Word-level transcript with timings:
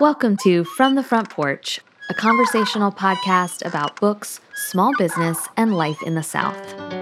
Welcome 0.00 0.36
to 0.38 0.64
From 0.64 0.96
the 0.96 1.04
Front 1.04 1.30
Porch, 1.30 1.78
a 2.10 2.14
conversational 2.14 2.90
podcast 2.90 3.64
about 3.64 4.00
books, 4.00 4.40
small 4.56 4.90
business, 4.98 5.38
and 5.56 5.76
life 5.76 6.02
in 6.02 6.16
the 6.16 6.22
South. 6.24 6.93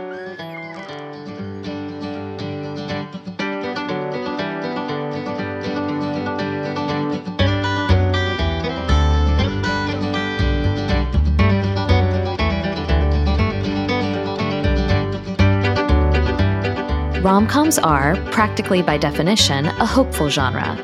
Rom 17.23 17.47
coms 17.47 17.79
are, 17.79 18.17
practically 18.33 18.83
by 18.83 18.99
definition, 18.99 19.67
a 19.67 19.87
hopeful 19.87 20.29
genre. 20.29 20.77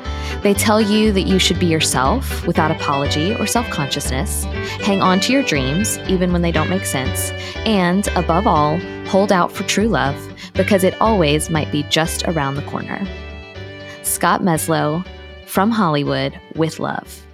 They 0.45 0.55
tell 0.55 0.81
you 0.81 1.11
that 1.11 1.23
you 1.23 1.41
should 1.41 1.59
be 1.59 1.67
yourself 1.67 2.47
without 2.47 2.71
apology 2.71 3.35
or 3.35 3.47
self 3.49 3.69
consciousness, 3.71 4.45
hang 4.45 5.03
on 5.03 5.19
to 5.21 5.33
your 5.33 5.43
dreams 5.43 5.99
even 6.07 6.33
when 6.33 6.43
they 6.43 6.53
don't 6.53 6.71
make 6.71 6.85
sense, 6.85 7.33
and, 7.67 8.07
above 8.15 8.47
all, 8.47 8.79
hold 9.07 9.33
out 9.33 9.51
for 9.51 9.65
true 9.65 9.89
love 9.89 10.17
because 10.55 10.85
it 10.85 11.01
always 11.01 11.51
might 11.51 11.73
be 11.73 11.83
just 11.85 12.23
around 12.29 12.55
the 12.55 12.63
corner. 12.63 13.05
Scott 14.05 14.41
Meslow, 14.41 15.05
from 15.45 15.73
Hollywood, 15.73 16.39
with 16.55 16.79
love. 16.79 17.27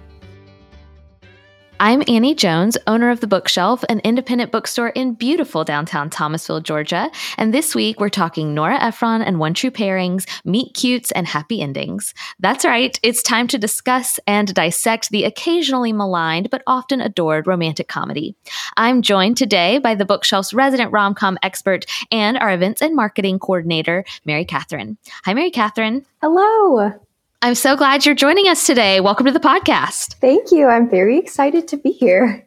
I'm 1.85 2.01
Annie 2.07 2.33
Jones, 2.33 2.79
owner 2.87 3.11
of 3.11 3.19
The 3.19 3.27
Bookshelf, 3.27 3.83
an 3.89 3.99
independent 3.99 4.51
bookstore 4.51 4.89
in 4.89 5.13
beautiful 5.13 5.63
downtown 5.63 6.09
Thomasville, 6.09 6.61
Georgia. 6.61 7.11
And 7.37 7.53
this 7.53 7.75
week 7.75 7.99
we're 7.99 8.09
talking 8.09 8.55
Nora 8.55 8.81
Ephron 8.81 9.21
and 9.21 9.39
One 9.39 9.53
True 9.53 9.69
Pairings, 9.69 10.27
Meet 10.43 10.73
Cutes, 10.73 11.11
and 11.11 11.27
Happy 11.27 11.61
Endings. 11.61 12.15
That's 12.39 12.65
right, 12.65 12.99
it's 13.03 13.21
time 13.21 13.47
to 13.49 13.59
discuss 13.59 14.19
and 14.25 14.51
dissect 14.51 15.11
the 15.11 15.25
occasionally 15.25 15.93
maligned 15.93 16.49
but 16.49 16.63
often 16.65 17.01
adored 17.01 17.45
romantic 17.45 17.87
comedy. 17.87 18.35
I'm 18.77 19.03
joined 19.03 19.37
today 19.37 19.77
by 19.77 19.93
The 19.93 20.05
Bookshelf's 20.05 20.55
resident 20.55 20.91
rom 20.91 21.13
com 21.13 21.37
expert 21.43 21.85
and 22.11 22.35
our 22.35 22.51
events 22.51 22.81
and 22.81 22.95
marketing 22.95 23.37
coordinator, 23.37 24.05
Mary 24.25 24.43
Catherine. 24.43 24.97
Hi, 25.23 25.35
Mary 25.35 25.51
Catherine. 25.51 26.03
Hello. 26.19 26.99
I'm 27.45 27.53
so 27.53 27.75
glad 27.75 28.07
you're 28.07 28.15
joining 28.15 28.47
us 28.47 28.65
today. 28.65 28.99
Welcome 28.99 29.27
to 29.27 29.31
the 29.31 29.39
podcast. 29.39 30.15
Thank 30.15 30.51
you. 30.51 30.65
I'm 30.65 30.89
very 30.89 31.19
excited 31.19 31.67
to 31.67 31.77
be 31.77 31.91
here. 31.91 32.43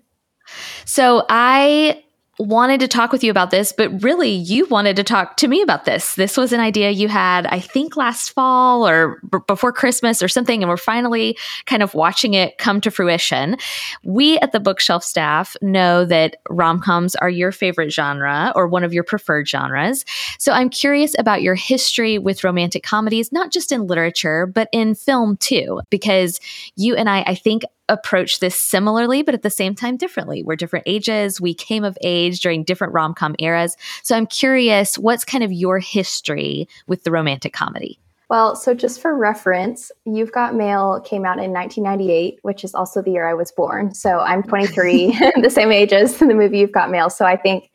So, 0.87 1.25
I 1.29 2.03
wanted 2.39 2.81
to 2.81 2.89
talk 2.89 3.13
with 3.13 3.25
you 3.25 3.31
about 3.31 3.51
this, 3.51 3.73
but 3.73 4.03
really 4.03 4.31
you 4.31 4.67
wanted 4.67 4.97
to 4.97 5.05
talk 5.05 5.37
to 5.39 5.49
me 5.49 5.61
about 5.61 5.85
this. 5.85 6.15
This 6.15 6.37
was 6.37 6.53
an 6.53 6.61
idea 6.61 6.91
you 6.91 7.09
had, 7.09 7.47
I 7.47 7.61
think, 7.61 7.97
last 7.97 8.31
fall 8.31 8.89
or 8.89 9.21
b- 9.31 9.39
before 9.47 9.73
Christmas 9.73 10.23
or 10.23 10.29
something, 10.29 10.63
and 10.63 10.71
we're 10.71 10.77
finally 10.77 11.37
kind 11.67 11.83
of 11.83 11.95
watching 11.95 12.35
it 12.35 12.59
come 12.59 12.81
to 12.83 12.91
fruition. 12.91 13.57
We 14.05 14.39
at 14.39 14.53
the 14.53 14.61
bookshelf 14.61 15.03
staff 15.03 15.57
know 15.63 16.05
that 16.05 16.37
rom 16.49 16.81
coms 16.81 17.17
are 17.17 17.31
your 17.31 17.53
favorite 17.53 17.93
genre 17.93 18.53
or 18.55 18.69
one 18.69 18.85
of 18.85 18.93
your 18.93 19.05
preferred 19.05 19.49
genres. 19.49 20.05
So 20.39 20.53
I'm 20.53 20.71
curious 20.71 21.15
about 21.19 21.43
your 21.43 21.55
history 21.55 22.19
with 22.19 22.45
romantic 22.45 22.83
comedies, 22.83 23.33
not 23.33 23.53
just 23.53 23.73
in 23.73 23.87
literature, 23.87 24.47
but 24.47 24.69
in 24.73 24.95
film 24.95 25.37
too, 25.39 25.81
because 25.91 26.41
you 26.77 26.95
and 26.95 27.09
I, 27.11 27.23
I 27.27 27.35
think, 27.35 27.65
approach 27.89 28.41
this 28.41 28.61
similarly, 28.61 29.23
but 29.23 29.35
at 29.35 29.43
the 29.43 29.51
same 29.51 29.75
time 29.75 29.97
differently. 29.97 30.43
We're 30.43 30.57
different 30.57 30.85
ages. 30.87 31.41
We 31.41 31.55
came 31.55 31.85
of 31.85 31.97
age 32.03 32.41
during 32.41 32.65
different 32.65 32.93
rom 32.93 33.15
com 33.15 33.35
eras. 33.39 33.77
So 34.03 34.17
I'm 34.17 34.27
curious, 34.27 34.99
what's 34.99 35.25
kind 35.25 35.45
of 35.45 35.53
your 35.53 35.79
history 35.79 36.69
with 36.87 37.05
the 37.05 37.11
romantic 37.11 37.53
comedy? 37.53 37.99
Well, 38.29 38.57
so 38.57 38.75
just 38.75 39.01
for 39.01 39.17
reference, 39.17 39.91
You've 40.05 40.33
Got 40.33 40.55
Mail 40.55 41.01
came 41.01 41.25
out 41.25 41.39
in 41.39 41.51
1998, 41.51 42.41
which 42.43 42.63
is 42.63 42.75
also 42.75 43.01
the 43.01 43.13
year 43.13 43.27
I 43.27 43.33
was 43.33 43.51
born. 43.51 43.95
So 43.95 44.19
I'm 44.21 44.43
23, 44.43 45.19
the 45.43 45.49
same 45.49 45.73
age 45.73 45.93
as 45.93 46.19
the 46.19 46.27
movie 46.27 46.59
You've 46.59 46.73
Got 46.73 46.91
Mail. 46.91 47.09
So 47.09 47.25
I 47.25 47.37
think 47.37 47.71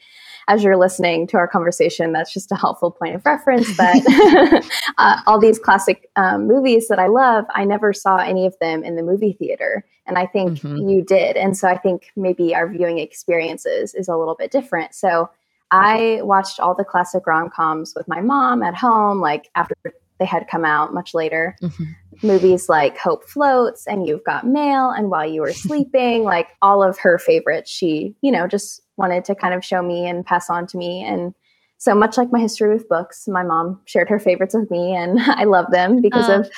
as 0.48 0.64
you're 0.64 0.78
listening 0.78 1.28
to 1.28 1.38
our 1.38 1.48
conversation, 1.48 2.12
that's 2.12 2.34
just 2.34 2.52
a 2.52 2.56
helpful 2.56 2.92
point 2.92 3.16
of 3.16 3.26
reference 3.26 3.76
that 3.78 4.64
uh, 4.98 5.22
all 5.26 5.40
these 5.40 5.60
classic 5.60 6.10
um, 6.16 6.48
movies 6.48 6.88
that 6.88 7.00
I 7.00 7.08
love, 7.08 7.46
I 7.54 7.66
never 7.66 7.94
saw 7.94 8.18
any 8.18 8.46
of 8.46 8.56
them 8.60 8.84
in 8.84 8.96
the 8.96 9.04
movie 9.04 9.34
theater. 9.34 9.86
And 10.06 10.18
I 10.18 10.26
think 10.26 10.60
mm-hmm. 10.60 10.90
you 10.90 11.02
did. 11.02 11.38
And 11.38 11.56
so 11.56 11.68
I 11.68 11.78
think 11.78 12.12
maybe 12.16 12.54
our 12.54 12.68
viewing 12.68 13.00
experiences 13.00 13.94
is 13.94 14.08
a 14.08 14.18
little 14.18 14.36
bit 14.36 14.52
different. 14.52 14.94
So 14.94 15.30
I 15.72 16.20
watched 16.22 16.60
all 16.60 16.76
the 16.76 16.84
classic 16.84 17.26
rom 17.26 17.50
coms 17.50 17.94
with 17.96 18.08
my 18.08 18.22
mom 18.22 18.62
at 18.62 18.76
home, 18.76 19.22
like 19.22 19.50
after 19.56 19.76
they 20.20 20.26
had 20.26 20.48
come 20.50 20.66
out 20.66 20.94
much 20.94 21.14
later. 21.14 21.56
Mm-hmm. 21.62 22.28
Movies 22.28 22.70
like 22.70 22.98
Hope 22.98 23.28
Floats 23.28 23.88
and 23.88 24.08
You've 24.08 24.24
Got 24.24 24.48
Mail 24.48 24.90
and 24.90 25.10
While 25.10 25.30
You 25.30 25.42
Were 25.42 25.54
Sleeping, 25.54 26.24
like 26.24 26.50
all 26.62 26.84
of 26.84 26.98
her 27.00 27.18
favorites, 27.18 27.72
she, 27.72 28.16
you 28.22 28.32
know, 28.32 28.48
just 28.48 28.82
wanted 28.98 29.26
to 29.26 29.36
kind 29.36 29.54
of 29.54 29.66
show 29.66 29.82
me 29.82 30.08
and 30.08 30.26
pass 30.26 30.50
on 30.50 30.68
to 30.68 30.78
me. 30.78 31.04
And 31.04 31.34
so 31.78 31.94
much 31.94 32.18
like 32.18 32.32
my 32.32 32.40
history 32.40 32.74
with 32.74 32.88
books, 32.88 33.28
my 33.28 33.44
mom 33.44 33.82
shared 33.86 34.10
her 34.10 34.20
favorites 34.20 34.56
with 34.56 34.72
me 34.72 34.96
and 34.96 35.20
I 35.22 35.44
love 35.44 35.72
them 35.72 36.02
because 36.02 36.30
uh, 36.30 36.40
of 36.40 36.52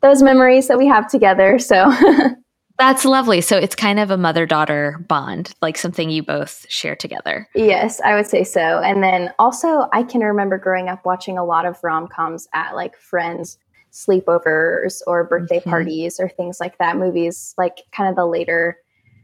those 0.00 0.22
memories 0.22 0.68
that 0.68 0.78
we 0.78 0.86
have 0.86 1.08
together. 1.08 1.58
So 1.58 1.92
That's 2.82 3.04
lovely. 3.04 3.40
So 3.42 3.56
it's 3.56 3.76
kind 3.76 4.00
of 4.00 4.10
a 4.10 4.16
mother 4.16 4.44
daughter 4.44 4.98
bond, 5.06 5.54
like 5.62 5.78
something 5.78 6.10
you 6.10 6.24
both 6.24 6.66
share 6.68 6.96
together. 6.96 7.48
Yes, 7.54 8.00
I 8.00 8.16
would 8.16 8.26
say 8.26 8.42
so. 8.42 8.80
And 8.80 9.04
then 9.04 9.32
also, 9.38 9.88
I 9.92 10.02
can 10.02 10.20
remember 10.20 10.58
growing 10.58 10.88
up 10.88 11.06
watching 11.06 11.38
a 11.38 11.44
lot 11.44 11.64
of 11.64 11.78
rom 11.84 12.08
coms 12.08 12.48
at 12.54 12.74
like 12.74 12.96
friends' 12.96 13.56
sleepovers 13.92 15.00
or 15.06 15.22
birthday 15.22 15.60
mm-hmm. 15.60 15.70
parties 15.70 16.18
or 16.18 16.28
things 16.28 16.58
like 16.58 16.76
that. 16.78 16.96
Movies 16.96 17.54
like 17.56 17.82
kind 17.92 18.10
of 18.10 18.16
the 18.16 18.26
later 18.26 18.76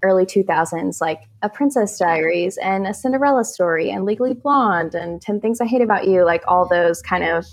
early 0.05 0.25
2000s, 0.25 1.01
like 1.01 1.23
A 1.43 1.49
Princess 1.49 1.99
Diaries 1.99 2.59
and 2.59 2.87
A 2.87 2.95
Cinderella 2.95 3.43
Story 3.43 3.91
and 3.91 4.05
Legally 4.05 4.35
Blonde 4.35 4.95
and 4.95 5.21
10 5.21 5.41
Things 5.41 5.61
I 5.61 5.67
Hate 5.67 5.83
About 5.83 6.07
You, 6.07 6.25
like 6.25 6.45
all 6.47 6.69
those 6.69 7.03
kind 7.03 7.25
of 7.25 7.45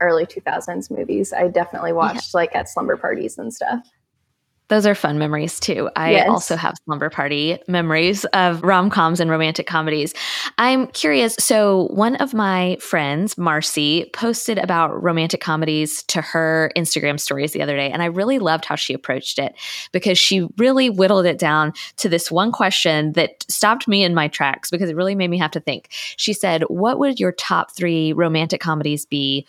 early 0.00 0.24
2000s 0.24 0.90
movies. 0.90 1.34
I 1.34 1.48
definitely 1.48 1.92
watched 1.92 2.32
yeah. 2.32 2.38
like 2.40 2.56
at 2.56 2.70
slumber 2.70 2.96
parties 2.96 3.36
and 3.36 3.52
stuff. 3.52 3.86
Those 4.68 4.84
are 4.84 4.94
fun 4.94 5.18
memories 5.18 5.60
too. 5.60 5.88
I 5.94 6.12
yes. 6.12 6.28
also 6.28 6.56
have 6.56 6.74
slumber 6.84 7.08
party 7.08 7.58
memories 7.68 8.24
of 8.26 8.62
rom 8.62 8.90
coms 8.90 9.20
and 9.20 9.30
romantic 9.30 9.66
comedies. 9.66 10.12
I'm 10.58 10.88
curious. 10.88 11.36
So, 11.38 11.86
one 11.92 12.16
of 12.16 12.34
my 12.34 12.76
friends, 12.80 13.38
Marcy, 13.38 14.10
posted 14.12 14.58
about 14.58 15.02
romantic 15.02 15.40
comedies 15.40 16.02
to 16.04 16.20
her 16.20 16.72
Instagram 16.76 17.20
stories 17.20 17.52
the 17.52 17.62
other 17.62 17.76
day. 17.76 17.90
And 17.90 18.02
I 18.02 18.06
really 18.06 18.40
loved 18.40 18.64
how 18.64 18.74
she 18.74 18.92
approached 18.92 19.38
it 19.38 19.54
because 19.92 20.18
she 20.18 20.48
really 20.58 20.90
whittled 20.90 21.26
it 21.26 21.38
down 21.38 21.72
to 21.98 22.08
this 22.08 22.30
one 22.30 22.50
question 22.50 23.12
that 23.12 23.44
stopped 23.48 23.86
me 23.86 24.02
in 24.02 24.14
my 24.14 24.26
tracks 24.26 24.70
because 24.70 24.90
it 24.90 24.96
really 24.96 25.14
made 25.14 25.28
me 25.30 25.38
have 25.38 25.52
to 25.52 25.60
think. 25.60 25.90
She 26.16 26.32
said, 26.32 26.62
What 26.64 26.98
would 26.98 27.20
your 27.20 27.32
top 27.32 27.70
three 27.70 28.12
romantic 28.12 28.60
comedies 28.60 29.06
be? 29.06 29.46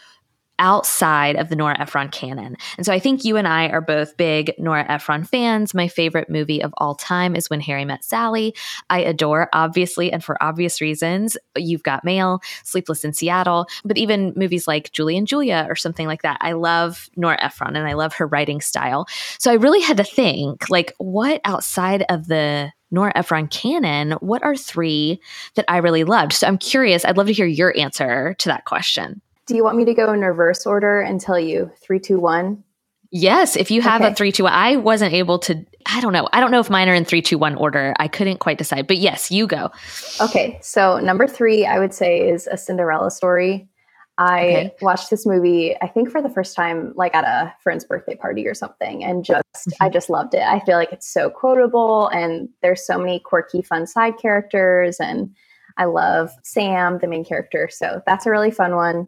Outside 0.59 1.35
of 1.35 1.49
the 1.49 1.55
Nora 1.55 1.79
Ephron 1.79 2.09
canon. 2.09 2.57
And 2.77 2.85
so 2.85 2.93
I 2.93 2.99
think 2.99 3.23
you 3.23 3.37
and 3.37 3.47
I 3.47 3.67
are 3.69 3.81
both 3.81 4.17
big 4.17 4.53
Nora 4.57 4.85
Ephron 4.89 5.23
fans. 5.23 5.73
My 5.73 5.87
favorite 5.87 6.29
movie 6.29 6.61
of 6.63 6.73
all 6.77 6.95
time 6.95 7.35
is 7.35 7.49
When 7.49 7.61
Harry 7.61 7.85
Met 7.85 8.03
Sally. 8.03 8.55
I 8.89 8.99
adore, 8.99 9.49
obviously, 9.53 10.11
and 10.11 10.23
for 10.23 10.41
obvious 10.41 10.81
reasons, 10.81 11.37
You've 11.55 11.83
Got 11.83 12.03
Mail, 12.03 12.41
Sleepless 12.63 13.03
in 13.03 13.13
Seattle, 13.13 13.67
but 13.85 13.97
even 13.97 14.33
movies 14.35 14.67
like 14.67 14.91
Julie 14.91 15.17
and 15.17 15.27
Julia 15.27 15.65
or 15.69 15.75
something 15.75 16.07
like 16.07 16.21
that. 16.23 16.37
I 16.41 16.53
love 16.53 17.09
Nora 17.15 17.43
Ephron 17.43 17.75
and 17.75 17.87
I 17.87 17.93
love 17.93 18.13
her 18.13 18.27
writing 18.27 18.61
style. 18.61 19.07
So 19.39 19.51
I 19.51 19.55
really 19.55 19.81
had 19.81 19.97
to 19.97 20.03
think 20.03 20.69
like, 20.69 20.93
what 20.97 21.41
outside 21.45 22.05
of 22.09 22.27
the 22.27 22.71
Nora 22.89 23.11
Ephron 23.15 23.47
canon, 23.47 24.13
what 24.13 24.43
are 24.43 24.55
three 24.55 25.19
that 25.55 25.65
I 25.67 25.77
really 25.77 26.03
loved? 26.03 26.33
So 26.33 26.47
I'm 26.47 26.57
curious, 26.57 27.03
I'd 27.03 27.17
love 27.17 27.27
to 27.27 27.33
hear 27.33 27.45
your 27.45 27.77
answer 27.77 28.35
to 28.39 28.49
that 28.49 28.65
question. 28.65 29.21
Do 29.47 29.55
you 29.55 29.63
want 29.63 29.77
me 29.77 29.85
to 29.85 29.93
go 29.93 30.11
in 30.11 30.21
reverse 30.21 30.65
order 30.65 31.01
and 31.01 31.19
tell 31.19 31.39
you 31.39 31.71
three, 31.81 31.99
two, 31.99 32.19
one? 32.19 32.63
Yes, 33.11 33.55
if 33.55 33.71
you 33.71 33.81
have 33.81 34.01
okay. 34.01 34.11
a 34.11 34.15
three, 34.15 34.31
two. 34.33 34.45
I 34.45 34.75
wasn't 34.75 35.13
able 35.13 35.39
to. 35.39 35.65
I 35.85 36.01
don't 36.01 36.11
know. 36.11 36.27
I 36.33 36.41
don't 36.41 36.51
know 36.51 36.59
if 36.59 36.69
mine 36.69 36.89
are 36.89 36.93
in 36.93 37.05
three, 37.05 37.21
two, 37.21 37.37
one 37.37 37.55
order. 37.55 37.93
I 37.97 38.09
couldn't 38.09 38.39
quite 38.39 38.57
decide. 38.57 38.85
But 38.87 38.97
yes, 38.97 39.31
you 39.31 39.47
go. 39.47 39.71
Okay, 40.19 40.59
so 40.61 40.99
number 40.99 41.25
three, 41.25 41.65
I 41.65 41.79
would 41.79 41.93
say 41.93 42.29
is 42.29 42.47
a 42.47 42.57
Cinderella 42.57 43.09
story. 43.09 43.69
I 44.17 44.39
okay. 44.41 44.75
watched 44.81 45.11
this 45.11 45.27
movie, 45.27 45.75
I 45.79 45.87
think 45.87 46.09
for 46.09 46.23
the 46.23 46.29
first 46.29 46.55
time, 46.55 46.91
like 46.95 47.13
at 47.13 47.23
a 47.23 47.53
friend's 47.61 47.85
birthday 47.85 48.15
party 48.15 48.47
or 48.47 48.55
something, 48.55 49.03
and 49.03 49.23
just 49.23 49.45
mm-hmm. 49.55 49.83
I 49.83 49.89
just 49.89 50.09
loved 50.09 50.33
it. 50.33 50.41
I 50.41 50.59
feel 50.61 50.75
like 50.75 50.91
it's 50.91 51.07
so 51.07 51.29
quotable, 51.29 52.07
and 52.07 52.49
there's 52.63 52.85
so 52.85 52.97
many 52.97 53.19
quirky, 53.19 53.61
fun 53.61 53.85
side 53.85 54.17
characters, 54.17 54.99
and 54.99 55.35
I 55.77 55.85
love 55.85 56.31
Sam, 56.43 56.97
the 56.97 57.07
main 57.07 57.23
character. 57.23 57.69
So 57.71 58.01
that's 58.07 58.25
a 58.25 58.31
really 58.31 58.51
fun 58.51 58.75
one. 58.75 59.07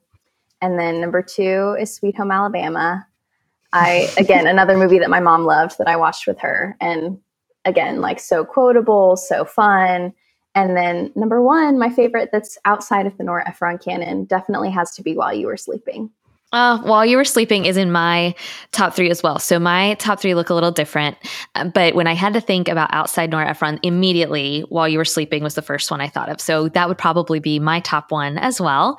And 0.62 0.78
then 0.78 1.00
number 1.00 1.22
two 1.22 1.76
is 1.80 1.94
Sweet 1.94 2.16
Home 2.18 2.32
Alabama. 2.32 3.06
I, 3.74 4.12
again, 4.18 4.48
another 4.48 4.78
movie 4.78 5.00
that 5.00 5.12
my 5.12 5.20
mom 5.20 5.46
loved 5.46 5.78
that 5.78 5.88
I 5.88 5.96
watched 5.96 6.26
with 6.26 6.40
her. 6.40 6.76
And 6.82 7.20
again, 7.66 8.02
like 8.02 8.20
so 8.20 8.44
quotable, 8.44 9.16
so 9.16 9.46
fun. 9.46 10.14
And 10.56 10.76
then 10.76 11.12
number 11.16 11.42
one, 11.42 11.78
my 11.78 11.90
favorite 11.90 12.30
that's 12.32 12.58
outside 12.66 13.06
of 13.06 13.16
the 13.18 13.24
Nora 13.24 13.48
Ephron 13.48 13.78
canon 13.78 14.26
definitely 14.26 14.72
has 14.72 14.96
to 14.96 15.04
be 15.04 15.16
While 15.16 15.34
You 15.34 15.48
Were 15.48 15.58
Sleeping. 15.58 16.10
Uh, 16.52 16.80
While 16.80 17.06
You 17.06 17.18
Were 17.18 17.26
Sleeping 17.26 17.66
is 17.66 17.78
in 17.78 17.92
my 17.92 18.34
top 18.72 18.96
three 18.96 19.10
as 19.12 19.22
well. 19.22 19.38
So 19.38 19.60
my 19.60 19.94
top 19.96 20.20
three 20.20 20.34
look 20.34 20.50
a 20.50 20.54
little 20.54 20.72
different. 20.72 21.16
Uh, 21.54 21.66
but 21.66 21.94
when 21.94 22.08
I 22.08 22.14
had 22.14 22.34
to 22.34 22.42
think 22.42 22.68
about 22.68 22.92
outside 22.92 23.30
Nora 23.30 23.50
Ephron, 23.50 23.80
immediately 23.84 24.62
While 24.70 24.90
You 24.90 24.98
Were 24.98 25.06
Sleeping 25.06 25.44
was 25.44 25.56
the 25.56 25.62
first 25.62 25.92
one 25.92 26.02
I 26.02 26.08
thought 26.08 26.30
of. 26.30 26.42
So 26.42 26.70
that 26.70 26.88
would 26.88 26.98
probably 26.98 27.40
be 27.40 27.60
my 27.60 27.82
top 27.82 28.12
one 28.12 28.38
as 28.40 28.60
well. 28.60 28.98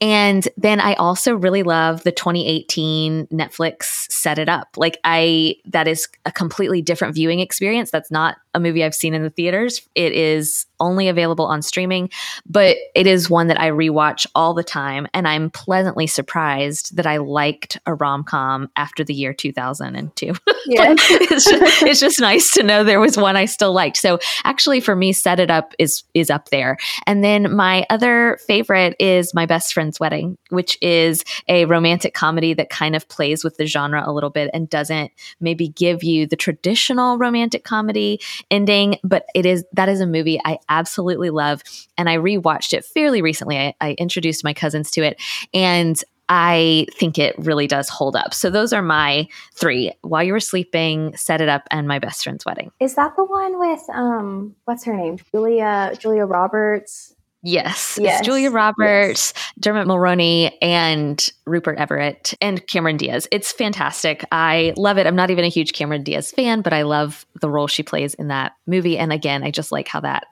And 0.00 0.48
then 0.56 0.80
I 0.80 0.94
also 0.94 1.34
really 1.34 1.62
love 1.62 2.02
the 2.02 2.12
2018 2.12 3.26
Netflix 3.26 4.10
Set 4.10 4.38
It 4.38 4.48
Up. 4.48 4.68
Like 4.76 4.98
I, 5.04 5.56
that 5.66 5.86
is 5.86 6.08
a 6.24 6.32
completely 6.32 6.80
different 6.80 7.14
viewing 7.14 7.40
experience. 7.40 7.90
That's 7.90 8.10
not 8.10 8.36
a 8.54 8.60
movie 8.60 8.82
I've 8.82 8.94
seen 8.94 9.12
in 9.12 9.22
the 9.22 9.30
theaters. 9.30 9.86
It 9.94 10.12
is 10.12 10.64
only 10.80 11.08
available 11.08 11.46
on 11.46 11.62
streaming, 11.62 12.10
but 12.46 12.76
it 12.94 13.06
is 13.06 13.30
one 13.30 13.48
that 13.48 13.60
I 13.60 13.70
rewatch 13.70 14.26
all 14.34 14.54
the 14.54 14.64
time. 14.64 15.06
And 15.14 15.26
I'm 15.26 15.50
pleasantly 15.50 16.06
surprised 16.06 16.96
that 16.96 17.06
I 17.06 17.18
liked 17.18 17.78
a 17.86 17.94
rom 17.94 18.24
com 18.24 18.70
after 18.76 19.04
the 19.04 19.14
year 19.14 19.32
2002. 19.32 20.34
Yeah. 20.68 20.96
it's, 20.98 21.44
just, 21.44 21.82
it's 21.82 22.00
just 22.00 22.20
nice 22.20 22.50
to 22.54 22.64
know 22.64 22.82
there 22.82 22.98
was 22.98 23.16
one 23.16 23.36
I 23.36 23.44
still 23.44 23.72
liked. 23.72 23.98
So 23.98 24.18
actually, 24.42 24.80
for 24.80 24.96
me, 24.96 25.12
Set 25.12 25.38
It 25.38 25.48
Up 25.48 25.74
is, 25.78 26.02
is 26.12 26.28
up 26.28 26.48
there. 26.48 26.76
And 27.06 27.22
then 27.22 27.54
my 27.54 27.86
other 27.88 28.40
favorite 28.48 28.96
is 28.98 29.32
My 29.32 29.46
Best 29.46 29.72
Friend's 29.72 30.00
Wedding, 30.00 30.36
which 30.48 30.76
is 30.82 31.22
a 31.46 31.66
romantic 31.66 32.14
comedy 32.14 32.52
that 32.54 32.68
kind 32.68 32.96
of 32.96 33.08
plays 33.08 33.44
with 33.44 33.58
the 33.58 33.66
genre 33.66 34.02
a 34.04 34.10
little 34.12 34.30
bit 34.30 34.50
and 34.52 34.68
doesn't 34.68 35.12
maybe 35.38 35.68
give 35.68 36.02
you 36.02 36.26
the 36.26 36.36
traditional 36.36 37.16
romantic 37.16 37.62
comedy 37.62 38.20
ending, 38.50 38.98
but 39.04 39.26
it 39.34 39.46
is 39.46 39.64
that 39.72 39.88
is 39.88 40.00
a 40.00 40.06
movie 40.06 40.40
I 40.44 40.58
absolutely 40.68 41.30
love. 41.30 41.62
And 41.96 42.08
I 42.08 42.16
rewatched 42.16 42.72
it 42.72 42.84
fairly 42.84 43.22
recently. 43.22 43.58
I, 43.58 43.74
I 43.80 43.92
introduced 43.92 44.44
my 44.44 44.54
cousins 44.54 44.90
to 44.92 45.02
it 45.02 45.20
and 45.52 46.02
I 46.28 46.86
think 46.98 47.18
it 47.18 47.36
really 47.38 47.66
does 47.66 47.88
hold 47.88 48.16
up. 48.16 48.34
So 48.34 48.50
those 48.50 48.72
are 48.72 48.82
my 48.82 49.28
three. 49.54 49.92
While 50.02 50.24
you 50.24 50.32
were 50.32 50.40
sleeping, 50.40 51.16
set 51.16 51.40
it 51.40 51.48
up, 51.48 51.62
and 51.70 51.86
my 51.86 51.98
best 51.98 52.24
friend's 52.24 52.44
wedding. 52.44 52.72
Is 52.80 52.96
that 52.96 53.14
the 53.16 53.24
one 53.24 53.58
with 53.58 53.82
um 53.92 54.56
what's 54.64 54.84
her 54.84 54.96
name? 54.96 55.18
Julia 55.32 55.92
Julia 55.98 56.24
Roberts? 56.24 57.14
Yes. 57.42 57.96
yes. 58.00 58.18
It's 58.18 58.26
Julia 58.26 58.50
Roberts, 58.50 59.32
yes. 59.36 59.52
Dermot 59.60 59.86
Mulroney, 59.86 60.50
and 60.60 61.30
Rupert 61.44 61.78
Everett 61.78 62.34
and 62.40 62.66
Cameron 62.66 62.96
Diaz. 62.96 63.28
It's 63.30 63.52
fantastic. 63.52 64.24
I 64.32 64.72
love 64.76 64.98
it. 64.98 65.06
I'm 65.06 65.14
not 65.14 65.30
even 65.30 65.44
a 65.44 65.48
huge 65.48 65.72
Cameron 65.72 66.02
Diaz 66.02 66.32
fan, 66.32 66.60
but 66.60 66.72
I 66.72 66.82
love 66.82 67.24
the 67.40 67.48
role 67.48 67.68
she 67.68 67.84
plays 67.84 68.14
in 68.14 68.28
that 68.28 68.54
movie. 68.66 68.98
And 68.98 69.12
again, 69.12 69.44
I 69.44 69.52
just 69.52 69.70
like 69.70 69.86
how 69.86 70.00
that 70.00 70.26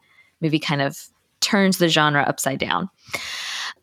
movie 0.44 0.60
kind 0.60 0.82
of 0.82 1.08
turns 1.40 1.78
the 1.78 1.88
genre 1.88 2.22
upside 2.22 2.58
down. 2.58 2.88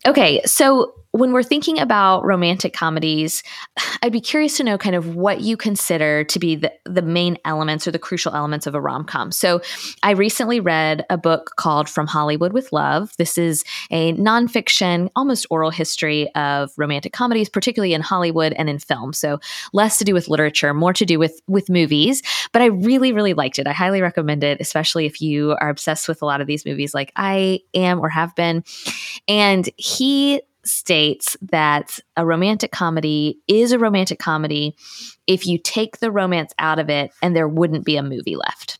Okay, 0.05 0.41
so 0.45 0.93
when 1.13 1.33
we're 1.33 1.43
thinking 1.43 1.77
about 1.77 2.23
romantic 2.23 2.73
comedies, 2.73 3.43
I'd 4.03 4.11
be 4.11 4.21
curious 4.21 4.57
to 4.57 4.63
know 4.63 4.77
kind 4.77 4.95
of 4.95 5.15
what 5.15 5.41
you 5.41 5.57
consider 5.57 6.23
to 6.23 6.39
be 6.39 6.55
the, 6.55 6.71
the 6.85 7.01
main 7.01 7.37
elements 7.45 7.87
or 7.87 7.91
the 7.91 7.99
crucial 7.99 8.33
elements 8.33 8.65
of 8.65 8.75
a 8.75 8.81
rom 8.81 9.03
com. 9.03 9.31
So, 9.31 9.61
I 10.03 10.11
recently 10.11 10.59
read 10.59 11.05
a 11.09 11.17
book 11.17 11.51
called 11.57 11.89
From 11.89 12.07
Hollywood 12.07 12.53
with 12.53 12.71
Love. 12.71 13.11
This 13.17 13.37
is 13.37 13.63
a 13.91 14.13
nonfiction, 14.13 15.09
almost 15.15 15.45
oral 15.49 15.69
history 15.69 16.33
of 16.35 16.71
romantic 16.77 17.13
comedies, 17.13 17.49
particularly 17.49 17.93
in 17.93 18.01
Hollywood 18.01 18.53
and 18.53 18.69
in 18.69 18.79
film. 18.79 19.13
So, 19.13 19.39
less 19.73 19.97
to 19.99 20.05
do 20.05 20.13
with 20.13 20.29
literature, 20.29 20.73
more 20.73 20.93
to 20.93 21.05
do 21.05 21.19
with, 21.19 21.41
with 21.47 21.69
movies. 21.69 22.23
But 22.53 22.61
I 22.61 22.67
really, 22.67 23.11
really 23.11 23.33
liked 23.33 23.59
it. 23.59 23.67
I 23.67 23.73
highly 23.73 24.01
recommend 24.01 24.43
it, 24.43 24.59
especially 24.61 25.05
if 25.05 25.21
you 25.21 25.55
are 25.59 25.69
obsessed 25.69 26.07
with 26.07 26.21
a 26.21 26.25
lot 26.25 26.41
of 26.41 26.47
these 26.47 26.65
movies 26.65 26.93
like 26.93 27.11
I 27.15 27.59
am 27.73 27.99
or 27.99 28.09
have 28.09 28.35
been. 28.35 28.63
And 29.27 29.69
states 30.63 31.35
that 31.41 31.99
a 32.15 32.25
romantic 32.25 32.71
comedy 32.71 33.39
is 33.47 33.71
a 33.71 33.79
romantic 33.79 34.19
comedy 34.19 34.75
if 35.25 35.47
you 35.47 35.57
take 35.57 35.99
the 35.99 36.11
romance 36.11 36.53
out 36.59 36.79
of 36.79 36.89
it 36.89 37.11
and 37.21 37.35
there 37.35 37.47
wouldn't 37.47 37.85
be 37.85 37.97
a 37.97 38.03
movie 38.03 38.35
left. 38.35 38.79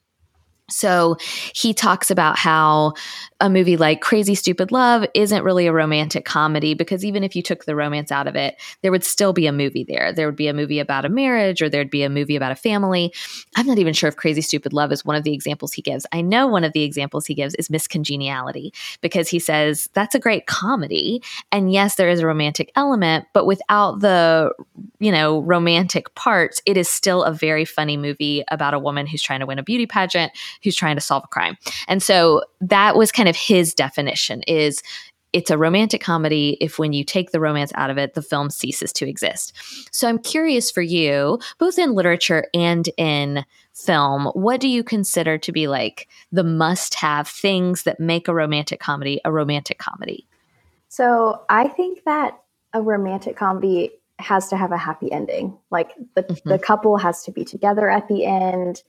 So 0.72 1.18
he 1.54 1.74
talks 1.74 2.10
about 2.10 2.38
how 2.38 2.94
a 3.40 3.50
movie 3.50 3.78
like 3.78 4.02
Crazy 4.02 4.36
Stupid 4.36 4.72
Love 4.72 5.06
isn't 5.14 5.44
really 5.44 5.68
a 5.68 5.74
romantic 5.74 6.26
comedy 6.26 6.74
because 6.74 7.04
even 7.04 7.24
if 7.24 7.36
you 7.36 7.42
took 7.42 7.66
the 7.66 7.76
romance 7.76 8.12
out 8.12 8.28
of 8.28 8.36
it, 8.36 8.56
there 8.82 8.92
would 8.92 9.04
still 9.04 9.34
be 9.34 9.48
a 9.48 9.52
movie 9.52 9.84
there. 9.84 10.14
There 10.14 10.28
would 10.28 10.36
be 10.36 10.48
a 10.48 10.54
movie 10.54 10.80
about 10.80 11.06
a 11.06 11.10
marriage 11.10 11.62
or 11.62 11.70
there'd 11.70 11.90
be 11.90 12.04
a 12.04 12.10
movie 12.10 12.36
about 12.36 12.52
a 12.52 12.56
family. 12.56 13.12
I'm 13.56 13.66
not 13.66 13.80
even 13.80 13.94
sure 13.94 14.08
if 14.08 14.16
Crazy 14.16 14.42
Stupid 14.42 14.74
Love 14.74 14.92
is 14.92 15.04
one 15.04 15.16
of 15.16 15.24
the 15.24 15.34
examples 15.34 15.74
he 15.74 15.82
gives. 15.82 16.06
I 16.12 16.22
know 16.22 16.48
one 16.48 16.64
of 16.64 16.74
the 16.74 16.84
examples 16.84 17.26
he 17.26 17.34
gives 17.34 17.56
is 17.56 17.70
Miss 17.70 17.88
Congeniality 17.88 18.74
because 19.02 19.28
he 19.28 19.40
says 19.40 19.90
that's 19.94 20.16
a 20.16 20.20
great 20.20 20.46
comedy. 20.46 21.24
And 21.52 21.72
yes, 21.72 21.96
there 21.96 22.10
is 22.10 22.20
a 22.20 22.28
romantic 22.28 22.72
element, 22.76 23.26
but 23.34 23.46
without 23.46 24.02
the, 24.02 24.54
you 25.00 25.12
know, 25.12 25.40
romantic 25.42 26.14
parts, 26.16 26.62
it 26.66 26.78
is 26.78 26.88
still 26.88 27.24
a 27.24 27.34
very 27.34 27.66
funny 27.66 27.98
movie 27.98 28.44
about 28.50 28.74
a 28.74 28.80
woman 28.80 29.08
who's 29.08 29.22
trying 29.22 29.40
to 29.40 29.46
win 29.46 29.60
a 29.60 29.64
beauty 29.64 29.88
pageant, 29.88 30.32
who's 30.64 30.76
trying 30.76 30.96
to 30.96 31.02
solve 31.02 31.24
a 31.24 31.28
crime. 31.28 31.58
And 31.88 32.02
so 32.02 32.44
that 32.62 32.96
was 32.96 33.12
kind 33.12 33.30
of 33.30 33.36
his 33.36 33.74
definition 33.74 34.42
is 34.44 34.82
it's 35.34 35.50
a 35.50 35.58
romantic 35.58 36.02
comedy. 36.02 36.58
If 36.60 36.78
when 36.78 36.92
you 36.92 37.06
take 37.06 37.32
the 37.32 37.40
romance 37.40 37.72
out 37.76 37.90
of 37.90 37.98
it 37.98 38.16
the 38.16 38.22
film 38.22 38.50
ceases 38.50 38.92
to 38.94 39.08
exist. 39.08 39.54
So 39.92 40.08
i'm 40.08 40.20
curious 40.20 40.70
for 40.70 40.82
you 40.82 41.40
both 41.58 41.80
in 41.80 41.94
literature 41.94 42.48
and 42.54 42.90
in 42.98 43.46
film 43.74 44.26
what 44.34 44.60
do 44.60 44.68
you 44.68 44.84
consider 44.84 45.38
to 45.38 45.52
be 45.52 45.68
like 45.68 46.10
the 46.32 46.44
must 46.44 46.94
have 46.96 47.28
things 47.28 47.84
that 47.84 48.00
make 48.00 48.28
a 48.28 48.34
romantic 48.34 48.80
comedy 48.80 49.22
a 49.24 49.32
romantic 49.32 49.78
comedy? 49.78 50.28
So 50.90 51.44
i 51.50 51.68
think 51.68 52.04
that 52.04 52.38
a 52.74 52.82
romantic 52.82 53.36
comedy 53.38 53.92
has 54.22 54.50
to 54.50 54.58
have 54.58 54.72
a 54.72 54.78
happy 54.78 55.12
ending. 55.12 55.58
Like 55.70 55.92
the, 56.16 56.24
mm-hmm. 56.24 56.50
the 56.50 56.60
couple 56.60 56.98
has 56.98 57.24
to 57.24 57.32
be 57.32 57.44
together 57.44 57.90
at 57.90 58.08
the 58.08 58.26
end 58.26 58.84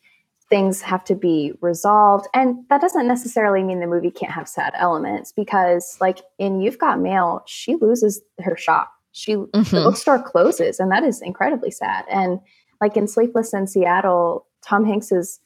things 0.53 0.83
have 0.83 1.03
to 1.03 1.15
be 1.15 1.55
resolved. 1.63 2.29
And 2.35 2.59
that 2.69 2.83
doesn't 2.83 3.09
necessarily 3.09 3.63
mean 3.63 3.81
the 3.81 3.87
movie 3.87 4.11
can't 4.11 4.33
have 4.33 4.47
sad 4.47 4.75
elements 4.77 5.33
because, 5.33 5.97
like 5.99 6.19
in 6.39 6.61
You've 6.61 6.79
Got 6.79 7.01
Mail, 7.01 7.43
she 7.47 7.77
loses 7.77 8.21
her 8.39 8.55
shop. 8.55 8.93
She 9.13 9.35
mm-hmm. 9.35 9.63
the 9.63 9.83
bookstore 9.83 10.23
closes, 10.23 10.79
and 10.79 10.93
that 10.93 11.05
is 11.05 11.23
incredibly 11.23 11.71
sad. 11.71 12.05
And 12.11 12.39
like 12.83 12.99
in 12.99 13.09
Sleepless 13.09 13.55
in 13.55 13.67
Seattle, 13.67 14.47
Tom 14.61 14.85
Hanks's 14.85 15.41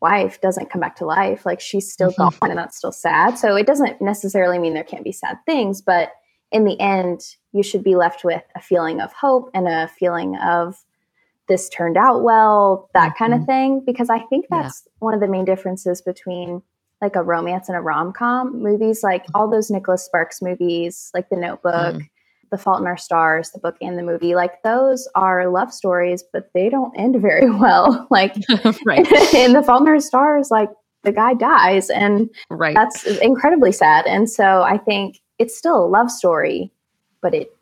wife 0.00 0.40
doesn't 0.40 0.70
come 0.70 0.80
back 0.80 0.96
to 0.96 1.06
life. 1.06 1.46
Like 1.46 1.60
she's 1.60 1.92
still 1.92 2.10
mm-hmm. 2.10 2.36
gone, 2.40 2.50
and 2.50 2.58
that's 2.58 2.76
still 2.76 2.90
sad. 2.90 3.38
So 3.38 3.54
it 3.54 3.66
doesn't 3.66 4.02
necessarily 4.02 4.58
mean 4.58 4.74
there 4.74 4.82
can't 4.82 5.04
be 5.04 5.12
sad 5.12 5.38
things, 5.46 5.80
but 5.80 6.10
in 6.50 6.64
the 6.64 6.80
end, 6.80 7.20
you 7.52 7.62
should 7.62 7.84
be 7.84 7.94
left 7.94 8.24
with 8.24 8.42
a 8.56 8.60
feeling 8.60 9.00
of 9.00 9.12
hope 9.12 9.50
and 9.54 9.68
a 9.68 9.86
feeling 9.86 10.36
of 10.38 10.84
this 11.48 11.68
turned 11.68 11.96
out 11.96 12.22
well, 12.22 12.90
that 12.94 13.10
mm-hmm. 13.10 13.18
kind 13.18 13.34
of 13.34 13.40
mm-hmm. 13.40 13.46
thing. 13.46 13.82
Because 13.84 14.10
I 14.10 14.20
think 14.20 14.46
that's 14.50 14.82
yeah. 14.86 14.90
one 15.00 15.14
of 15.14 15.20
the 15.20 15.28
main 15.28 15.44
differences 15.44 16.02
between 16.02 16.62
like 17.00 17.16
a 17.16 17.22
romance 17.22 17.68
and 17.68 17.76
a 17.76 17.80
rom 17.80 18.12
com 18.12 18.62
movies, 18.62 19.02
like 19.02 19.22
mm-hmm. 19.22 19.36
all 19.36 19.50
those 19.50 19.70
Nicholas 19.70 20.04
Sparks 20.04 20.42
movies, 20.42 21.10
like 21.14 21.28
The 21.28 21.36
Notebook, 21.36 21.96
mm. 21.96 22.08
The 22.50 22.58
Fault 22.58 22.80
in 22.80 22.86
Our 22.86 22.96
Stars, 22.96 23.50
the 23.50 23.58
book 23.58 23.76
and 23.80 23.98
the 23.98 24.02
movie, 24.02 24.34
like 24.34 24.62
those 24.62 25.08
are 25.14 25.48
love 25.48 25.72
stories, 25.72 26.24
but 26.32 26.50
they 26.54 26.68
don't 26.68 26.98
end 26.98 27.16
very 27.22 27.50
well. 27.50 28.06
like 28.10 28.34
in 29.34 29.52
The 29.52 29.62
Fault 29.64 29.82
in 29.82 29.88
Our 29.88 30.00
Stars, 30.00 30.50
like 30.50 30.70
the 31.04 31.12
guy 31.12 31.34
dies, 31.34 31.90
and 31.90 32.28
right. 32.50 32.74
that's 32.74 33.04
incredibly 33.04 33.70
sad. 33.70 34.04
And 34.06 34.28
so 34.28 34.62
I 34.62 34.78
think 34.78 35.20
it's 35.38 35.56
still 35.56 35.84
a 35.84 35.86
love 35.86 36.10
story, 36.10 36.72
but 37.22 37.34
it 37.34 37.52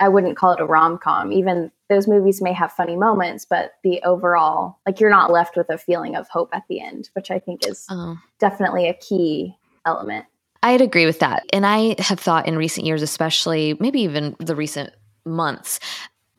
I 0.00 0.08
wouldn't 0.08 0.36
call 0.36 0.52
it 0.52 0.60
a 0.60 0.66
rom 0.66 0.98
com, 0.98 1.32
even 1.32 1.70
those 1.88 2.08
movies 2.08 2.42
may 2.42 2.52
have 2.52 2.72
funny 2.72 2.96
moments, 2.96 3.44
but 3.44 3.74
the 3.82 4.02
overall, 4.02 4.78
like 4.86 5.00
you're 5.00 5.10
not 5.10 5.30
left 5.30 5.56
with 5.56 5.70
a 5.70 5.78
feeling 5.78 6.16
of 6.16 6.28
hope 6.28 6.50
at 6.52 6.64
the 6.68 6.80
end, 6.80 7.10
which 7.14 7.30
I 7.30 7.38
think 7.38 7.66
is 7.66 7.86
oh. 7.90 8.18
definitely 8.38 8.88
a 8.88 8.94
key 8.94 9.56
element. 9.84 10.26
I'd 10.62 10.80
agree 10.80 11.06
with 11.06 11.20
that. 11.20 11.44
And 11.52 11.64
I 11.64 11.94
have 12.00 12.18
thought 12.18 12.48
in 12.48 12.56
recent 12.56 12.86
years, 12.86 13.02
especially 13.02 13.76
maybe 13.78 14.00
even 14.00 14.34
the 14.40 14.56
recent 14.56 14.90
months, 15.24 15.78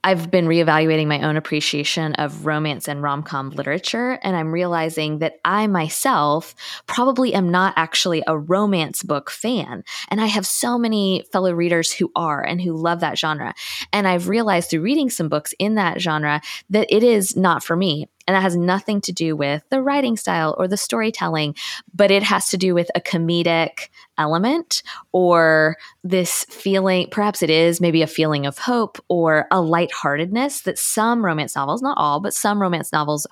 I've 0.03 0.31
been 0.31 0.45
reevaluating 0.45 1.07
my 1.07 1.21
own 1.21 1.37
appreciation 1.37 2.13
of 2.15 2.45
romance 2.45 2.87
and 2.87 3.01
rom 3.01 3.23
com 3.23 3.49
literature, 3.49 4.19
and 4.23 4.35
I'm 4.35 4.53
realizing 4.53 5.19
that 5.19 5.39
I 5.43 5.67
myself 5.67 6.55
probably 6.85 7.33
am 7.33 7.51
not 7.51 7.73
actually 7.75 8.23
a 8.25 8.37
romance 8.37 9.03
book 9.03 9.29
fan. 9.29 9.83
And 10.09 10.21
I 10.21 10.27
have 10.27 10.45
so 10.45 10.77
many 10.77 11.25
fellow 11.31 11.51
readers 11.51 11.91
who 11.91 12.11
are 12.15 12.41
and 12.41 12.61
who 12.61 12.73
love 12.73 13.01
that 13.01 13.17
genre. 13.17 13.53
And 13.91 14.07
I've 14.07 14.29
realized 14.29 14.69
through 14.69 14.81
reading 14.81 15.09
some 15.09 15.29
books 15.29 15.53
in 15.59 15.75
that 15.75 15.99
genre 15.99 16.41
that 16.69 16.87
it 16.89 17.03
is 17.03 17.35
not 17.35 17.63
for 17.63 17.75
me. 17.75 18.07
And 18.27 18.35
that 18.35 18.41
has 18.41 18.57
nothing 18.57 18.99
to 19.01 19.13
do 19.13 19.35
with 19.35 19.63
the 19.69 19.81
writing 19.81 20.17
style 20.17 20.53
or 20.57 20.67
the 20.67 20.75
storytelling, 20.77 21.55
but 21.93 22.11
it 22.11 22.23
has 22.23 22.49
to 22.49 22.57
do 22.57 22.73
with 22.73 22.91
a 22.93 22.99
comedic 22.99 23.87
element 24.17 24.83
or 25.13 25.77
this 26.03 26.43
feeling, 26.49 27.07
perhaps 27.09 27.41
it 27.41 27.49
is 27.49 27.79
maybe 27.79 28.01
a 28.01 28.07
feeling 28.07 28.45
of 28.45 28.57
hope 28.57 28.97
or 29.07 29.47
a 29.51 29.61
lightheartedness 29.61 30.61
that 30.61 30.77
some 30.77 31.23
romance 31.23 31.55
novels, 31.55 31.81
not 31.81 31.97
all, 31.97 32.19
but 32.19 32.33
some 32.33 32.61
romance 32.61 32.91
novels 32.91 33.25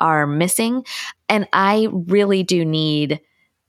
are 0.00 0.26
missing. 0.26 0.84
And 1.28 1.48
I 1.52 1.88
really 1.90 2.42
do 2.42 2.64
need 2.64 3.20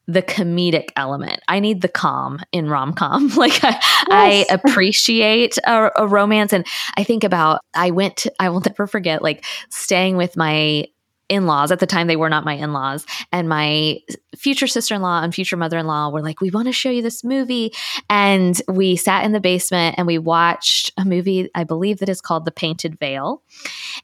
the 0.07 0.22
comedic 0.22 0.89
element. 0.95 1.41
I 1.48 1.60
need 1.60 1.81
the 1.81 1.88
calm 1.88 2.39
in 2.51 2.69
rom 2.69 2.93
com. 2.93 3.29
Like 3.43 3.63
I, 3.63 3.69
yes. 3.69 3.79
I 4.10 4.45
appreciate 4.53 5.57
a, 5.65 5.91
a, 5.98 6.07
romance, 6.07 6.53
and 6.53 6.65
I 6.98 7.03
think 7.03 7.24
about. 7.24 7.62
I 7.74 7.91
went. 7.91 8.17
To, 8.17 8.33
I 8.39 8.50
will 8.50 8.62
never 8.62 8.88
forget. 8.88 9.22
Like 9.22 9.45
staying 9.69 10.17
with 10.17 10.38
my 10.38 10.86
in 11.30 11.46
laws. 11.46 11.72
At 11.72 11.80
the 11.80 11.88
time, 11.88 12.08
they 12.08 12.15
were 12.15 12.30
not 12.30 12.46
my 12.46 12.53
in 12.53 12.74
laws. 12.74 13.06
And 13.32 13.50
my 13.50 14.00
future 14.36 14.68
sister 14.68 14.96
in 14.96 15.01
law 15.01 15.22
and 15.22 15.34
future 15.34 15.58
mother 15.58 15.77
in 15.77 15.88
law 15.88 16.10
were 16.10 16.22
like, 16.22 16.42
We 16.42 16.50
want 16.50 16.68
to 16.68 16.74
show 16.74 16.89
you 16.89 17.01
this 17.01 17.24
movie. 17.24 17.74
And 18.10 18.60
we 18.68 18.96
sat 18.96 19.25
in 19.25 19.32
the 19.32 19.39
basement 19.39 19.96
and 19.98 20.08
we 20.08 20.18
watched 20.18 20.92
a 20.98 21.06
movie, 21.06 21.50
I 21.56 21.63
believe 21.63 22.00
that 22.00 22.10
is 22.10 22.22
called 22.22 22.46
The 22.46 22.51
Painted 22.51 23.00
Veil. 23.00 23.42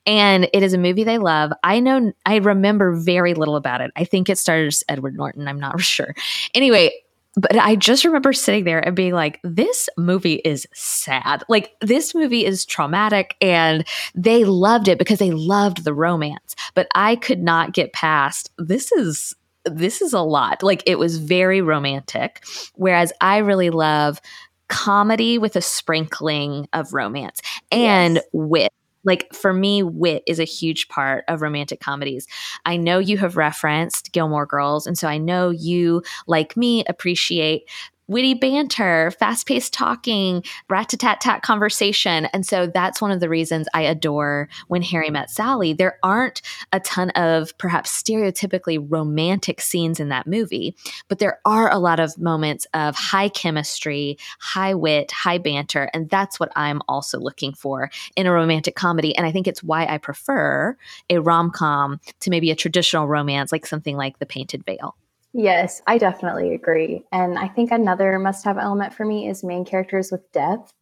And 0.06 0.50
it 0.54 0.64
is 0.64 0.74
a 0.74 0.78
movie 0.78 1.04
they 1.04 1.18
love. 1.18 1.52
I 1.64 1.80
know, 1.80 2.12
I 2.26 2.38
remember 2.38 2.96
very 2.96 3.34
little 3.34 3.56
about 3.56 3.82
it. 3.82 3.92
I 3.96 4.06
think 4.06 4.30
it 4.30 4.38
stars 4.38 4.84
Edward 4.88 5.16
Norton. 5.16 5.48
I'm 5.48 5.60
not 5.60 5.82
sure. 5.90 6.14
Anyway, 6.54 6.92
but 7.36 7.56
I 7.58 7.76
just 7.76 8.06
remember 8.06 8.34
sitting 8.34 8.64
there 8.64 8.80
and 8.80 8.96
being 8.96 9.14
like, 9.14 9.40
this 9.44 9.88
movie 9.98 10.42
is 10.46 10.68
sad. 10.74 11.44
Like, 11.48 11.72
this 11.82 12.16
movie 12.16 12.46
is 12.46 12.66
traumatic. 12.66 13.36
And 13.42 13.86
they 14.16 14.44
loved 14.46 14.88
it 14.88 14.98
because 14.98 15.20
they 15.20 15.32
loved 15.32 15.84
the 15.84 15.94
romance. 15.94 16.56
But 16.74 16.88
I 16.96 17.16
could 17.16 17.42
not 17.42 17.74
get 17.74 17.94
past 17.94 18.52
this 18.58 18.92
is. 18.92 19.36
This 19.66 20.02
is 20.02 20.14
a 20.14 20.22
lot. 20.22 20.64
Like 20.64 20.82
it 20.88 20.98
was 20.98 21.18
very 21.18 21.62
romantic. 21.62 22.44
Whereas 22.76 23.12
I 23.20 23.40
really 23.40 23.70
love 23.70 24.22
comedy 24.70 25.38
with 25.38 25.58
a 25.58 25.62
sprinkling 25.62 26.68
of 26.72 26.94
romance 26.94 27.42
and 27.70 28.16
yes. 28.16 28.26
wit 28.32 28.74
like 29.03 29.34
for 29.34 29.53
me, 29.53 29.84
wit 29.84 30.24
is 30.27 30.39
a 30.39 30.46
huge 30.46 30.88
part 30.89 31.24
of 31.27 31.41
romantic 31.41 31.79
comedies. 31.79 32.27
I 32.65 32.77
know 32.77 33.00
you 33.00 33.18
have 33.18 33.38
referenced 33.38 34.12
Gilmore 34.12 34.46
Girls, 34.46 34.86
and 34.86 34.98
so 34.98 35.08
I 35.08 35.18
know 35.18 35.50
you, 35.50 36.03
like 36.27 36.58
me, 36.58 36.84
appreciate 36.86 37.63
witty 38.10 38.34
banter, 38.34 39.12
fast 39.12 39.48
paced 39.48 39.72
talking, 39.72 40.44
rat 40.70 40.89
tat 40.89 41.22
tat 41.22 41.44
conversation. 41.44 42.25
And 42.34 42.46
so 42.46 42.68
that's 42.68 43.01
one 43.01 43.12
of 43.12 43.20
the 43.20 43.30
reasons 43.30 43.68
I 43.74 43.84
adore 43.84 44.50
When 44.68 44.82
Harry 44.82 45.10
Met 45.10 45.30
Sally. 45.30 45.74
There 45.74 45.98
aren't 46.04 46.42
a 46.74 46.80
ton 46.80 47.12
of 47.12 47.58
perhaps 47.58 47.89
stereotypically 48.01 48.86
romantic 48.89 49.62
scenes 49.62 50.00
in 50.00 50.10
that 50.10 50.28
movie, 50.28 50.75
but 51.08 51.20
there 51.20 51.39
are 51.46 51.72
a 51.72 51.78
lot 51.78 52.00
of 52.00 52.18
moments 52.18 52.66
of 52.74 52.96
high 52.96 53.30
chemistry, 53.30 54.18
high 54.39 54.74
wit, 54.74 55.12
high 55.12 55.38
banter. 55.38 55.89
And 55.94 56.10
that's 56.10 56.39
what 56.39 56.51
I'm 56.56 56.82
also 56.89 57.20
looking 57.20 57.54
for 57.54 57.92
in 58.16 58.25
a 58.25 58.32
romantic 58.32 58.75
comedy. 58.75 59.16
And 59.16 59.25
I 59.25 59.32
think 59.32 59.48
it's 59.48 59.63
why 59.63 59.86
I 59.86 60.00
prefer 60.00 60.75
a 61.10 61.20
rom 61.20 61.51
com 61.51 62.00
to 62.22 62.32
maybe 62.32 62.50
a 62.50 62.56
traditional 62.56 63.08
romance, 63.08 63.51
like 63.51 63.68
something 63.68 63.96
like 63.96 64.18
The 64.18 64.25
Painted 64.25 64.66
Veil. 64.66 64.96
Yes, 65.34 65.82
I 65.86 65.98
definitely 65.98 66.54
agree. 66.54 67.04
And 67.12 67.38
I 67.38 67.48
think 67.48 67.72
another 67.72 68.18
must-have 68.18 68.58
element 68.58 68.94
for 68.94 69.06
me 69.06 69.28
is 69.28 69.44
main 69.44 69.64
characters 69.64 70.12
with 70.12 70.32
depth. 70.32 70.74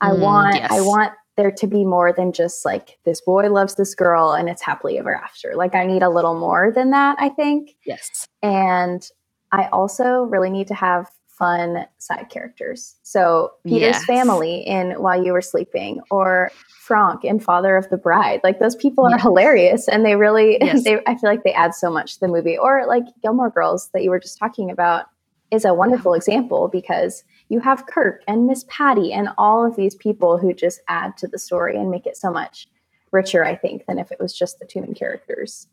I 0.00 0.10
mm, 0.10 0.20
want 0.20 0.56
yes. 0.56 0.70
I 0.70 0.80
want 0.80 1.12
there 1.36 1.52
to 1.52 1.66
be 1.66 1.84
more 1.84 2.12
than 2.12 2.32
just 2.32 2.64
like 2.64 2.98
this 3.04 3.20
boy 3.20 3.50
loves 3.50 3.74
this 3.74 3.94
girl 3.94 4.32
and 4.32 4.48
it's 4.48 4.62
happily 4.62 4.98
ever 4.98 5.14
after. 5.14 5.54
Like 5.54 5.74
I 5.74 5.86
need 5.86 6.02
a 6.02 6.10
little 6.10 6.38
more 6.38 6.72
than 6.72 6.90
that, 6.90 7.16
I 7.20 7.28
think. 7.28 7.76
Yes. 7.84 8.26
And 8.42 9.08
I 9.52 9.68
also 9.68 10.22
really 10.22 10.50
need 10.50 10.66
to 10.68 10.74
have 10.74 11.10
fun 11.38 11.86
side 11.98 12.28
characters. 12.30 12.96
So 13.02 13.52
Peter's 13.64 13.96
yes. 13.96 14.04
family 14.04 14.60
in 14.66 14.92
While 14.92 15.22
You 15.22 15.32
Were 15.32 15.42
Sleeping 15.42 16.00
or 16.10 16.50
Franck 16.80 17.24
and 17.24 17.42
Father 17.42 17.76
of 17.76 17.88
the 17.90 17.96
Bride. 17.96 18.40
Like 18.42 18.58
those 18.58 18.76
people 18.76 19.04
are 19.06 19.10
yes. 19.10 19.22
hilarious 19.22 19.88
and 19.88 20.04
they 20.04 20.16
really 20.16 20.58
yes. 20.60 20.84
they 20.84 21.00
I 21.06 21.14
feel 21.14 21.30
like 21.30 21.44
they 21.44 21.52
add 21.52 21.74
so 21.74 21.90
much 21.90 22.14
to 22.14 22.20
the 22.20 22.28
movie. 22.28 22.56
Or 22.56 22.86
like 22.86 23.04
Gilmore 23.22 23.50
Girls 23.50 23.90
that 23.92 24.02
you 24.02 24.10
were 24.10 24.20
just 24.20 24.38
talking 24.38 24.70
about 24.70 25.06
is 25.50 25.64
a 25.64 25.74
wonderful 25.74 26.14
example 26.14 26.68
because 26.68 27.22
you 27.48 27.60
have 27.60 27.86
Kirk 27.86 28.22
and 28.26 28.46
Miss 28.46 28.64
Patty 28.68 29.12
and 29.12 29.28
all 29.38 29.64
of 29.64 29.76
these 29.76 29.94
people 29.94 30.38
who 30.38 30.52
just 30.52 30.80
add 30.88 31.16
to 31.18 31.28
the 31.28 31.38
story 31.38 31.76
and 31.76 31.90
make 31.90 32.06
it 32.06 32.16
so 32.16 32.32
much 32.32 32.66
richer, 33.12 33.44
I 33.44 33.54
think, 33.54 33.86
than 33.86 33.98
if 33.98 34.10
it 34.10 34.18
was 34.20 34.36
just 34.36 34.58
the 34.58 34.66
two 34.66 34.80
main 34.80 34.94
characters. 34.94 35.68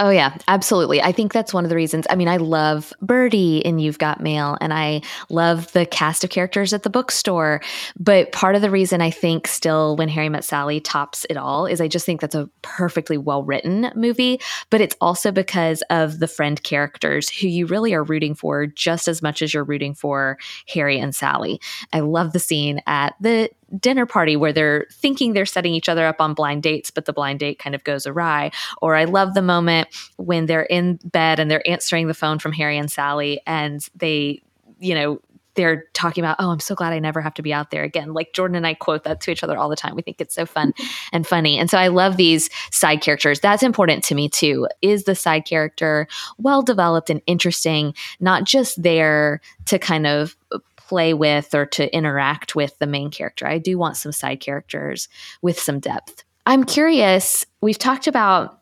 Oh, 0.00 0.10
yeah, 0.10 0.36
absolutely. 0.48 1.00
I 1.00 1.12
think 1.12 1.32
that's 1.32 1.54
one 1.54 1.64
of 1.64 1.70
the 1.70 1.76
reasons. 1.76 2.06
I 2.10 2.16
mean, 2.16 2.26
I 2.26 2.38
love 2.38 2.92
Birdie 3.00 3.58
in 3.58 3.78
You've 3.78 3.98
Got 3.98 4.20
Mail, 4.20 4.58
and 4.60 4.72
I 4.72 5.02
love 5.30 5.70
the 5.72 5.86
cast 5.86 6.24
of 6.24 6.30
characters 6.30 6.72
at 6.72 6.82
the 6.82 6.90
bookstore. 6.90 7.60
But 8.00 8.32
part 8.32 8.56
of 8.56 8.62
the 8.62 8.70
reason 8.70 9.00
I 9.00 9.10
think 9.10 9.46
still 9.46 9.94
When 9.96 10.08
Harry 10.08 10.28
Met 10.28 10.42
Sally 10.44 10.80
tops 10.80 11.24
it 11.30 11.36
all 11.36 11.66
is 11.66 11.80
I 11.80 11.86
just 11.86 12.04
think 12.04 12.20
that's 12.20 12.34
a 12.34 12.50
perfectly 12.62 13.16
well 13.16 13.44
written 13.44 13.92
movie. 13.94 14.40
But 14.70 14.80
it's 14.80 14.96
also 15.00 15.30
because 15.30 15.84
of 15.88 16.18
the 16.18 16.28
friend 16.28 16.60
characters 16.60 17.28
who 17.28 17.46
you 17.46 17.66
really 17.66 17.94
are 17.94 18.02
rooting 18.02 18.34
for 18.34 18.66
just 18.66 19.06
as 19.06 19.22
much 19.22 19.40
as 19.40 19.54
you're 19.54 19.62
rooting 19.62 19.94
for 19.94 20.36
Harry 20.66 20.98
and 20.98 21.14
Sally. 21.14 21.60
I 21.92 22.00
love 22.00 22.32
the 22.32 22.40
scene 22.40 22.80
at 22.88 23.14
the 23.20 23.50
dinner 23.78 24.06
party 24.06 24.36
where 24.36 24.52
they're 24.52 24.86
thinking 24.92 25.32
they're 25.32 25.46
setting 25.46 25.74
each 25.74 25.88
other 25.88 26.06
up 26.06 26.20
on 26.20 26.34
blind 26.34 26.62
dates, 26.62 26.90
but 26.90 27.04
the 27.04 27.12
blind 27.12 27.40
date 27.40 27.58
kind 27.58 27.74
of 27.74 27.84
goes 27.84 28.06
awry. 28.06 28.50
Or 28.80 28.96
I 28.96 29.04
love 29.04 29.34
the 29.34 29.42
moment 29.42 29.88
when 30.16 30.46
they're 30.46 30.62
in 30.62 30.98
bed 31.04 31.38
and 31.38 31.50
they're 31.50 31.68
answering 31.68 32.06
the 32.06 32.14
phone 32.14 32.38
from 32.38 32.52
Harry 32.52 32.78
and 32.78 32.90
Sally 32.90 33.40
and 33.46 33.86
they, 33.94 34.42
you 34.78 34.94
know, 34.94 35.20
they're 35.54 35.84
talking 35.92 36.24
about, 36.24 36.36
oh, 36.38 36.50
I'm 36.50 36.60
so 36.60 36.74
glad 36.74 36.92
I 36.92 36.98
never 36.98 37.20
have 37.20 37.34
to 37.34 37.42
be 37.42 37.52
out 37.52 37.70
there 37.70 37.82
again. 37.82 38.14
Like 38.14 38.32
Jordan 38.32 38.56
and 38.56 38.66
I 38.66 38.74
quote 38.74 39.04
that 39.04 39.20
to 39.22 39.30
each 39.30 39.42
other 39.42 39.56
all 39.56 39.68
the 39.68 39.76
time. 39.76 39.94
We 39.94 40.02
think 40.02 40.20
it's 40.20 40.34
so 40.34 40.46
fun 40.46 40.72
and 41.12 41.26
funny. 41.26 41.58
And 41.58 41.70
so 41.70 41.78
I 41.78 41.88
love 41.88 42.16
these 42.16 42.48
side 42.70 43.00
characters. 43.00 43.40
That's 43.40 43.62
important 43.62 44.04
to 44.04 44.14
me 44.14 44.28
too. 44.28 44.68
Is 44.80 45.04
the 45.04 45.14
side 45.14 45.44
character 45.44 46.06
well 46.38 46.62
developed 46.62 47.10
and 47.10 47.22
interesting, 47.26 47.94
not 48.20 48.44
just 48.44 48.82
there 48.82 49.40
to 49.66 49.78
kind 49.78 50.06
of 50.06 50.36
play 50.76 51.14
with 51.14 51.54
or 51.54 51.64
to 51.64 51.94
interact 51.94 52.54
with 52.54 52.78
the 52.78 52.86
main 52.86 53.10
character. 53.10 53.46
I 53.46 53.58
do 53.58 53.78
want 53.78 53.96
some 53.96 54.12
side 54.12 54.40
characters 54.40 55.08
with 55.40 55.58
some 55.58 55.80
depth. 55.80 56.24
I'm 56.44 56.64
curious, 56.64 57.46
we've 57.60 57.78
talked 57.78 58.06
about 58.06 58.61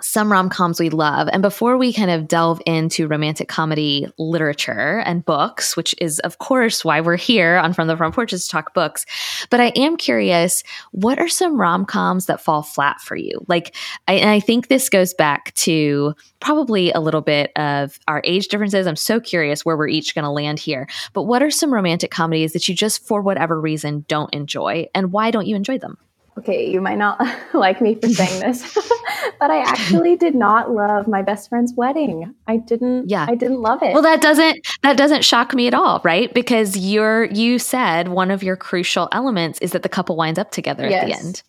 some 0.00 0.30
rom 0.30 0.48
coms 0.48 0.80
we 0.80 0.90
love. 0.90 1.28
And 1.32 1.42
before 1.42 1.76
we 1.76 1.92
kind 1.92 2.10
of 2.10 2.28
delve 2.28 2.60
into 2.66 3.08
romantic 3.08 3.48
comedy 3.48 4.06
literature 4.18 5.02
and 5.04 5.24
books, 5.24 5.76
which 5.76 5.94
is, 6.00 6.18
of 6.20 6.38
course, 6.38 6.84
why 6.84 7.00
we're 7.00 7.16
here 7.16 7.56
on 7.56 7.72
From 7.72 7.88
the 7.88 7.96
Front 7.96 8.14
Porch 8.14 8.30
to 8.30 8.48
talk 8.48 8.74
books, 8.74 9.06
but 9.50 9.60
I 9.60 9.72
am 9.76 9.96
curious 9.96 10.62
what 10.92 11.18
are 11.18 11.28
some 11.28 11.60
rom 11.60 11.84
coms 11.84 12.26
that 12.26 12.40
fall 12.40 12.62
flat 12.62 13.00
for 13.00 13.16
you? 13.16 13.44
Like, 13.48 13.74
I, 14.06 14.14
and 14.14 14.30
I 14.30 14.40
think 14.40 14.68
this 14.68 14.88
goes 14.88 15.14
back 15.14 15.54
to 15.54 16.14
probably 16.40 16.92
a 16.92 17.00
little 17.00 17.20
bit 17.20 17.52
of 17.56 17.98
our 18.08 18.20
age 18.24 18.48
differences. 18.48 18.86
I'm 18.86 18.96
so 18.96 19.20
curious 19.20 19.64
where 19.64 19.76
we're 19.76 19.88
each 19.88 20.14
going 20.14 20.24
to 20.24 20.30
land 20.30 20.58
here. 20.58 20.88
But 21.12 21.24
what 21.24 21.42
are 21.42 21.50
some 21.50 21.72
romantic 21.72 22.10
comedies 22.10 22.52
that 22.52 22.68
you 22.68 22.74
just, 22.74 23.06
for 23.06 23.20
whatever 23.22 23.60
reason, 23.60 24.04
don't 24.08 24.32
enjoy? 24.32 24.86
And 24.94 25.12
why 25.12 25.30
don't 25.30 25.46
you 25.46 25.56
enjoy 25.56 25.78
them? 25.78 25.98
Okay, 26.38 26.70
you 26.70 26.80
might 26.80 26.98
not 26.98 27.20
like 27.54 27.80
me 27.80 27.94
for 27.96 28.08
saying 28.08 28.40
this, 28.40 28.74
but 29.40 29.50
I 29.50 29.58
actually 29.58 30.16
did 30.16 30.34
not 30.34 30.70
love 30.70 31.06
my 31.06 31.22
best 31.22 31.48
friend's 31.48 31.74
wedding. 31.74 32.34
I 32.46 32.56
didn't 32.56 33.10
yeah. 33.10 33.26
I 33.28 33.34
didn't 33.34 33.60
love 33.60 33.82
it. 33.82 33.92
Well, 33.92 34.02
that 34.02 34.20
doesn't 34.20 34.66
that 34.82 34.96
doesn't 34.96 35.24
shock 35.24 35.54
me 35.54 35.66
at 35.66 35.74
all, 35.74 36.00
right? 36.04 36.32
Because 36.32 36.76
you're 36.76 37.24
you 37.26 37.58
said 37.58 38.08
one 38.08 38.30
of 38.30 38.42
your 38.42 38.56
crucial 38.56 39.08
elements 39.12 39.58
is 39.60 39.72
that 39.72 39.82
the 39.82 39.88
couple 39.88 40.16
winds 40.16 40.38
up 40.38 40.50
together 40.50 40.88
yes. 40.88 41.02
at 41.02 41.06
the 41.06 41.16
end. 41.16 41.42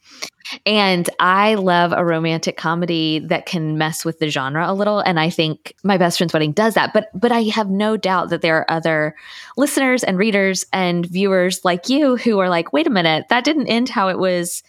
And 0.66 1.08
I 1.20 1.56
love 1.56 1.94
a 1.96 2.04
romantic 2.04 2.58
comedy 2.58 3.20
that 3.20 3.46
can 3.46 3.78
mess 3.78 4.04
with 4.04 4.18
the 4.18 4.30
genre 4.30 4.72
a 4.72 4.74
little 4.74 5.00
and 5.00 5.20
I 5.20 5.30
think 5.30 5.76
My 5.84 5.98
Best 5.98 6.18
Friend's 6.18 6.34
Wedding 6.34 6.54
does 6.54 6.74
that. 6.74 6.92
But 6.94 7.10
but 7.14 7.32
I 7.32 7.44
have 7.44 7.70
no 7.70 7.98
doubt 7.98 8.30
that 8.30 8.42
there 8.42 8.58
are 8.58 8.72
other 8.72 9.16
listeners 9.58 10.04
and 10.04 10.18
readers 10.18 10.66
and 10.74 11.06
viewers 11.06 11.64
like 11.64 11.88
you 11.90 12.18
who 12.18 12.40
are 12.40 12.50
like, 12.50 12.74
"Wait 12.74 12.88
a 12.88 12.90
minute, 12.90 13.26
that 13.30 13.44
didn't 13.44 13.68
end 13.68 13.90
how 13.90 14.10
it 14.10 14.18
was 14.18 14.64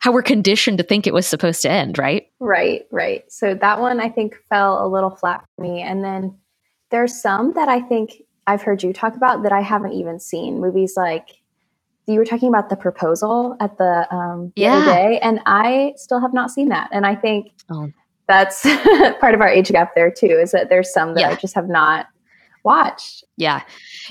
how 0.00 0.12
we're 0.12 0.22
conditioned 0.22 0.78
to 0.78 0.84
think 0.84 1.06
it 1.06 1.14
was 1.14 1.26
supposed 1.26 1.62
to 1.62 1.70
end, 1.70 1.98
right? 1.98 2.28
Right, 2.40 2.86
right. 2.90 3.24
So 3.30 3.54
that 3.54 3.80
one 3.80 4.00
I 4.00 4.08
think 4.08 4.36
fell 4.48 4.84
a 4.84 4.88
little 4.88 5.10
flat 5.10 5.44
for 5.56 5.62
me. 5.62 5.82
And 5.82 6.04
then 6.04 6.36
there's 6.90 7.20
some 7.20 7.52
that 7.54 7.68
I 7.68 7.80
think 7.80 8.22
I've 8.46 8.62
heard 8.62 8.82
you 8.82 8.92
talk 8.92 9.16
about 9.16 9.42
that 9.42 9.52
I 9.52 9.60
haven't 9.60 9.92
even 9.92 10.20
seen. 10.20 10.60
Movies 10.60 10.94
like 10.96 11.28
you 12.06 12.14
were 12.14 12.24
talking 12.24 12.48
about 12.48 12.70
the 12.70 12.76
proposal 12.76 13.56
at 13.60 13.76
the 13.76 14.06
um 14.14 14.52
the 14.56 14.62
yeah. 14.62 14.76
other 14.76 14.84
day, 14.86 15.18
and 15.20 15.40
I 15.44 15.92
still 15.96 16.20
have 16.20 16.32
not 16.32 16.50
seen 16.50 16.68
that. 16.70 16.88
And 16.92 17.04
I 17.04 17.14
think 17.14 17.52
oh. 17.70 17.90
that's 18.26 18.62
part 19.20 19.34
of 19.34 19.40
our 19.40 19.48
age 19.48 19.68
gap 19.68 19.94
there 19.94 20.10
too, 20.10 20.26
is 20.26 20.52
that 20.52 20.70
there's 20.70 20.92
some 20.92 21.14
that 21.14 21.20
yeah. 21.20 21.30
I 21.30 21.34
just 21.34 21.54
have 21.54 21.68
not 21.68 22.06
watched. 22.64 23.24
Yeah. 23.36 23.62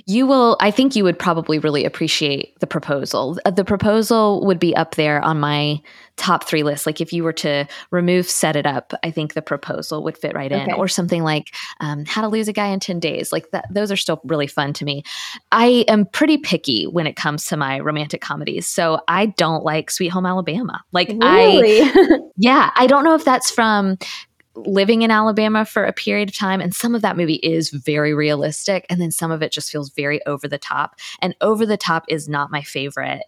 You 0.06 0.26
will, 0.26 0.58
I 0.60 0.72
think 0.72 0.96
you 0.96 1.04
would 1.04 1.20
probably 1.20 1.60
really 1.60 1.84
appreciate 1.86 2.58
the 2.60 2.68
proposal. 2.68 3.38
Uh, 3.46 3.52
the 3.52 3.66
proposal 3.66 4.46
would 4.46 4.60
be 4.60 4.76
up 4.76 4.96
there 4.96 5.22
on 5.22 5.40
my 5.40 5.82
top 6.16 6.46
three 6.46 6.64
list. 6.64 6.86
Like 6.86 7.00
if 7.00 7.14
you 7.14 7.24
were 7.24 7.34
to 7.34 7.68
remove 7.92 8.28
Set 8.28 8.56
It 8.56 8.66
Up, 8.66 8.94
I 9.04 9.12
think 9.12 9.34
the 9.34 9.42
proposal 9.42 10.04
would 10.04 10.18
fit 10.18 10.34
right 10.34 10.52
in. 10.52 10.62
Okay. 10.62 10.74
Or 10.74 10.88
something 10.88 11.24
like 11.24 11.54
um, 11.80 12.06
How 12.06 12.22
to 12.22 12.28
Lose 12.28 12.48
a 12.48 12.54
Guy 12.54 12.68
in 12.68 12.80
10 12.80 13.00
Days. 13.00 13.32
Like 13.32 13.52
that, 13.52 13.66
those 13.72 13.92
are 13.92 13.98
still 13.98 14.20
really 14.24 14.48
fun 14.48 14.74
to 14.74 14.86
me. 14.86 15.04
I 15.52 15.86
am 15.88 16.06
pretty 16.06 16.38
picky 16.38 16.86
when 16.86 17.06
it 17.06 17.16
comes 17.16 17.46
to 17.46 17.58
my 17.58 17.80
romantic 17.80 18.22
comedies. 18.22 18.68
So 18.68 19.02
I 19.08 19.28
don't 19.28 19.64
like 19.64 19.92
Sweet 19.92 20.10
Home 20.10 20.26
Alabama. 20.26 20.84
Like 20.92 21.10
really? 21.10 21.82
I, 21.82 22.20
yeah, 22.38 22.72
I 22.76 22.88
don't 22.88 23.04
know 23.04 23.14
if 23.14 23.26
that's 23.26 23.52
from 23.52 23.98
living 24.66 25.02
in 25.02 25.12
Alabama 25.12 25.66
for 25.66 25.86
a 25.86 25.94
period 25.94 26.30
of 26.30 26.36
time. 26.36 26.62
And 26.62 26.74
some 26.74 26.96
of 26.96 27.02
that 27.02 27.18
movie 27.18 27.36
is 27.36 27.70
very 27.70 28.14
realistic. 28.14 28.86
And 28.90 29.02
then 29.02 29.12
some 29.12 29.32
of 29.32 29.42
it 29.42 29.52
just 29.52 29.72
feels 29.72 29.90
very 29.92 30.26
over 30.26 30.48
the 30.48 30.58
top. 30.58 30.96
And 31.22 31.36
over 31.42 31.66
the 31.66 31.78
top 31.78 32.06
is 32.08 32.28
not 32.28 32.52
my 32.52 32.62
favorite 32.62 33.24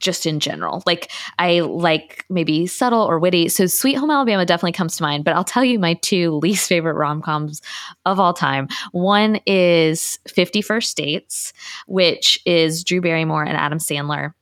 just 0.00 0.26
in 0.26 0.38
general. 0.38 0.82
Like 0.86 1.10
I 1.38 1.60
like 1.60 2.24
maybe 2.28 2.66
subtle 2.66 3.02
or 3.02 3.18
witty. 3.18 3.48
So 3.48 3.66
Sweet 3.66 3.94
Home 3.94 4.10
Alabama 4.10 4.44
definitely 4.44 4.72
comes 4.72 4.96
to 4.96 5.02
mind, 5.02 5.24
but 5.24 5.34
I'll 5.34 5.44
tell 5.44 5.64
you 5.64 5.78
my 5.78 5.94
two 5.94 6.32
least 6.42 6.68
favorite 6.68 6.94
rom-coms 6.94 7.62
of 8.04 8.20
all 8.20 8.34
time. 8.34 8.68
One 8.92 9.40
is 9.46 10.18
50 10.28 10.62
First 10.62 10.96
Dates, 10.96 11.52
which 11.86 12.38
is 12.44 12.84
Drew 12.84 13.00
Barrymore 13.00 13.44
and 13.44 13.56
Adam 13.56 13.78
Sandler. 13.78 14.32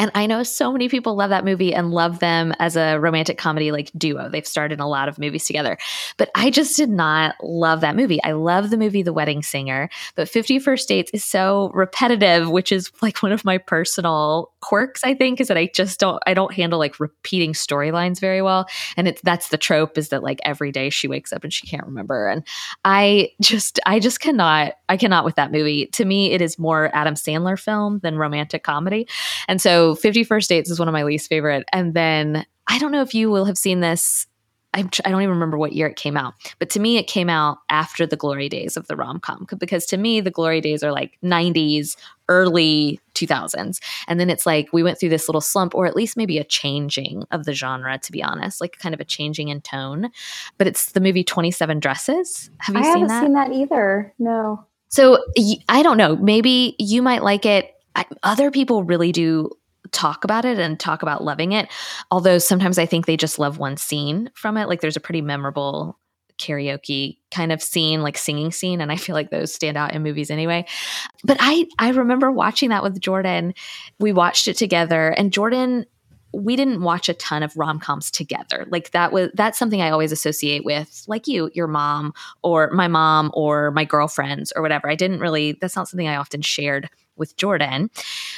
And 0.00 0.10
I 0.14 0.24
know 0.24 0.42
so 0.42 0.72
many 0.72 0.88
people 0.88 1.14
love 1.14 1.28
that 1.28 1.44
movie 1.44 1.74
and 1.74 1.90
love 1.90 2.20
them 2.20 2.54
as 2.58 2.74
a 2.74 2.96
romantic 2.96 3.36
comedy 3.36 3.70
like 3.70 3.90
duo. 3.98 4.30
They've 4.30 4.46
starred 4.46 4.72
in 4.72 4.80
a 4.80 4.88
lot 4.88 5.10
of 5.10 5.18
movies 5.18 5.44
together. 5.44 5.76
But 6.16 6.30
I 6.34 6.48
just 6.48 6.74
did 6.74 6.88
not 6.88 7.34
love 7.42 7.82
that 7.82 7.94
movie. 7.94 8.18
I 8.24 8.32
love 8.32 8.70
the 8.70 8.78
movie 8.78 9.02
The 9.02 9.12
Wedding 9.12 9.42
Singer, 9.42 9.90
but 10.14 10.26
50 10.26 10.58
First 10.58 10.88
Dates 10.88 11.10
is 11.12 11.22
so 11.22 11.70
repetitive, 11.74 12.50
which 12.50 12.72
is 12.72 12.90
like 13.02 13.22
one 13.22 13.30
of 13.30 13.44
my 13.44 13.58
personal 13.58 14.50
quirks, 14.60 15.04
I 15.04 15.12
think, 15.12 15.38
is 15.38 15.48
that 15.48 15.58
I 15.58 15.70
just 15.74 16.00
don't 16.00 16.22
I 16.26 16.32
don't 16.32 16.54
handle 16.54 16.78
like 16.78 16.98
repeating 16.98 17.52
storylines 17.52 18.20
very 18.20 18.40
well. 18.40 18.66
And 18.96 19.06
it's 19.06 19.20
that's 19.20 19.48
the 19.48 19.58
trope 19.58 19.98
is 19.98 20.08
that 20.08 20.22
like 20.22 20.40
every 20.46 20.72
day 20.72 20.88
she 20.88 21.08
wakes 21.08 21.30
up 21.30 21.44
and 21.44 21.52
she 21.52 21.66
can't 21.66 21.84
remember. 21.84 22.26
And 22.26 22.42
I 22.86 23.32
just 23.42 23.78
I 23.84 24.00
just 24.00 24.20
cannot 24.20 24.72
I 24.88 24.96
cannot 24.96 25.26
with 25.26 25.34
that 25.34 25.52
movie. 25.52 25.86
To 25.88 26.06
me, 26.06 26.32
it 26.32 26.40
is 26.40 26.58
more 26.58 26.90
Adam 26.94 27.16
Sandler 27.16 27.60
film 27.60 27.98
than 28.02 28.16
romantic 28.16 28.64
comedy. 28.64 29.06
And 29.46 29.60
so 29.60 29.89
50 29.94 30.24
First 30.24 30.48
Dates 30.48 30.70
is 30.70 30.78
one 30.78 30.88
of 30.88 30.92
my 30.92 31.04
least 31.04 31.28
favorite. 31.28 31.64
And 31.72 31.94
then 31.94 32.46
I 32.66 32.78
don't 32.78 32.92
know 32.92 33.02
if 33.02 33.14
you 33.14 33.30
will 33.30 33.44
have 33.44 33.58
seen 33.58 33.80
this. 33.80 34.26
I'm, 34.72 34.88
I 35.04 35.10
don't 35.10 35.22
even 35.22 35.34
remember 35.34 35.58
what 35.58 35.72
year 35.72 35.88
it 35.88 35.96
came 35.96 36.16
out, 36.16 36.34
but 36.60 36.70
to 36.70 36.80
me, 36.80 36.96
it 36.96 37.08
came 37.08 37.28
out 37.28 37.58
after 37.70 38.06
the 38.06 38.16
glory 38.16 38.48
days 38.48 38.76
of 38.76 38.86
the 38.86 38.94
rom 38.94 39.18
com. 39.18 39.48
Because 39.58 39.84
to 39.86 39.96
me, 39.96 40.20
the 40.20 40.30
glory 40.30 40.60
days 40.60 40.84
are 40.84 40.92
like 40.92 41.18
90s, 41.24 41.96
early 42.28 43.00
2000s. 43.14 43.80
And 44.06 44.20
then 44.20 44.30
it's 44.30 44.46
like 44.46 44.68
we 44.72 44.84
went 44.84 45.00
through 45.00 45.08
this 45.08 45.28
little 45.28 45.40
slump, 45.40 45.74
or 45.74 45.86
at 45.86 45.96
least 45.96 46.16
maybe 46.16 46.38
a 46.38 46.44
changing 46.44 47.24
of 47.32 47.46
the 47.46 47.52
genre, 47.52 47.98
to 47.98 48.12
be 48.12 48.22
honest, 48.22 48.60
like 48.60 48.78
kind 48.78 48.94
of 48.94 49.00
a 49.00 49.04
changing 49.04 49.48
in 49.48 49.60
tone. 49.60 50.10
But 50.56 50.68
it's 50.68 50.92
the 50.92 51.00
movie 51.00 51.24
27 51.24 51.80
Dresses. 51.80 52.48
Have 52.58 52.76
you 52.76 52.80
I 52.80 52.84
seen 52.84 52.92
haven't 52.92 53.08
that? 53.08 53.22
seen 53.22 53.32
that 53.32 53.52
either. 53.52 54.14
No. 54.20 54.64
So 54.88 55.24
I 55.68 55.82
don't 55.82 55.96
know. 55.96 56.14
Maybe 56.16 56.76
you 56.78 57.02
might 57.02 57.24
like 57.24 57.44
it. 57.44 57.74
I, 57.96 58.04
other 58.22 58.52
people 58.52 58.84
really 58.84 59.10
do 59.10 59.50
talk 59.92 60.24
about 60.24 60.44
it 60.44 60.58
and 60.58 60.78
talk 60.78 61.02
about 61.02 61.24
loving 61.24 61.52
it. 61.52 61.68
Although 62.10 62.38
sometimes 62.38 62.78
I 62.78 62.86
think 62.86 63.06
they 63.06 63.16
just 63.16 63.38
love 63.38 63.58
one 63.58 63.76
scene 63.76 64.30
from 64.34 64.56
it. 64.56 64.68
Like 64.68 64.80
there's 64.80 64.96
a 64.96 65.00
pretty 65.00 65.22
memorable 65.22 65.98
karaoke 66.40 67.18
kind 67.30 67.52
of 67.52 67.62
scene 67.62 68.02
like 68.02 68.16
singing 68.16 68.50
scene 68.50 68.80
and 68.80 68.90
i 68.90 68.96
feel 68.96 69.14
like 69.14 69.30
those 69.30 69.52
stand 69.52 69.76
out 69.76 69.94
in 69.94 70.02
movies 70.02 70.30
anyway 70.30 70.64
but 71.22 71.36
i 71.38 71.66
i 71.78 71.90
remember 71.90 72.32
watching 72.32 72.70
that 72.70 72.82
with 72.82 72.98
jordan 72.98 73.52
we 73.98 74.10
watched 74.10 74.48
it 74.48 74.56
together 74.56 75.10
and 75.10 75.34
jordan 75.34 75.84
we 76.32 76.56
didn't 76.56 76.82
watch 76.82 77.08
a 77.08 77.14
ton 77.14 77.42
of 77.42 77.56
rom-coms 77.56 78.10
together 78.10 78.66
like 78.70 78.90
that 78.92 79.12
was 79.12 79.30
that's 79.34 79.58
something 79.58 79.82
i 79.82 79.90
always 79.90 80.12
associate 80.12 80.64
with 80.64 81.04
like 81.06 81.26
you 81.26 81.50
your 81.52 81.66
mom 81.66 82.12
or 82.42 82.70
my 82.70 82.88
mom 82.88 83.30
or 83.34 83.70
my 83.72 83.84
girlfriends 83.84 84.52
or 84.56 84.62
whatever 84.62 84.88
i 84.88 84.94
didn't 84.94 85.20
really 85.20 85.58
that's 85.60 85.76
not 85.76 85.88
something 85.88 86.08
i 86.08 86.16
often 86.16 86.40
shared 86.40 86.88
with 87.20 87.36
Jordan. 87.36 87.90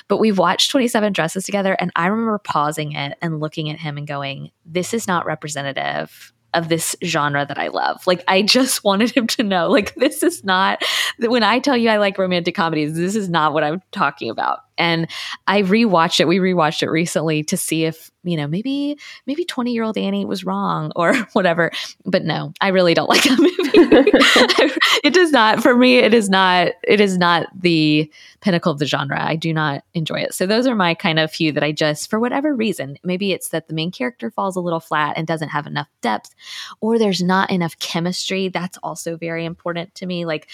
But 0.09 0.19
we've 0.19 0.37
watched 0.37 0.71
27 0.71 1.15
Dresses 1.15 1.45
together, 1.45 1.73
and 1.79 1.91
I 1.97 2.09
remember 2.09 2.39
pausing 2.39 2.93
it 2.93 3.17
and 3.23 3.41
looking 3.41 3.71
at 3.71 3.79
him 3.79 3.97
and 3.97 4.07
going, 4.07 4.51
This 4.67 4.93
is 4.93 5.09
not 5.09 5.25
representative 5.25 6.35
of 6.55 6.69
this 6.69 6.95
genre 7.03 7.47
that 7.47 7.59
I 7.59 7.69
love. 7.69 8.07
Like 8.07 8.23
I 8.29 8.43
just 8.43 8.85
wanted 8.85 9.11
him 9.11 9.27
to 9.29 9.43
know 9.43 9.69
like 9.69 9.95
this 9.95 10.23
is 10.23 10.45
not 10.45 10.83
when 11.19 11.43
I 11.43 11.59
tell 11.59 11.77
you 11.77 11.89
I 11.89 11.97
like 11.97 12.19
romantic 12.19 12.55
comedies, 12.55 12.95
this 12.95 13.17
is 13.17 13.29
not 13.29 13.55
what 13.55 13.65
I'm 13.65 13.81
talking 13.91 14.31
about. 14.31 14.61
And 14.79 15.07
I 15.47 15.63
rewatched 15.63 16.21
it. 16.21 16.29
We 16.29 16.39
rewatched 16.39 16.83
it 16.83 16.91
recently 16.91 17.43
to 17.45 17.57
see 17.57 17.85
if, 17.85 18.11
you 18.25 18.37
know, 18.37 18.47
maybe 18.47 18.99
maybe 19.27 19.45
20-year-old 19.45 19.99
Annie 19.99 20.25
was 20.25 20.45
wrong 20.45 20.93
or 20.97 21.15
whatever. 21.33 21.71
But 22.05 22.25
no, 22.25 22.53
I 22.61 22.69
really 22.69 22.95
don't 22.95 23.09
like 23.09 23.25
that 23.25 23.39
movie. 23.39 23.53
it 25.05 25.15
does 25.15 25.33
not 25.33 25.63
for 25.63 25.77
me 25.77 25.97
it 25.97 26.15
is 26.15 26.29
not 26.29 26.73
it 26.85 27.01
is 27.01 27.19
not 27.19 27.47
the 27.59 28.11
pinnacle 28.41 28.73
of 28.73 28.79
the 28.79 28.87
genre. 28.87 29.21
I 29.21 29.37
do 29.37 29.53
not 29.53 29.85
enjoy 29.95 30.21
it. 30.21 30.35
So 30.35 30.47
those 30.47 30.67
are 30.67 30.75
my 30.75 30.95
kind 30.95 31.19
of 31.19 31.31
few 31.31 31.53
that 31.53 31.63
I 31.63 31.73
just 31.73 32.11
for 32.11 32.21
whatever 32.21 32.55
reason, 32.55 32.99
maybe 33.05 33.33
it's 33.33 33.49
that 33.49 33.69
the 33.69 33.75
main 33.75 33.91
character 33.91 34.31
falls 34.31 34.57
a 34.57 34.61
little 34.61 34.81
flat 34.81 35.17
and 35.17 35.27
doesn't 35.27 35.49
have 35.49 35.67
enough 35.67 35.89
depth 36.01 36.35
or 36.81 36.99
there's 36.99 37.23
not 37.23 37.51
enough 37.51 37.79
chemistry. 37.79 38.49
That's 38.49 38.79
also 38.83 39.17
very 39.17 39.45
important 39.45 39.95
to 39.97 40.07
me. 40.07 40.25
Like 40.25 40.49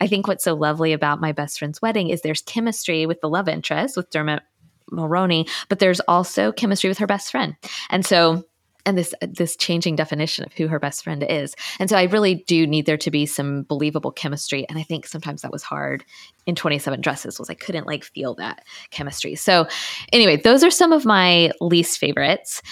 I 0.00 0.06
think 0.06 0.26
what's 0.26 0.44
so 0.44 0.54
lovely 0.54 0.92
about 0.92 1.20
my 1.20 1.32
best 1.32 1.58
friend's 1.58 1.82
wedding 1.82 2.08
is 2.08 2.22
there's 2.22 2.42
chemistry 2.42 3.06
with 3.06 3.20
the 3.20 3.28
love 3.28 3.48
interest 3.48 3.96
with 3.96 4.10
Dermot 4.10 4.42
Mulroney, 4.90 5.48
but 5.68 5.78
there's 5.78 6.00
also 6.00 6.52
chemistry 6.52 6.88
with 6.88 6.98
her 6.98 7.06
best 7.06 7.30
friend. 7.30 7.56
And 7.90 8.04
so 8.04 8.44
and 8.86 8.96
this 8.96 9.14
this 9.20 9.56
changing 9.56 9.96
definition 9.96 10.44
of 10.44 10.52
who 10.52 10.66
her 10.68 10.78
best 10.78 11.04
friend 11.04 11.24
is. 11.28 11.54
And 11.78 11.90
so 11.90 11.96
I 11.96 12.04
really 12.04 12.36
do 12.46 12.66
need 12.66 12.86
there 12.86 12.96
to 12.96 13.10
be 13.10 13.26
some 13.26 13.64
believable 13.64 14.10
chemistry 14.10 14.66
and 14.68 14.78
I 14.78 14.82
think 14.82 15.06
sometimes 15.06 15.42
that 15.42 15.52
was 15.52 15.62
hard 15.62 16.04
in 16.46 16.54
27 16.54 17.00
dresses 17.00 17.38
was 17.38 17.50
I 17.50 17.54
couldn't 17.54 17.86
like 17.86 18.04
feel 18.04 18.34
that 18.36 18.64
chemistry. 18.90 19.34
So 19.34 19.66
anyway, 20.12 20.36
those 20.36 20.64
are 20.64 20.70
some 20.70 20.92
of 20.92 21.04
my 21.04 21.52
least 21.60 21.98
favorites. 21.98 22.62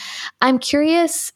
I'm 0.41 0.59
curious 0.59 1.33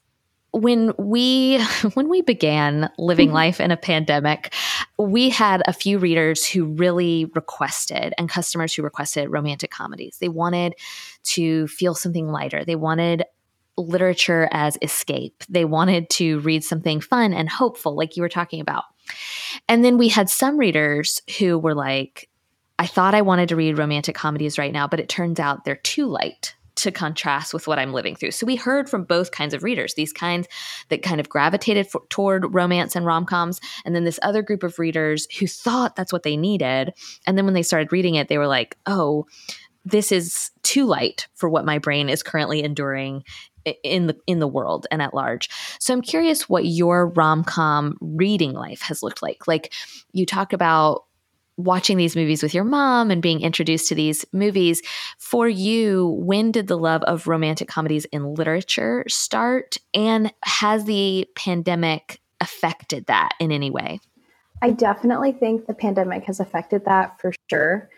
when 0.52 0.92
we 0.98 1.60
when 1.94 2.08
we 2.08 2.22
began 2.22 2.90
living 2.98 3.28
mm-hmm. 3.28 3.36
life 3.36 3.60
in 3.60 3.70
a 3.70 3.76
pandemic 3.76 4.52
we 4.98 5.28
had 5.28 5.62
a 5.66 5.72
few 5.72 5.98
readers 5.98 6.46
who 6.46 6.64
really 6.64 7.26
requested 7.34 8.14
and 8.18 8.28
customers 8.28 8.74
who 8.74 8.82
requested 8.82 9.30
romantic 9.30 9.70
comedies. 9.70 10.18
They 10.20 10.28
wanted 10.28 10.74
to 11.24 11.66
feel 11.68 11.94
something 11.94 12.28
lighter. 12.28 12.64
They 12.64 12.76
wanted 12.76 13.24
literature 13.76 14.48
as 14.52 14.78
escape. 14.82 15.44
They 15.48 15.64
wanted 15.64 16.10
to 16.10 16.40
read 16.40 16.62
something 16.62 17.00
fun 17.00 17.32
and 17.32 17.48
hopeful 17.48 17.96
like 17.96 18.16
you 18.16 18.22
were 18.22 18.28
talking 18.28 18.60
about. 18.60 18.84
And 19.68 19.84
then 19.84 19.98
we 19.98 20.08
had 20.08 20.28
some 20.28 20.58
readers 20.58 21.22
who 21.38 21.58
were 21.58 21.74
like 21.74 22.28
i 22.78 22.86
thought 22.86 23.14
i 23.14 23.20
wanted 23.20 23.50
to 23.50 23.56
read 23.56 23.76
romantic 23.76 24.14
comedies 24.14 24.58
right 24.58 24.72
now 24.72 24.88
but 24.88 24.98
it 24.98 25.08
turns 25.08 25.38
out 25.38 25.64
they're 25.64 25.76
too 25.76 26.06
light 26.06 26.54
to 26.74 26.90
contrast 26.90 27.52
with 27.52 27.66
what 27.66 27.78
I'm 27.78 27.92
living 27.92 28.16
through. 28.16 28.30
So 28.30 28.46
we 28.46 28.56
heard 28.56 28.88
from 28.88 29.04
both 29.04 29.30
kinds 29.30 29.54
of 29.54 29.62
readers, 29.62 29.94
these 29.94 30.12
kinds 30.12 30.48
that 30.88 31.02
kind 31.02 31.20
of 31.20 31.28
gravitated 31.28 31.86
for, 31.86 32.02
toward 32.08 32.54
romance 32.54 32.96
and 32.96 33.04
rom 33.04 33.26
coms, 33.26 33.60
and 33.84 33.94
then 33.94 34.04
this 34.04 34.18
other 34.22 34.42
group 34.42 34.62
of 34.62 34.78
readers 34.78 35.26
who 35.38 35.46
thought 35.46 35.96
that's 35.96 36.12
what 36.12 36.22
they 36.22 36.36
needed. 36.36 36.94
And 37.26 37.36
then 37.36 37.44
when 37.44 37.54
they 37.54 37.62
started 37.62 37.92
reading 37.92 38.14
it, 38.14 38.28
they 38.28 38.38
were 38.38 38.46
like, 38.46 38.76
oh, 38.86 39.26
this 39.84 40.12
is 40.12 40.50
too 40.62 40.86
light 40.86 41.28
for 41.34 41.48
what 41.48 41.64
my 41.64 41.78
brain 41.78 42.08
is 42.08 42.22
currently 42.22 42.62
enduring 42.62 43.24
in 43.84 44.06
the 44.08 44.16
in 44.26 44.40
the 44.40 44.48
world 44.48 44.86
and 44.90 45.00
at 45.00 45.14
large. 45.14 45.48
So 45.78 45.92
I'm 45.92 46.02
curious 46.02 46.48
what 46.48 46.64
your 46.64 47.08
rom-com 47.08 47.96
reading 48.00 48.54
life 48.54 48.82
has 48.82 49.02
looked 49.02 49.22
like. 49.22 49.46
Like 49.46 49.72
you 50.12 50.26
talk 50.26 50.52
about 50.52 51.04
watching 51.64 51.96
these 51.96 52.16
movies 52.16 52.42
with 52.42 52.54
your 52.54 52.64
mom 52.64 53.10
and 53.10 53.22
being 53.22 53.40
introduced 53.40 53.88
to 53.88 53.94
these 53.94 54.24
movies. 54.32 54.82
For 55.18 55.48
you, 55.48 56.08
when 56.18 56.52
did 56.52 56.66
the 56.66 56.78
love 56.78 57.02
of 57.04 57.26
romantic 57.26 57.68
comedies 57.68 58.04
in 58.06 58.34
literature 58.34 59.04
start? 59.08 59.76
And 59.94 60.32
has 60.44 60.84
the 60.84 61.28
pandemic 61.36 62.20
affected 62.40 63.06
that 63.06 63.32
in 63.38 63.52
any 63.52 63.70
way? 63.70 64.00
I 64.62 64.70
definitely 64.70 65.32
think 65.32 65.66
the 65.66 65.74
pandemic 65.74 66.24
has 66.24 66.38
affected 66.38 66.84
that 66.84 67.20
for 67.20 67.32
sure. 67.50 67.90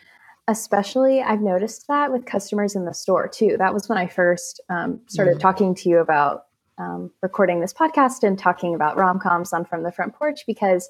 Especially, 0.49 1.23
I've 1.23 1.41
noticed 1.41 1.87
that 1.89 2.13
with 2.13 2.27
customers 2.27 2.75
in 2.75 2.85
the 2.85 2.95
store 2.95 3.29
too. 3.29 3.57
That 3.59 3.73
was 3.73 3.89
when 3.89 3.99
I 3.99 4.07
first 4.07 4.61
um, 4.69 5.01
started 5.07 5.37
mm. 5.37 5.41
talking 5.41 5.75
to 5.77 5.89
you 5.89 5.99
about 5.99 6.45
um, 6.79 7.11
recording 7.23 7.61
this 7.61 7.73
podcast 7.73 8.23
and 8.23 8.39
talking 8.39 8.75
about 8.75 8.97
rom 8.97 9.19
coms 9.19 9.53
on 9.53 9.65
From 9.65 9.83
the 9.83 9.93
Front 9.93 10.15
Porch 10.15 10.41
because 10.47 10.89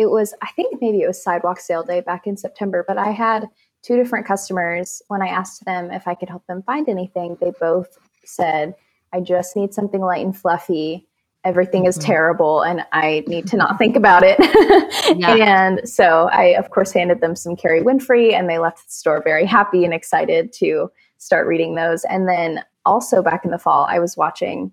it 0.00 0.10
was, 0.10 0.32
I 0.40 0.48
think 0.56 0.80
maybe 0.80 1.02
it 1.02 1.06
was 1.06 1.22
sidewalk 1.22 1.60
sale 1.60 1.82
day 1.82 2.00
back 2.00 2.26
in 2.26 2.38
September, 2.38 2.82
but 2.88 2.96
I 2.96 3.10
had 3.10 3.46
two 3.82 3.96
different 3.96 4.26
customers. 4.26 5.02
When 5.08 5.20
I 5.20 5.28
asked 5.28 5.66
them 5.66 5.90
if 5.90 6.08
I 6.08 6.14
could 6.14 6.30
help 6.30 6.46
them 6.46 6.62
find 6.62 6.88
anything, 6.88 7.36
they 7.38 7.52
both 7.60 7.98
said, 8.24 8.74
I 9.12 9.20
just 9.20 9.56
need 9.56 9.74
something 9.74 10.00
light 10.00 10.24
and 10.24 10.34
fluffy. 10.34 11.06
Everything 11.44 11.84
is 11.84 11.98
mm-hmm. 11.98 12.06
terrible 12.06 12.62
and 12.62 12.80
I 12.92 13.24
need 13.26 13.46
to 13.48 13.58
not 13.58 13.76
think 13.76 13.94
about 13.94 14.22
it. 14.24 14.38
yeah. 15.18 15.34
And 15.34 15.86
so 15.86 16.30
I, 16.32 16.56
of 16.56 16.70
course, 16.70 16.92
handed 16.92 17.20
them 17.20 17.36
some 17.36 17.54
Kerry 17.54 17.82
Winfrey 17.82 18.32
and 18.32 18.48
they 18.48 18.58
left 18.58 18.78
the 18.78 18.92
store 18.92 19.20
very 19.22 19.44
happy 19.44 19.84
and 19.84 19.92
excited 19.92 20.50
to 20.54 20.90
start 21.18 21.46
reading 21.46 21.74
those. 21.74 22.04
And 22.04 22.26
then 22.26 22.64
also 22.86 23.22
back 23.22 23.44
in 23.44 23.50
the 23.50 23.58
fall, 23.58 23.84
I 23.86 23.98
was 23.98 24.16
watching 24.16 24.72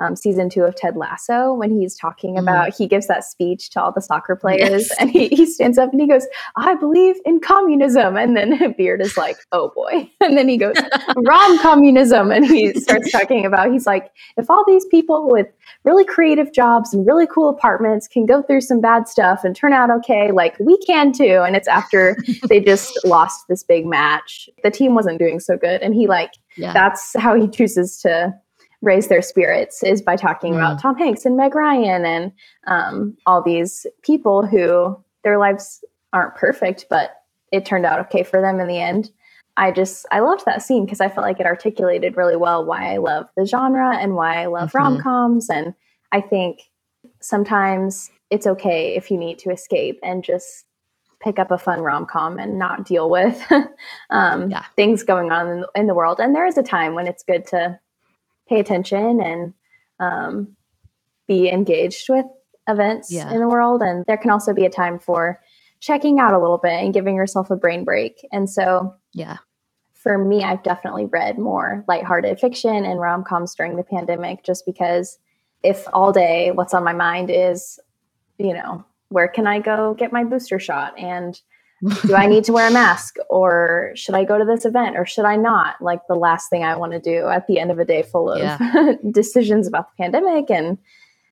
um, 0.00 0.16
season 0.16 0.48
two 0.48 0.64
of 0.64 0.74
Ted 0.74 0.96
Lasso 0.96 1.52
when 1.52 1.70
he's 1.70 1.94
talking 1.94 2.34
mm-hmm. 2.34 2.48
about, 2.48 2.74
he 2.74 2.86
gives 2.86 3.06
that 3.06 3.22
speech 3.22 3.70
to 3.70 3.82
all 3.82 3.92
the 3.92 4.00
soccer 4.00 4.34
players 4.34 4.88
yes. 4.88 4.90
and 4.98 5.10
he, 5.10 5.28
he 5.28 5.46
stands 5.46 5.78
up 5.78 5.92
and 5.92 6.00
he 6.00 6.08
goes, 6.08 6.26
I 6.56 6.74
believe 6.74 7.16
in 7.24 7.40
communism. 7.40 8.16
And 8.16 8.36
then 8.36 8.74
Beard 8.78 9.02
is 9.02 9.16
like, 9.16 9.36
oh 9.52 9.70
boy. 9.74 10.10
And 10.22 10.36
then 10.36 10.48
he 10.48 10.58
goes, 10.58 10.76
rom 11.16 11.58
communism. 11.58 12.30
And 12.30 12.46
he 12.46 12.72
starts 12.74 13.10
talking 13.10 13.44
about, 13.44 13.72
he's 13.72 13.86
like, 13.86 14.12
if 14.36 14.48
all 14.48 14.64
these 14.66 14.84
people 14.86 15.28
with 15.28 15.48
really 15.84 16.04
creative 16.04 16.52
jobs 16.52 16.94
and 16.94 17.04
really 17.06 17.26
cool 17.26 17.48
apartments 17.48 18.06
can 18.06 18.26
go 18.26 18.42
through 18.42 18.60
some 18.60 18.80
bad 18.80 19.08
stuff 19.08 19.42
and 19.42 19.56
turn 19.56 19.72
out 19.72 19.90
okay, 19.90 20.30
like 20.30 20.56
we 20.60 20.78
can 20.78 21.12
too. 21.12 21.42
And 21.44 21.56
it's 21.56 21.66
after 21.66 22.16
they 22.48 22.60
just 22.60 22.96
lost 23.04 23.48
this 23.48 23.64
big 23.64 23.86
match. 23.86 24.48
The 24.62 24.70
team 24.70 24.94
wasn't 24.94 25.18
doing 25.18 25.40
so 25.40 25.56
good. 25.56 25.82
And 25.82 25.94
he 25.94 26.06
like, 26.06 26.32
yeah. 26.56 26.72
that's 26.72 27.16
how 27.18 27.34
he 27.34 27.48
chooses 27.48 27.98
to 28.02 28.34
raise 28.82 29.08
their 29.08 29.22
spirits 29.22 29.82
is 29.82 30.00
by 30.00 30.16
talking 30.16 30.54
about 30.54 30.80
Tom 30.80 30.96
Hanks 30.96 31.26
and 31.26 31.36
Meg 31.36 31.54
Ryan 31.54 32.04
and 32.06 32.32
um, 32.66 33.16
all 33.26 33.42
these 33.42 33.86
people 34.02 34.46
who 34.46 34.98
their 35.22 35.38
lives 35.38 35.84
aren't 36.12 36.34
perfect, 36.34 36.86
but 36.88 37.10
it 37.52 37.66
turned 37.66 37.84
out 37.84 38.00
okay 38.00 38.22
for 38.22 38.40
them 38.40 38.58
in 38.58 38.68
the 38.68 38.78
end. 38.78 39.10
I 39.56 39.72
just 39.72 40.06
I 40.10 40.20
loved 40.20 40.44
that 40.46 40.62
scene 40.62 40.84
because 40.84 41.00
I 41.00 41.08
felt 41.08 41.26
like 41.26 41.40
it 41.40 41.46
articulated 41.46 42.16
really 42.16 42.36
well 42.36 42.64
why 42.64 42.94
I 42.94 42.96
love 42.96 43.26
the 43.36 43.44
genre 43.44 43.96
and 43.96 44.14
why 44.14 44.42
I 44.42 44.46
love 44.46 44.70
mm-hmm. 44.70 44.78
rom 44.78 45.02
coms. 45.02 45.50
And 45.50 45.74
I 46.12 46.20
think 46.20 46.62
sometimes 47.20 48.10
it's 48.30 48.46
okay 48.46 48.96
if 48.96 49.10
you 49.10 49.18
need 49.18 49.38
to 49.40 49.50
escape 49.50 49.98
and 50.02 50.24
just 50.24 50.64
pick 51.20 51.38
up 51.38 51.50
a 51.50 51.58
fun 51.58 51.80
rom 51.82 52.06
com 52.06 52.38
and 52.38 52.58
not 52.58 52.86
deal 52.86 53.10
with 53.10 53.44
um, 54.10 54.50
yeah. 54.50 54.64
things 54.76 55.02
going 55.02 55.30
on 55.30 55.64
in 55.74 55.86
the 55.86 55.94
world. 55.94 56.18
And 56.20 56.34
there 56.34 56.46
is 56.46 56.56
a 56.56 56.62
time 56.62 56.94
when 56.94 57.06
it's 57.06 57.22
good 57.22 57.46
to 57.48 57.78
pay 58.50 58.60
attention 58.60 59.22
and 59.22 59.54
um, 60.00 60.56
be 61.26 61.48
engaged 61.48 62.10
with 62.10 62.26
events 62.68 63.10
yeah. 63.10 63.32
in 63.32 63.40
the 63.40 63.48
world. 63.48 63.80
And 63.80 64.04
there 64.06 64.18
can 64.18 64.30
also 64.30 64.52
be 64.52 64.66
a 64.66 64.70
time 64.70 64.98
for 64.98 65.40
checking 65.78 66.18
out 66.18 66.34
a 66.34 66.38
little 66.38 66.58
bit 66.58 66.72
and 66.72 66.92
giving 66.92 67.14
yourself 67.14 67.50
a 67.50 67.56
brain 67.56 67.84
break. 67.84 68.26
And 68.32 68.50
so, 68.50 68.94
yeah, 69.14 69.38
for 69.94 70.18
me, 70.18 70.42
I've 70.42 70.62
definitely 70.62 71.06
read 71.06 71.38
more 71.38 71.84
lighthearted 71.88 72.40
fiction 72.40 72.84
and 72.84 73.00
rom 73.00 73.24
coms 73.24 73.54
during 73.54 73.76
the 73.76 73.84
pandemic 73.84 74.44
just 74.44 74.66
because 74.66 75.18
if 75.62 75.86
all 75.92 76.12
day 76.12 76.50
what's 76.50 76.74
on 76.74 76.84
my 76.84 76.92
mind 76.92 77.30
is, 77.30 77.78
you 78.38 78.52
know, 78.52 78.84
where 79.10 79.28
can 79.28 79.46
I 79.46 79.60
go 79.60 79.94
get 79.94 80.12
my 80.12 80.24
booster 80.24 80.58
shot? 80.58 80.98
And 80.98 81.40
do 82.06 82.14
I 82.14 82.26
need 82.26 82.44
to 82.44 82.52
wear 82.52 82.68
a 82.68 82.72
mask 82.72 83.16
or 83.28 83.92
should 83.94 84.14
I 84.14 84.24
go 84.24 84.38
to 84.38 84.44
this 84.44 84.64
event 84.64 84.96
or 84.96 85.06
should 85.06 85.24
I 85.24 85.36
not? 85.36 85.80
Like 85.80 86.00
the 86.08 86.14
last 86.14 86.50
thing 86.50 86.62
I 86.62 86.76
want 86.76 86.92
to 86.92 87.00
do 87.00 87.28
at 87.28 87.46
the 87.46 87.58
end 87.58 87.70
of 87.70 87.78
a 87.78 87.84
day 87.84 88.02
full 88.02 88.30
of 88.30 88.38
yeah. 88.38 88.92
decisions 89.10 89.66
about 89.66 89.90
the 89.90 90.02
pandemic 90.02 90.50
and 90.50 90.78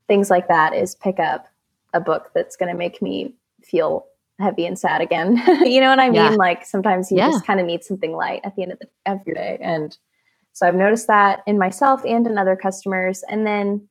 things 0.07 0.31
like 0.31 0.49
that 0.49 0.75
is 0.75 0.95
pick 0.95 1.19
up 1.19 1.49
a 1.93 2.01
book 2.01 2.31
that's 2.35 2.57
going 2.57 2.73
to 2.73 2.79
make 2.79 3.03
me 3.03 3.35
feel 3.63 4.07
heavy 4.39 4.65
and 4.65 4.79
sad 4.79 5.01
again. 5.01 5.37
you 5.65 5.81
know 5.81 5.91
what 5.91 6.01
I 6.01 6.07
mean? 6.09 6.15
Yeah. 6.15 6.31
Like 6.31 6.65
sometimes 6.65 7.11
you 7.11 7.19
yeah. 7.19 7.31
just 7.31 7.47
kind 7.47 7.61
of 7.61 7.67
need 7.67 7.85
something 7.85 8.13
light 8.13 8.41
at 8.45 8.57
the 8.57 8.63
end 8.63 8.73
of, 8.73 8.79
the, 8.79 8.89
of 9.07 9.21
your 9.27 9.35
day. 9.35 9.59
And 9.61 9.97
so 10.53 10.67
I've 10.67 10.75
noticed 10.75 11.09
that 11.09 11.43
in 11.47 11.59
myself 11.59 12.05
and 12.05 12.27
in 12.27 12.39
other 12.39 12.57
customers. 12.57 13.23
And 13.29 13.47
then 13.47 13.89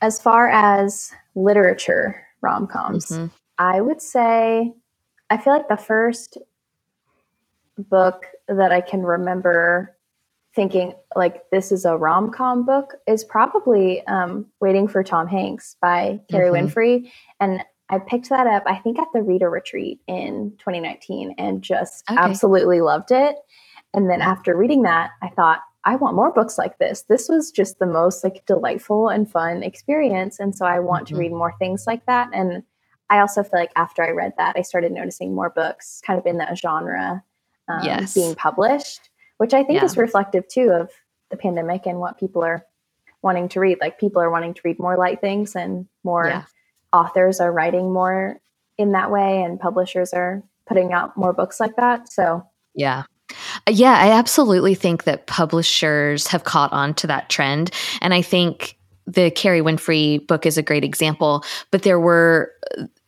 as 0.00 0.20
far 0.20 0.48
as 0.48 1.12
literature 1.34 2.24
rom 2.40 2.66
coms, 2.66 3.06
mm-hmm. 3.06 3.26
I 3.58 3.80
would 3.80 4.00
say 4.00 4.72
I 5.30 5.38
feel 5.38 5.52
like 5.52 5.68
the 5.68 5.76
first 5.76 6.38
book 7.76 8.26
that 8.48 8.72
I 8.72 8.80
can 8.80 9.02
remember 9.02 9.96
thinking 10.54 10.94
like 11.14 11.42
this 11.50 11.70
is 11.70 11.84
a 11.84 11.96
rom 11.96 12.30
com 12.30 12.64
book 12.64 12.94
is 13.06 13.22
probably 13.24 14.04
um, 14.06 14.46
Waiting 14.60 14.88
for 14.88 15.04
Tom 15.04 15.26
Hanks 15.26 15.76
by 15.80 16.20
Kerry 16.30 16.50
mm-hmm. 16.50 16.66
Winfrey. 16.66 17.10
And 17.40 17.62
I 17.90 17.98
picked 17.98 18.30
that 18.30 18.46
up, 18.46 18.64
I 18.66 18.76
think, 18.76 18.98
at 18.98 19.08
the 19.12 19.22
Reader 19.22 19.50
Retreat 19.50 20.00
in 20.08 20.52
2019 20.58 21.34
and 21.38 21.62
just 21.62 22.10
okay. 22.10 22.18
absolutely 22.18 22.80
loved 22.80 23.12
it. 23.12 23.36
And 23.94 24.10
then 24.10 24.20
after 24.20 24.56
reading 24.56 24.82
that, 24.82 25.10
I 25.22 25.28
thought, 25.28 25.60
I 25.84 25.94
want 25.94 26.16
more 26.16 26.32
books 26.32 26.58
like 26.58 26.78
this. 26.78 27.02
This 27.02 27.28
was 27.28 27.52
just 27.52 27.78
the 27.78 27.86
most 27.86 28.24
like 28.24 28.44
delightful 28.46 29.08
and 29.08 29.30
fun 29.30 29.62
experience. 29.62 30.40
And 30.40 30.56
so 30.56 30.66
I 30.66 30.80
want 30.80 31.06
mm-hmm. 31.06 31.14
to 31.14 31.20
read 31.20 31.32
more 31.32 31.54
things 31.58 31.84
like 31.86 32.04
that. 32.06 32.28
And 32.32 32.64
I 33.08 33.20
also 33.20 33.42
feel 33.42 33.60
like 33.60 33.72
after 33.76 34.02
I 34.02 34.10
read 34.10 34.34
that, 34.38 34.56
I 34.56 34.62
started 34.62 34.92
noticing 34.92 35.34
more 35.34 35.50
books 35.50 36.00
kind 36.04 36.18
of 36.18 36.26
in 36.26 36.38
that 36.38 36.58
genre 36.58 37.22
um, 37.68 37.80
yes. 37.82 38.14
being 38.14 38.34
published, 38.34 39.10
which 39.38 39.54
I 39.54 39.62
think 39.62 39.80
yeah. 39.80 39.84
is 39.84 39.96
reflective 39.96 40.48
too 40.48 40.70
of 40.70 40.90
the 41.30 41.36
pandemic 41.36 41.86
and 41.86 41.98
what 41.98 42.18
people 42.18 42.42
are 42.44 42.64
wanting 43.22 43.48
to 43.50 43.60
read. 43.60 43.78
Like 43.80 43.98
people 43.98 44.22
are 44.22 44.30
wanting 44.30 44.54
to 44.54 44.60
read 44.64 44.78
more 44.78 44.96
light 44.96 45.20
things, 45.20 45.54
and 45.56 45.86
more 46.04 46.26
yeah. 46.26 46.44
authors 46.92 47.40
are 47.40 47.52
writing 47.52 47.92
more 47.92 48.40
in 48.78 48.92
that 48.92 49.10
way, 49.10 49.42
and 49.42 49.58
publishers 49.58 50.12
are 50.12 50.42
putting 50.66 50.92
out 50.92 51.16
more 51.16 51.32
books 51.32 51.60
like 51.60 51.76
that. 51.76 52.12
So, 52.12 52.46
yeah. 52.74 53.04
Yeah, 53.68 53.96
I 53.98 54.10
absolutely 54.10 54.74
think 54.74 55.04
that 55.04 55.26
publishers 55.26 56.26
have 56.28 56.44
caught 56.44 56.72
on 56.72 56.94
to 56.94 57.06
that 57.08 57.28
trend. 57.28 57.70
And 58.00 58.14
I 58.14 58.22
think 58.22 58.76
the 59.06 59.30
Kerry 59.30 59.60
Winfrey 59.60 60.24
book 60.26 60.46
is 60.46 60.58
a 60.58 60.62
great 60.62 60.84
example, 60.84 61.44
but 61.70 61.82
there 61.82 61.98
were 61.98 62.52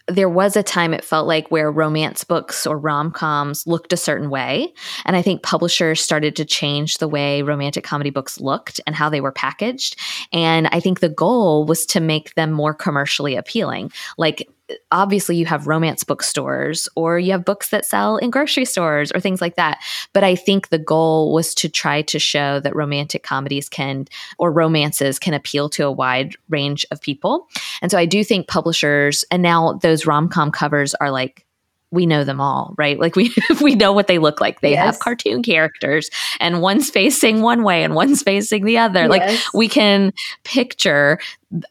there 0.08 0.28
was 0.28 0.56
a 0.56 0.62
time 0.62 0.94
it 0.94 1.04
felt 1.04 1.26
like 1.26 1.50
where 1.50 1.70
romance 1.70 2.24
books 2.24 2.66
or 2.66 2.78
rom-coms 2.78 3.66
looked 3.66 3.92
a 3.92 3.96
certain 3.96 4.30
way. 4.30 4.72
And 5.04 5.16
i 5.16 5.22
think 5.22 5.42
publishers 5.42 6.00
started 6.00 6.34
to 6.36 6.44
change 6.44 6.98
the 6.98 7.08
way 7.08 7.42
romantic 7.42 7.84
comedy 7.84 8.10
books 8.10 8.40
looked 8.40 8.80
and 8.86 8.96
how 8.96 9.08
they 9.08 9.20
were 9.20 9.32
packaged. 9.32 9.96
And 10.32 10.68
i 10.68 10.80
think 10.80 11.00
the 11.00 11.08
goal 11.08 11.64
was 11.64 11.86
to 11.86 12.00
make 12.00 12.34
them 12.34 12.50
more 12.50 12.74
commercially 12.74 13.36
appealing. 13.36 13.92
Like 14.16 14.48
obviously 14.90 15.36
you 15.36 15.46
have 15.46 15.66
romance 15.66 16.04
bookstores 16.04 16.88
or 16.94 17.18
you 17.18 17.32
have 17.32 17.44
books 17.44 17.70
that 17.70 17.84
sell 17.84 18.16
in 18.16 18.30
grocery 18.30 18.64
stores 18.64 19.10
or 19.12 19.20
things 19.20 19.40
like 19.40 19.56
that. 19.56 19.78
But 20.12 20.24
I 20.24 20.34
think 20.34 20.68
the 20.68 20.78
goal 20.78 21.32
was 21.32 21.54
to 21.54 21.68
try 21.68 22.02
to 22.02 22.18
show 22.18 22.60
that 22.60 22.76
romantic 22.76 23.22
comedies 23.22 23.68
can 23.68 24.06
or 24.38 24.52
romances 24.52 25.18
can 25.18 25.34
appeal 25.34 25.68
to 25.70 25.86
a 25.86 25.92
wide 25.92 26.36
range 26.48 26.84
of 26.90 27.00
people. 27.00 27.48
And 27.82 27.90
so 27.90 27.98
I 27.98 28.06
do 28.06 28.22
think 28.22 28.48
publishers 28.48 29.24
and 29.30 29.42
now 29.42 29.74
those 29.74 30.06
rom-com 30.06 30.50
covers 30.50 30.94
are 30.96 31.10
like 31.10 31.44
we 31.90 32.06
know 32.06 32.24
them 32.24 32.40
all, 32.40 32.74
right? 32.76 32.98
Like 32.98 33.16
we 33.16 33.34
we 33.60 33.74
know 33.74 33.92
what 33.92 34.06
they 34.06 34.18
look 34.18 34.40
like. 34.40 34.60
They 34.60 34.72
yes. 34.72 34.84
have 34.84 34.98
cartoon 34.98 35.42
characters 35.42 36.10
and 36.40 36.60
one's 36.60 36.90
facing 36.90 37.42
one 37.42 37.62
way 37.62 37.82
and 37.82 37.94
one's 37.94 38.22
facing 38.28 38.64
the 38.64 38.78
other. 38.78 39.00
Yes. 39.00 39.10
Like 39.10 39.54
we 39.54 39.68
can 39.68 40.12
picture 40.44 41.18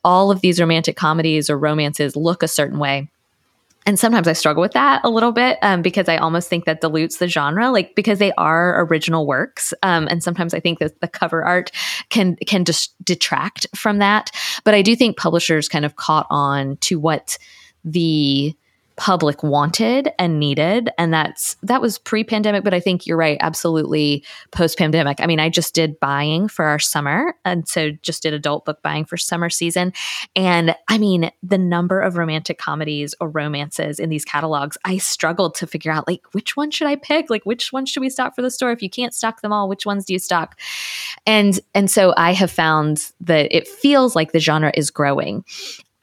all 0.04 0.32
of 0.32 0.42
these 0.42 0.60
romantic 0.60 0.96
comedies 0.96 1.50
or 1.50 1.58
romances 1.58 2.16
look 2.16 2.44
a 2.44 2.48
certain 2.48 2.80
way. 2.80 3.10
And 3.86 3.98
sometimes 3.98 4.28
I 4.28 4.34
struggle 4.34 4.60
with 4.60 4.74
that 4.74 5.00
a 5.06 5.10
little 5.10 5.32
bit 5.32 5.60
um, 5.62 5.82
because 5.82 6.10
I 6.10 6.18
almost 6.18 6.50
think 6.50 6.66
that 6.66 6.82
dilutes 6.82 7.18
the 7.18 7.28
genre, 7.30 7.72
like 7.72 7.96
because 7.96 8.20
they 8.20 8.34
are 8.34 8.84
original 8.84 9.26
works. 9.26 9.74
Um, 9.82 10.10
and 10.12 10.22
sometimes 10.22 10.54
I 10.54 10.60
think 10.60 10.80
that 10.80 11.00
the 11.00 11.08
cover 11.08 11.46
art 11.46 11.72
can 12.10 12.36
can 12.48 12.66
just 12.66 12.94
detract 13.06 13.66
from 13.74 14.00
that. 14.00 14.30
But 14.66 14.74
I 14.74 14.82
do 14.82 14.94
think 14.94 15.16
publishers 15.16 15.70
kind 15.70 15.86
of 15.86 15.96
caught 15.96 16.28
on 16.30 16.76
to 16.82 17.00
what 17.00 17.38
the 17.86 18.54
public 18.98 19.44
wanted 19.44 20.10
and 20.18 20.40
needed. 20.40 20.90
And 20.98 21.14
that's 21.14 21.56
that 21.62 21.82
was 21.82 22.00
pre-pandemic 22.00 22.64
but 22.64 22.74
i 22.74 22.80
think 22.80 23.06
you're 23.06 23.18
right 23.18 23.38
absolutely 23.42 24.24
post-pandemic. 24.52 25.22
I 25.22 25.28
mean 25.28 25.40
i 25.40 25.50
just 25.50 25.76
did 25.76 26.00
buying 26.00 26.48
for 26.48 26.66
our 26.66 26.80
summer 26.80 27.36
and 27.46 27.68
so 27.68 27.92
just 28.02 28.24
did 28.24 28.34
adult 28.34 28.66
book 28.66 28.82
buying 28.82 29.06
for 29.06 29.16
summer 29.16 29.50
season. 29.50 29.94
And 30.36 30.76
i 30.88 30.98
mean 30.98 31.32
the 31.44 31.60
number 31.60 32.02
of 32.02 32.18
romantic 32.18 32.58
comedies 32.58 33.14
or 33.22 33.30
romances 33.30 34.00
in 34.00 34.10
these 34.10 34.26
catalogs 34.26 34.78
i 34.84 34.98
struggled 34.98 35.54
to 35.56 35.68
figure 35.68 35.92
out 35.92 36.08
like 36.08 36.26
which 36.32 36.58
one 36.58 36.72
should 36.72 36.88
i 36.88 36.96
pick? 36.96 37.30
Like 37.30 37.46
which 37.46 37.72
one 37.72 37.86
should 37.86 38.02
we 38.02 38.10
stock 38.10 38.36
for 38.36 38.42
the 38.42 38.52
store? 38.52 38.72
If 38.72 38.82
you 38.82 38.90
can't 38.90 39.14
stock 39.14 39.42
them 39.42 39.54
all 39.54 39.70
which 39.70 39.86
ones 39.86 40.06
do 40.06 40.14
you 40.14 40.20
stock? 40.20 40.60
And 41.28 41.60
and 41.76 41.90
so 41.92 42.16
i 42.18 42.34
have 42.34 42.52
found 42.52 43.12
that 43.22 43.56
it 43.56 43.68
feels 43.68 44.16
like 44.16 44.32
the 44.32 44.40
genre 44.40 44.72
is 44.74 44.90
growing 44.90 45.46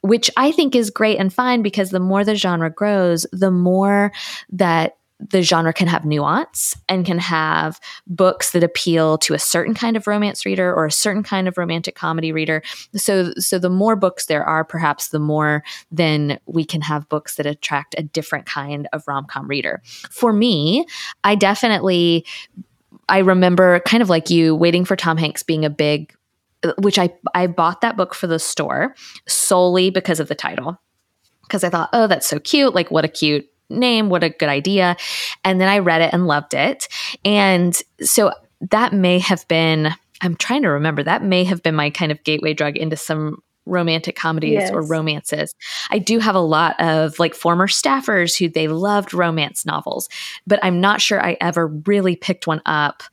which 0.05 0.29
I 0.37 0.51
think 0.51 0.75
is 0.75 0.89
great 0.89 1.17
and 1.17 1.33
fine 1.33 1.61
because 1.61 1.89
the 1.89 1.99
more 1.99 2.23
the 2.23 2.35
genre 2.35 2.69
grows, 2.69 3.25
the 3.31 3.51
more 3.51 4.11
that 4.51 4.97
the 5.19 5.41
genre 5.41 5.71
can 5.71 5.87
have 5.87 6.05
nuance 6.05 6.75
and 6.89 7.05
can 7.05 7.17
have 7.17 7.79
books 8.05 8.51
that 8.51 8.63
appeal 8.63 9.17
to 9.17 9.33
a 9.33 9.39
certain 9.39 9.73
kind 9.73 9.95
of 9.95 10.07
romance 10.07 10.45
reader 10.45 10.73
or 10.73 10.85
a 10.85 10.91
certain 10.91 11.23
kind 11.23 11.47
of 11.47 11.57
romantic 11.57 11.95
comedy 11.95 12.31
reader. 12.31 12.61
So 12.95 13.33
so 13.37 13.57
the 13.57 13.69
more 13.69 13.95
books 13.95 14.25
there 14.25 14.43
are, 14.43 14.63
perhaps 14.63 15.09
the 15.09 15.19
more 15.19 15.63
then 15.89 16.39
we 16.45 16.65
can 16.65 16.81
have 16.81 17.09
books 17.09 17.35
that 17.35 17.45
attract 17.45 17.95
a 17.97 18.03
different 18.03 18.45
kind 18.45 18.87
of 18.91 19.07
rom-com 19.07 19.47
reader. 19.47 19.81
For 20.11 20.33
me, 20.33 20.85
I 21.23 21.35
definitely 21.35 22.25
I 23.07 23.19
remember 23.19 23.79
kind 23.81 24.03
of 24.03 24.09
like 24.09 24.29
you 24.29 24.53
waiting 24.53 24.83
for 24.83 24.95
Tom 24.95 25.17
Hanks 25.17 25.43
being 25.43 25.63
a 25.63 25.69
big 25.69 26.13
which 26.79 26.99
I 26.99 27.13
I 27.33 27.47
bought 27.47 27.81
that 27.81 27.97
book 27.97 28.13
for 28.13 28.27
the 28.27 28.39
store 28.39 28.95
solely 29.27 29.89
because 29.89 30.19
of 30.19 30.27
the 30.27 30.35
title. 30.35 30.79
Because 31.43 31.63
I 31.63 31.69
thought, 31.69 31.89
oh, 31.93 32.07
that's 32.07 32.27
so 32.27 32.39
cute. 32.39 32.73
Like, 32.73 32.89
what 32.89 33.05
a 33.05 33.07
cute 33.07 33.47
name. 33.69 34.09
What 34.09 34.23
a 34.23 34.29
good 34.29 34.49
idea. 34.49 34.97
And 35.43 35.61
then 35.61 35.67
I 35.67 35.79
read 35.79 36.01
it 36.01 36.11
and 36.11 36.25
loved 36.25 36.55
it. 36.55 36.87
And 37.23 37.79
so 38.01 38.31
that 38.71 38.93
may 38.93 39.19
have 39.19 39.47
been 39.47 39.93
I'm 40.21 40.35
trying 40.35 40.63
to 40.63 40.69
remember. 40.69 41.03
That 41.03 41.23
may 41.23 41.43
have 41.43 41.61
been 41.61 41.75
my 41.75 41.89
kind 41.89 42.11
of 42.11 42.23
gateway 42.23 42.53
drug 42.53 42.77
into 42.77 42.95
some 42.95 43.43
romantic 43.65 44.15
comedies 44.15 44.53
yes. 44.53 44.71
or 44.71 44.81
romances. 44.81 45.53
I 45.89 45.99
do 45.99 46.19
have 46.19 46.35
a 46.35 46.39
lot 46.39 46.79
of 46.79 47.17
like 47.19 47.33
former 47.33 47.67
staffers 47.67 48.37
who 48.37 48.47
they 48.47 48.67
loved 48.67 49.13
romance 49.13 49.65
novels, 49.65 50.07
but 50.45 50.59
I'm 50.63 50.79
not 50.79 51.01
sure 51.01 51.23
I 51.23 51.37
ever 51.41 51.67
really 51.67 52.15
picked 52.15 52.47
one 52.47 52.61
up 52.65 53.03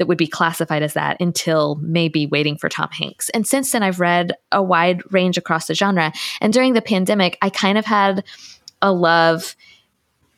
that 0.00 0.06
would 0.06 0.16
be 0.16 0.26
classified 0.26 0.82
as 0.82 0.94
that 0.94 1.20
until 1.20 1.76
maybe 1.82 2.24
waiting 2.24 2.56
for 2.56 2.70
Tom 2.70 2.88
Hanks. 2.90 3.28
And 3.28 3.46
since 3.46 3.70
then, 3.70 3.82
I've 3.82 4.00
read 4.00 4.32
a 4.50 4.62
wide 4.62 5.02
range 5.12 5.36
across 5.36 5.66
the 5.66 5.74
genre. 5.74 6.10
And 6.40 6.54
during 6.54 6.72
the 6.72 6.80
pandemic, 6.80 7.36
I 7.42 7.50
kind 7.50 7.76
of 7.76 7.84
had 7.84 8.24
a 8.80 8.92
love 8.92 9.54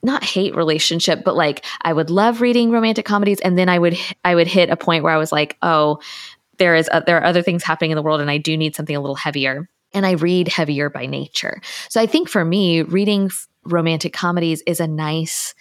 not 0.03 0.25
hate 0.25 0.57
relationship 0.57 1.23
but 1.25 1.37
like 1.37 1.65
i 1.83 1.93
would 1.93 2.11
love 2.11 2.41
reading 2.41 2.73
romantic 2.73 3.05
comedies 3.05 3.39
and 3.39 3.57
then 3.57 3.69
i 3.69 3.79
would 3.79 3.97
i 4.25 4.35
would 4.35 4.49
hit 4.49 4.69
a 4.69 4.77
point 4.77 5.05
where 5.05 5.13
i 5.13 5.17
was 5.17 5.31
like 5.31 5.57
oh 5.63 6.01
there 6.59 6.75
is 6.75 6.89
a, 6.91 7.05
there 7.07 7.19
are 7.19 7.25
other 7.25 7.41
things 7.41 7.63
happening 7.63 7.93
in 7.93 7.95
the 7.95 8.03
world 8.03 8.21
and 8.21 8.29
i 8.29 8.37
do 8.37 8.57
need 8.57 8.75
something 8.75 8.97
a 8.97 9.01
little 9.01 9.15
heavier 9.15 9.69
and 9.95 10.05
i 10.05 10.11
read 10.11 10.49
heavier 10.49 10.91
by 10.91 11.07
nature 11.07 11.61
so 11.89 12.01
i 12.01 12.07
think 12.07 12.29
for 12.29 12.45
me 12.45 12.83
reading 12.83 13.31
romantic 13.63 14.13
comedies 14.13 14.61
is 14.67 14.81
a 14.81 14.89
nice 14.89 15.55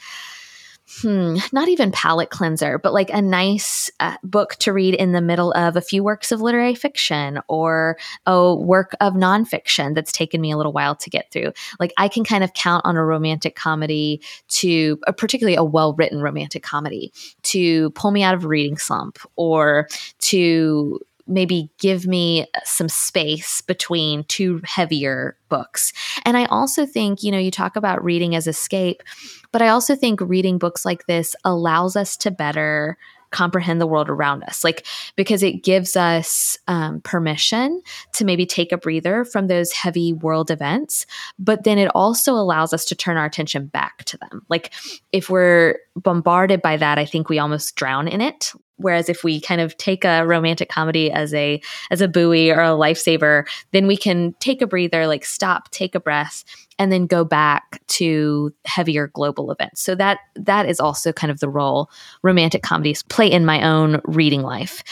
hmm, 0.99 1.37
not 1.51 1.69
even 1.69 1.91
palate 1.91 2.29
cleanser, 2.29 2.77
but 2.77 2.93
like 2.93 3.09
a 3.11 3.21
nice 3.21 3.89
uh, 3.99 4.17
book 4.23 4.55
to 4.55 4.73
read 4.73 4.93
in 4.95 5.11
the 5.11 5.21
middle 5.21 5.51
of 5.53 5.75
a 5.75 5.81
few 5.81 6.03
works 6.03 6.31
of 6.31 6.41
literary 6.41 6.75
fiction 6.75 7.39
or 7.47 7.97
a 8.25 8.53
work 8.53 8.95
of 8.99 9.13
nonfiction 9.13 9.95
that's 9.95 10.11
taken 10.11 10.41
me 10.41 10.51
a 10.51 10.57
little 10.57 10.73
while 10.73 10.95
to 10.95 11.09
get 11.09 11.31
through. 11.31 11.53
Like 11.79 11.93
I 11.97 12.07
can 12.07 12.23
kind 12.23 12.43
of 12.43 12.53
count 12.53 12.85
on 12.85 12.97
a 12.97 13.05
romantic 13.05 13.55
comedy 13.55 14.21
to, 14.49 14.99
uh, 15.07 15.11
particularly 15.11 15.55
a 15.55 15.63
well 15.63 15.93
written 15.93 16.21
romantic 16.21 16.63
comedy, 16.63 17.13
to 17.43 17.91
pull 17.91 18.11
me 18.11 18.23
out 18.23 18.35
of 18.35 18.43
a 18.43 18.47
reading 18.47 18.77
slump 18.77 19.19
or 19.35 19.87
to 20.19 20.99
maybe 21.27 21.69
give 21.79 22.05
me 22.05 22.47
some 22.63 22.89
space 22.89 23.61
between 23.61 24.23
two 24.25 24.61
heavier 24.63 25.37
books. 25.49 25.93
And 26.25 26.37
I 26.37 26.45
also 26.45 26.85
think, 26.85 27.23
you 27.23 27.31
know, 27.31 27.37
you 27.37 27.51
talk 27.51 27.75
about 27.75 28.03
reading 28.03 28.35
as 28.35 28.47
escape, 28.47 29.03
but 29.51 29.61
I 29.61 29.69
also 29.69 29.95
think 29.95 30.21
reading 30.21 30.57
books 30.57 30.85
like 30.85 31.05
this 31.05 31.35
allows 31.43 31.95
us 31.95 32.17
to 32.17 32.31
better 32.31 32.97
comprehend 33.31 33.81
the 33.81 33.87
world 33.87 34.09
around 34.09 34.43
us. 34.43 34.63
Like 34.63 34.85
because 35.15 35.43
it 35.43 35.63
gives 35.63 35.95
us 35.95 36.57
um, 36.67 37.01
permission 37.01 37.81
to 38.13 38.25
maybe 38.25 38.45
take 38.45 38.71
a 38.71 38.77
breather 38.77 39.25
from 39.25 39.47
those 39.47 39.71
heavy 39.71 40.13
world 40.13 40.51
events 40.51 41.05
but 41.39 41.63
then 41.63 41.77
it 41.77 41.89
also 41.95 42.33
allows 42.33 42.73
us 42.73 42.85
to 42.85 42.95
turn 42.95 43.17
our 43.17 43.25
attention 43.25 43.65
back 43.67 44.03
to 44.05 44.17
them. 44.17 44.45
Like 44.49 44.73
if 45.11 45.29
we're 45.29 45.79
bombarded 45.95 46.61
by 46.61 46.77
that 46.77 46.97
i 46.97 47.05
think 47.05 47.29
we 47.29 47.39
almost 47.39 47.75
drown 47.75 48.07
in 48.07 48.21
it. 48.21 48.51
Whereas 48.77 49.09
if 49.09 49.23
we 49.23 49.39
kind 49.39 49.61
of 49.61 49.77
take 49.77 50.03
a 50.03 50.25
romantic 50.25 50.69
comedy 50.69 51.11
as 51.11 51.33
a 51.33 51.61
as 51.91 52.01
a 52.01 52.07
buoy 52.07 52.49
or 52.49 52.61
a 52.61 52.69
lifesaver 52.69 53.47
then 53.71 53.87
we 53.87 53.95
can 53.95 54.33
take 54.39 54.61
a 54.61 54.67
breather 54.67 55.07
like 55.07 55.23
stop 55.23 55.69
take 55.71 55.93
a 55.93 55.99
breath 55.99 56.43
and 56.81 56.91
then 56.91 57.05
go 57.05 57.23
back 57.23 57.79
to 57.87 58.51
heavier 58.65 59.07
global 59.07 59.51
events 59.51 59.81
so 59.81 59.93
that 59.93 60.17
that 60.35 60.67
is 60.67 60.79
also 60.79 61.13
kind 61.13 61.29
of 61.29 61.39
the 61.39 61.49
role 61.49 61.89
romantic 62.23 62.63
comedies 62.63 63.03
play 63.03 63.31
in 63.31 63.45
my 63.45 63.61
own 63.61 64.01
reading 64.05 64.41
life 64.41 64.83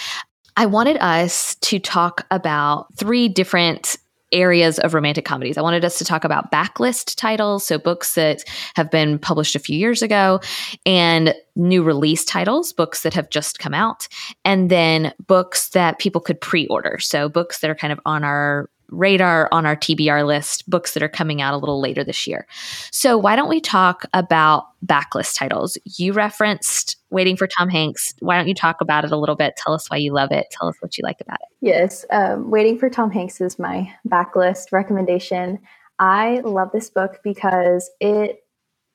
I 0.55 0.65
wanted 0.65 0.97
us 0.97 1.55
to 1.55 1.79
talk 1.79 2.27
about 2.31 2.93
three 2.97 3.29
different 3.29 3.97
areas 4.31 4.77
of 4.79 4.93
romantic 4.93 5.25
comedies. 5.25 5.57
I 5.57 5.61
wanted 5.61 5.85
us 5.85 5.97
to 5.99 6.05
talk 6.05 6.23
about 6.23 6.51
backlist 6.51 7.15
titles, 7.15 7.65
so 7.65 7.77
books 7.77 8.15
that 8.15 8.43
have 8.75 8.91
been 8.91 9.19
published 9.19 9.55
a 9.55 9.59
few 9.59 9.77
years 9.77 10.01
ago, 10.01 10.41
and 10.85 11.33
new 11.55 11.81
release 11.81 12.25
titles, 12.25 12.73
books 12.73 13.03
that 13.03 13.13
have 13.13 13.29
just 13.29 13.59
come 13.59 13.73
out, 13.73 14.07
and 14.43 14.69
then 14.69 15.13
books 15.27 15.69
that 15.69 15.97
people 15.97 16.21
could 16.21 16.41
pre 16.41 16.67
order. 16.67 16.97
So 16.99 17.29
books 17.29 17.59
that 17.59 17.69
are 17.69 17.75
kind 17.75 17.93
of 17.93 17.99
on 18.05 18.23
our 18.23 18.69
radar 18.91 19.49
on 19.51 19.65
our 19.65 19.75
TBR 19.75 20.25
list, 20.25 20.69
books 20.69 20.93
that 20.93 21.03
are 21.03 21.09
coming 21.09 21.41
out 21.41 21.53
a 21.53 21.57
little 21.57 21.79
later 21.79 22.03
this 22.03 22.27
year. 22.27 22.47
So, 22.91 23.17
why 23.17 23.35
don't 23.35 23.49
we 23.49 23.61
talk 23.61 24.05
about 24.13 24.67
backlist 24.85 25.37
titles? 25.37 25.77
You 25.97 26.13
referenced 26.13 26.97
Waiting 27.11 27.37
for 27.37 27.47
Tom 27.47 27.69
Hanks. 27.69 28.13
Why 28.19 28.37
don't 28.37 28.47
you 28.47 28.53
talk 28.53 28.81
about 28.81 29.03
it 29.03 29.11
a 29.11 29.17
little 29.17 29.35
bit? 29.35 29.55
Tell 29.57 29.73
us 29.73 29.89
why 29.89 29.97
you 29.97 30.13
love 30.13 30.31
it. 30.31 30.47
Tell 30.51 30.67
us 30.67 30.75
what 30.79 30.97
you 30.97 31.03
like 31.03 31.19
about 31.21 31.39
it. 31.41 31.47
Yes, 31.61 32.05
um, 32.11 32.51
Waiting 32.51 32.77
for 32.77 32.89
Tom 32.89 33.11
Hanks 33.11 33.41
is 33.41 33.57
my 33.57 33.91
backlist 34.07 34.71
recommendation. 34.71 35.59
I 35.97 36.39
love 36.39 36.69
this 36.71 36.89
book 36.89 37.19
because 37.23 37.89
it, 37.99 38.43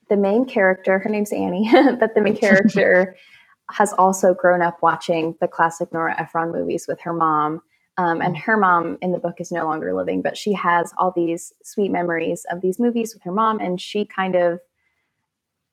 the 0.08 0.16
main 0.16 0.46
character, 0.46 0.98
her 0.98 1.10
name's 1.10 1.32
Annie, 1.32 1.70
but 2.00 2.14
the 2.14 2.20
main 2.20 2.36
character 2.36 3.16
has 3.70 3.92
also 3.94 4.34
grown 4.34 4.62
up 4.62 4.78
watching 4.82 5.34
the 5.40 5.48
classic 5.48 5.92
Nora 5.92 6.18
Ephron 6.20 6.52
movies 6.52 6.86
with 6.86 7.00
her 7.00 7.12
mom 7.12 7.62
um, 7.96 8.20
and 8.20 8.36
her 8.36 8.56
mom 8.56 8.98
in 9.00 9.12
the 9.12 9.18
book 9.18 9.40
is 9.40 9.52
no 9.52 9.64
longer 9.66 9.94
living, 9.94 10.20
but 10.20 10.36
she 10.36 10.52
has 10.54 10.92
all 10.98 11.12
these 11.14 11.52
sweet 11.62 11.90
memories 11.90 12.44
of 12.50 12.60
these 12.60 12.80
movies 12.80 13.14
with 13.14 13.22
her 13.22 13.32
mom. 13.32 13.60
And 13.60 13.80
she 13.80 14.04
kind 14.04 14.34
of 14.34 14.60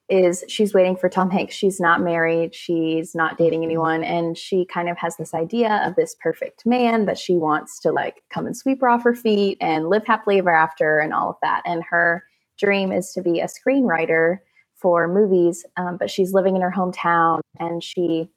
is, 0.07 0.43
she's 0.47 0.73
waiting 0.73 0.95
for 0.95 1.09
Tom 1.09 1.31
Hanks. 1.31 1.55
She's 1.55 1.79
not 1.79 2.01
married, 2.01 2.53
she's 2.53 3.15
not 3.15 3.37
dating 3.37 3.61
mm-hmm. 3.61 3.69
anyone. 3.69 4.03
And 4.03 4.37
she 4.37 4.65
kind 4.65 4.89
of 4.89 4.97
has 4.97 5.17
this 5.17 5.33
idea 5.33 5.81
of 5.85 5.95
this 5.95 6.15
perfect 6.21 6.65
man 6.65 7.05
that 7.05 7.17
she 7.17 7.37
wants 7.37 7.79
to 7.79 7.91
like 7.91 8.21
come 8.29 8.45
and 8.45 8.55
sweep 8.55 8.81
her 8.81 8.89
off 8.89 9.03
her 9.03 9.15
feet 9.15 9.57
and 9.59 9.89
live 9.89 10.05
happily 10.05 10.39
ever 10.39 10.53
after 10.53 10.99
and 10.99 11.13
all 11.13 11.29
of 11.29 11.37
that. 11.41 11.63
And 11.65 11.83
her 11.89 12.23
dream 12.59 12.91
is 12.91 13.11
to 13.13 13.21
be 13.21 13.39
a 13.39 13.47
screenwriter 13.47 14.39
for 14.75 15.07
movies, 15.07 15.65
um, 15.77 15.97
but 15.97 16.11
she's 16.11 16.33
living 16.33 16.55
in 16.55 16.61
her 16.61 16.73
hometown 16.75 17.39
and 17.59 17.83
she 17.83 18.29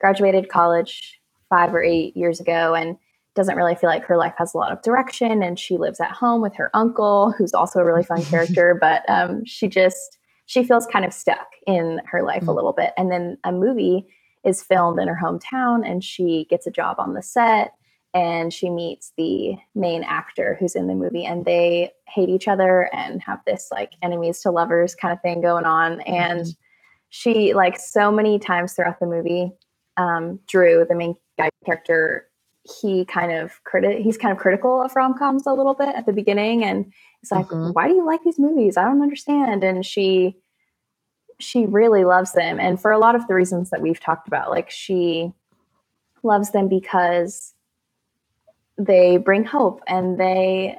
graduated 0.00 0.48
college 0.48 1.20
five 1.48 1.74
or 1.74 1.82
eight 1.82 2.16
years 2.16 2.40
ago. 2.40 2.74
And 2.74 2.96
doesn't 3.36 3.56
really 3.56 3.74
feel 3.74 3.90
like 3.90 4.04
her 4.04 4.16
life 4.16 4.34
has 4.38 4.54
a 4.54 4.56
lot 4.56 4.72
of 4.72 4.82
direction 4.82 5.42
and 5.42 5.58
she 5.58 5.76
lives 5.76 6.00
at 6.00 6.10
home 6.10 6.40
with 6.40 6.56
her 6.56 6.70
uncle 6.74 7.32
who's 7.32 7.54
also 7.54 7.78
a 7.78 7.84
really 7.84 8.02
fun 8.02 8.22
character 8.24 8.76
but 8.80 9.08
um, 9.08 9.44
she 9.44 9.68
just 9.68 10.18
she 10.46 10.64
feels 10.64 10.86
kind 10.86 11.04
of 11.04 11.12
stuck 11.12 11.46
in 11.66 12.00
her 12.06 12.22
life 12.22 12.40
mm-hmm. 12.40 12.50
a 12.50 12.54
little 12.54 12.72
bit 12.72 12.92
and 12.96 13.12
then 13.12 13.36
a 13.44 13.52
movie 13.52 14.06
is 14.44 14.62
filmed 14.62 14.98
in 14.98 15.08
her 15.08 15.18
hometown 15.22 15.88
and 15.88 16.02
she 16.02 16.46
gets 16.48 16.66
a 16.66 16.70
job 16.70 16.96
on 16.98 17.14
the 17.14 17.22
set 17.22 17.72
and 18.14 18.54
she 18.54 18.70
meets 18.70 19.12
the 19.18 19.56
main 19.74 20.02
actor 20.04 20.56
who's 20.58 20.74
in 20.74 20.86
the 20.86 20.94
movie 20.94 21.26
and 21.26 21.44
they 21.44 21.92
hate 22.08 22.30
each 22.30 22.48
other 22.48 22.88
and 22.94 23.20
have 23.20 23.40
this 23.44 23.68
like 23.70 23.92
enemies 24.02 24.40
to 24.40 24.50
lovers 24.50 24.94
kind 24.94 25.12
of 25.12 25.20
thing 25.20 25.42
going 25.42 25.66
on 25.66 26.00
and 26.02 26.40
mm-hmm. 26.40 26.50
she 27.10 27.52
like 27.52 27.78
so 27.78 28.10
many 28.10 28.38
times 28.38 28.72
throughout 28.72 28.98
the 28.98 29.06
movie 29.06 29.52
um, 29.98 30.40
drew 30.46 30.86
the 30.88 30.94
main 30.94 31.14
guy 31.38 31.50
character 31.64 32.26
he 32.80 33.04
kind 33.04 33.32
of 33.32 33.60
criti- 33.64 34.02
he's 34.02 34.18
kind 34.18 34.32
of 34.32 34.38
critical 34.38 34.82
of 34.82 34.94
rom-coms 34.96 35.46
a 35.46 35.52
little 35.52 35.74
bit 35.74 35.94
at 35.94 36.06
the 36.06 36.12
beginning 36.12 36.64
and 36.64 36.92
it's 37.22 37.30
like 37.30 37.46
mm-hmm. 37.46 37.70
why 37.70 37.88
do 37.88 37.94
you 37.94 38.04
like 38.04 38.22
these 38.24 38.38
movies 38.38 38.76
i 38.76 38.84
don't 38.84 39.02
understand 39.02 39.62
and 39.62 39.84
she 39.84 40.36
she 41.38 41.66
really 41.66 42.04
loves 42.04 42.32
them 42.32 42.58
and 42.58 42.80
for 42.80 42.90
a 42.90 42.98
lot 42.98 43.14
of 43.14 43.26
the 43.26 43.34
reasons 43.34 43.70
that 43.70 43.82
we've 43.82 44.00
talked 44.00 44.26
about 44.26 44.50
like 44.50 44.70
she 44.70 45.32
loves 46.22 46.50
them 46.50 46.68
because 46.68 47.54
they 48.78 49.16
bring 49.16 49.44
hope 49.44 49.80
and 49.86 50.18
they 50.18 50.78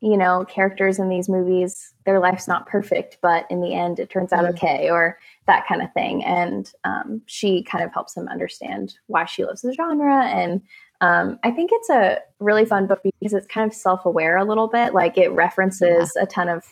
you 0.00 0.18
know 0.18 0.44
characters 0.44 0.98
in 0.98 1.08
these 1.08 1.28
movies 1.28 1.94
their 2.04 2.20
life's 2.20 2.46
not 2.46 2.66
perfect 2.66 3.18
but 3.22 3.46
in 3.50 3.60
the 3.60 3.74
end 3.74 3.98
it 3.98 4.10
turns 4.10 4.32
out 4.32 4.44
mm-hmm. 4.44 4.54
okay 4.54 4.90
or 4.90 5.18
that 5.46 5.66
kind 5.66 5.82
of 5.82 5.92
thing 5.94 6.22
and 6.24 6.72
um, 6.84 7.22
she 7.26 7.62
kind 7.62 7.82
of 7.82 7.92
helps 7.92 8.16
him 8.16 8.28
understand 8.28 8.94
why 9.06 9.24
she 9.24 9.44
loves 9.44 9.62
the 9.62 9.72
genre 9.72 10.26
and 10.26 10.60
um, 11.04 11.38
I 11.42 11.50
think 11.50 11.70
it's 11.70 11.90
a 11.90 12.18
really 12.40 12.64
fun 12.64 12.86
book 12.86 13.00
because 13.02 13.34
it's 13.34 13.46
kind 13.46 13.70
of 13.70 13.76
self 13.76 14.06
aware 14.06 14.38
a 14.38 14.44
little 14.44 14.68
bit. 14.68 14.94
Like 14.94 15.18
it 15.18 15.30
references 15.32 16.12
yeah. 16.16 16.22
a 16.22 16.26
ton 16.26 16.48
of 16.48 16.64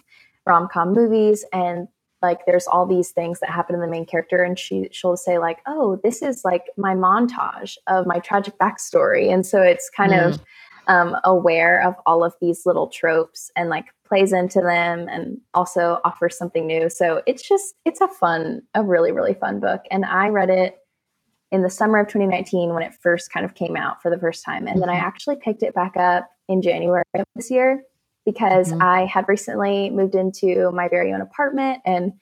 rom 0.47 0.68
com 0.73 0.95
movies 0.95 1.45
and 1.53 1.87
like 2.23 2.47
there's 2.47 2.66
all 2.66 2.87
these 2.87 3.11
things 3.11 3.40
that 3.40 3.51
happen 3.51 3.75
in 3.75 3.83
the 3.83 3.87
main 3.87 4.07
character 4.07 4.42
and 4.42 4.59
she 4.59 4.88
she'll 4.90 5.16
say 5.16 5.38
like 5.38 5.59
oh 5.66 6.01
this 6.03 6.23
is 6.23 6.45
like 6.45 6.64
my 6.77 6.95
montage 6.95 7.77
of 7.87 8.07
my 8.07 8.18
tragic 8.21 8.59
backstory 8.59 9.33
and 9.33 9.47
so 9.47 9.61
it's 9.61 9.88
kind 9.90 10.12
mm. 10.12 10.27
of 10.27 10.40
um, 10.88 11.14
aware 11.23 11.81
of 11.87 11.95
all 12.07 12.25
of 12.25 12.35
these 12.40 12.66
little 12.66 12.88
tropes 12.88 13.53
and 13.55 13.68
like 13.68 13.87
plays 14.05 14.33
into 14.33 14.61
them 14.61 15.07
and 15.09 15.40
also 15.55 16.01
offers 16.05 16.37
something 16.37 16.66
new 16.66 16.90
so 16.90 17.23
it's 17.27 17.47
just 17.47 17.75
it's 17.85 18.01
a 18.01 18.09
fun 18.09 18.62
a 18.75 18.83
really 18.83 19.12
really 19.12 19.35
fun 19.35 19.61
book 19.61 19.83
and 19.92 20.05
i 20.05 20.29
read 20.29 20.51
it 20.51 20.82
in 21.53 21.62
the 21.62 21.71
summer 21.71 21.99
of 21.99 22.09
2019 22.09 22.73
when 22.73 22.83
it 22.83 22.95
first 23.03 23.31
kind 23.31 23.45
of 23.45 23.55
came 23.55 23.77
out 23.77 24.03
for 24.03 24.11
the 24.11 24.19
first 24.19 24.45
time. 24.45 24.67
And 24.67 24.71
mm-hmm. 24.71 24.81
then 24.81 24.88
I 24.88 24.97
mm-hmm. 24.97 25.07
actually 25.07 25.37
picked 25.37 25.62
it 25.62 25.75
back 25.75 25.97
up 25.97 26.29
in 26.49 26.62
January 26.62 27.05
of 27.15 27.27
this 27.37 27.51
year 27.51 27.83
because 28.25 28.73
mm-hmm. 28.73 28.83
I 28.83 29.05
had 29.05 29.29
recently 29.29 29.91
moved 29.91 30.15
into 30.15 30.73
my 30.73 30.88
very 30.88 31.12
own 31.12 31.21
apartment 31.21 31.83
and 31.85 32.12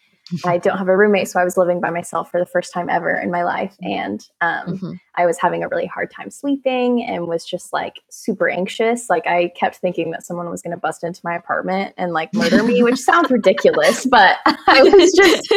I 0.45 0.59
don't 0.59 0.79
have 0.79 0.89
a 0.89 0.97
roommate. 0.97 1.29
So 1.29 1.41
I 1.41 1.45
was 1.45 1.57
living 1.57 1.81
by 1.81 1.91
myself 1.91 2.31
for 2.31 2.39
the 2.39 2.47
first 2.47 2.73
time 2.73 2.89
ever 2.89 3.11
in 3.11 3.31
my 3.31 3.43
life. 3.43 3.75
And 3.81 4.25
um, 4.41 4.67
mm-hmm. 4.67 4.93
I 5.17 5.27
was 5.27 5.39
having 5.39 5.65
a 5.65 5.69
really 5.69 5.87
hard 5.87 6.11
time 6.11 6.31
sleeping 6.31 7.05
and 7.05 7.27
was 7.27 7.45
just 7.45 7.73
like 7.73 8.01
super 8.11 8.49
anxious. 8.49 9.11
Like 9.11 9.27
I 9.27 9.53
kept 9.57 9.77
thinking 9.77 10.11
that 10.13 10.25
someone 10.25 10.49
was 10.49 10.63
going 10.63 10.73
to 10.73 10.81
bust 10.81 11.03
into 11.03 11.21
my 11.25 11.35
apartment 11.35 11.95
and 11.97 12.13
like 12.13 12.33
murder 12.33 12.63
me, 12.63 12.83
which 12.83 12.99
sounds 12.99 13.31
ridiculous, 13.31 14.07
but 14.07 14.39
I 14.47 14.83
was 14.83 15.13
just, 15.17 15.49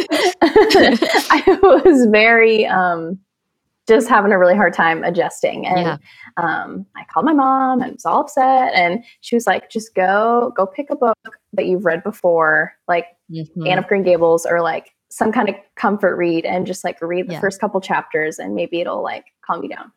I 1.31 1.59
was 1.61 2.07
very, 2.11 2.65
um, 2.65 3.19
just 3.87 4.07
having 4.07 4.31
a 4.31 4.39
really 4.39 4.55
hard 4.55 4.73
time 4.73 5.03
adjusting. 5.03 5.65
And 5.65 5.79
yeah. 5.79 5.97
um, 6.37 6.85
I 6.95 7.03
called 7.11 7.25
my 7.25 7.33
mom 7.33 7.81
and 7.81 7.93
was 7.93 8.05
all 8.05 8.21
upset. 8.21 8.73
And 8.73 9.03
she 9.21 9.35
was 9.35 9.45
like, 9.45 9.69
just 9.69 9.93
go, 9.93 10.53
go 10.55 10.65
pick 10.65 10.89
a 10.89 10.95
book 10.95 11.17
that 11.53 11.65
you've 11.65 11.85
read 11.85 12.03
before, 12.03 12.73
like 12.87 13.07
mm-hmm. 13.31 13.67
Anne 13.67 13.79
of 13.79 13.87
Green 13.87 14.03
Gables 14.03 14.45
or 14.45 14.61
like 14.61 14.91
some 15.11 15.31
kind 15.31 15.49
of 15.49 15.55
comfort 15.75 16.15
read 16.15 16.45
and 16.45 16.65
just 16.65 16.83
like 16.83 17.01
read 17.01 17.27
the 17.27 17.33
yeah. 17.33 17.39
first 17.39 17.59
couple 17.59 17.79
chapters 17.81 18.39
and 18.39 18.55
maybe 18.55 18.79
it'll 18.79 19.03
like 19.03 19.25
calm 19.45 19.61
you 19.61 19.69
down. 19.69 19.91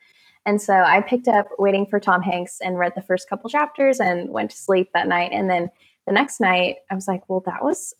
And 0.44 0.60
so 0.60 0.74
I 0.74 1.00
picked 1.00 1.26
up 1.26 1.48
Waiting 1.58 1.86
for 1.86 1.98
Tom 1.98 2.22
Hanks 2.22 2.58
and 2.60 2.78
read 2.78 2.92
the 2.94 3.02
first 3.02 3.28
couple 3.28 3.50
chapters 3.50 3.98
and 3.98 4.30
went 4.30 4.50
to 4.50 4.56
sleep 4.56 4.90
that 4.94 5.08
night. 5.08 5.32
And 5.32 5.50
then 5.50 5.70
the 6.06 6.12
next 6.12 6.40
night, 6.40 6.76
I 6.90 6.94
was 6.94 7.08
like, 7.08 7.28
well, 7.28 7.42
that 7.46 7.64
was, 7.64 7.94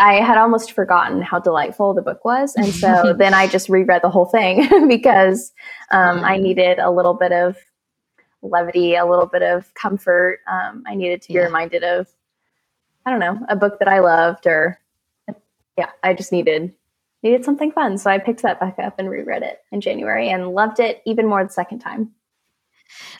I 0.00 0.14
had 0.14 0.38
almost 0.38 0.72
forgotten 0.72 1.22
how 1.22 1.38
delightful 1.38 1.94
the 1.94 2.02
book 2.02 2.24
was. 2.24 2.54
And 2.56 2.66
so 2.66 3.12
then 3.18 3.34
I 3.34 3.46
just 3.46 3.68
reread 3.68 4.02
the 4.02 4.10
whole 4.10 4.26
thing 4.26 4.68
because 4.88 5.52
um, 5.90 6.24
I 6.24 6.38
needed 6.38 6.78
a 6.78 6.90
little 6.90 7.14
bit 7.14 7.32
of 7.32 7.56
levity, 8.42 8.94
a 8.96 9.04
little 9.04 9.26
bit 9.26 9.42
of 9.42 9.72
comfort. 9.74 10.40
Um, 10.50 10.84
I 10.86 10.94
needed 10.94 11.22
to 11.22 11.28
be 11.28 11.34
yeah. 11.34 11.44
reminded 11.44 11.84
of, 11.84 12.08
I 13.04 13.10
don't 13.10 13.20
know, 13.20 13.38
a 13.48 13.56
book 13.56 13.78
that 13.78 13.88
I 13.88 14.00
loved 14.00 14.46
or, 14.46 14.78
yeah, 15.76 15.90
I 16.02 16.14
just 16.14 16.32
needed 16.32 16.74
needed 17.22 17.44
something 17.44 17.70
fun. 17.72 17.98
So 17.98 18.10
I 18.10 18.18
picked 18.18 18.42
that 18.42 18.60
back 18.60 18.78
up 18.78 18.98
and 18.98 19.10
reread 19.10 19.42
it 19.42 19.58
in 19.70 19.80
January 19.80 20.30
and 20.30 20.48
loved 20.48 20.80
it 20.80 21.02
even 21.04 21.26
more 21.26 21.44
the 21.44 21.50
second 21.50 21.80
time. 21.80 22.12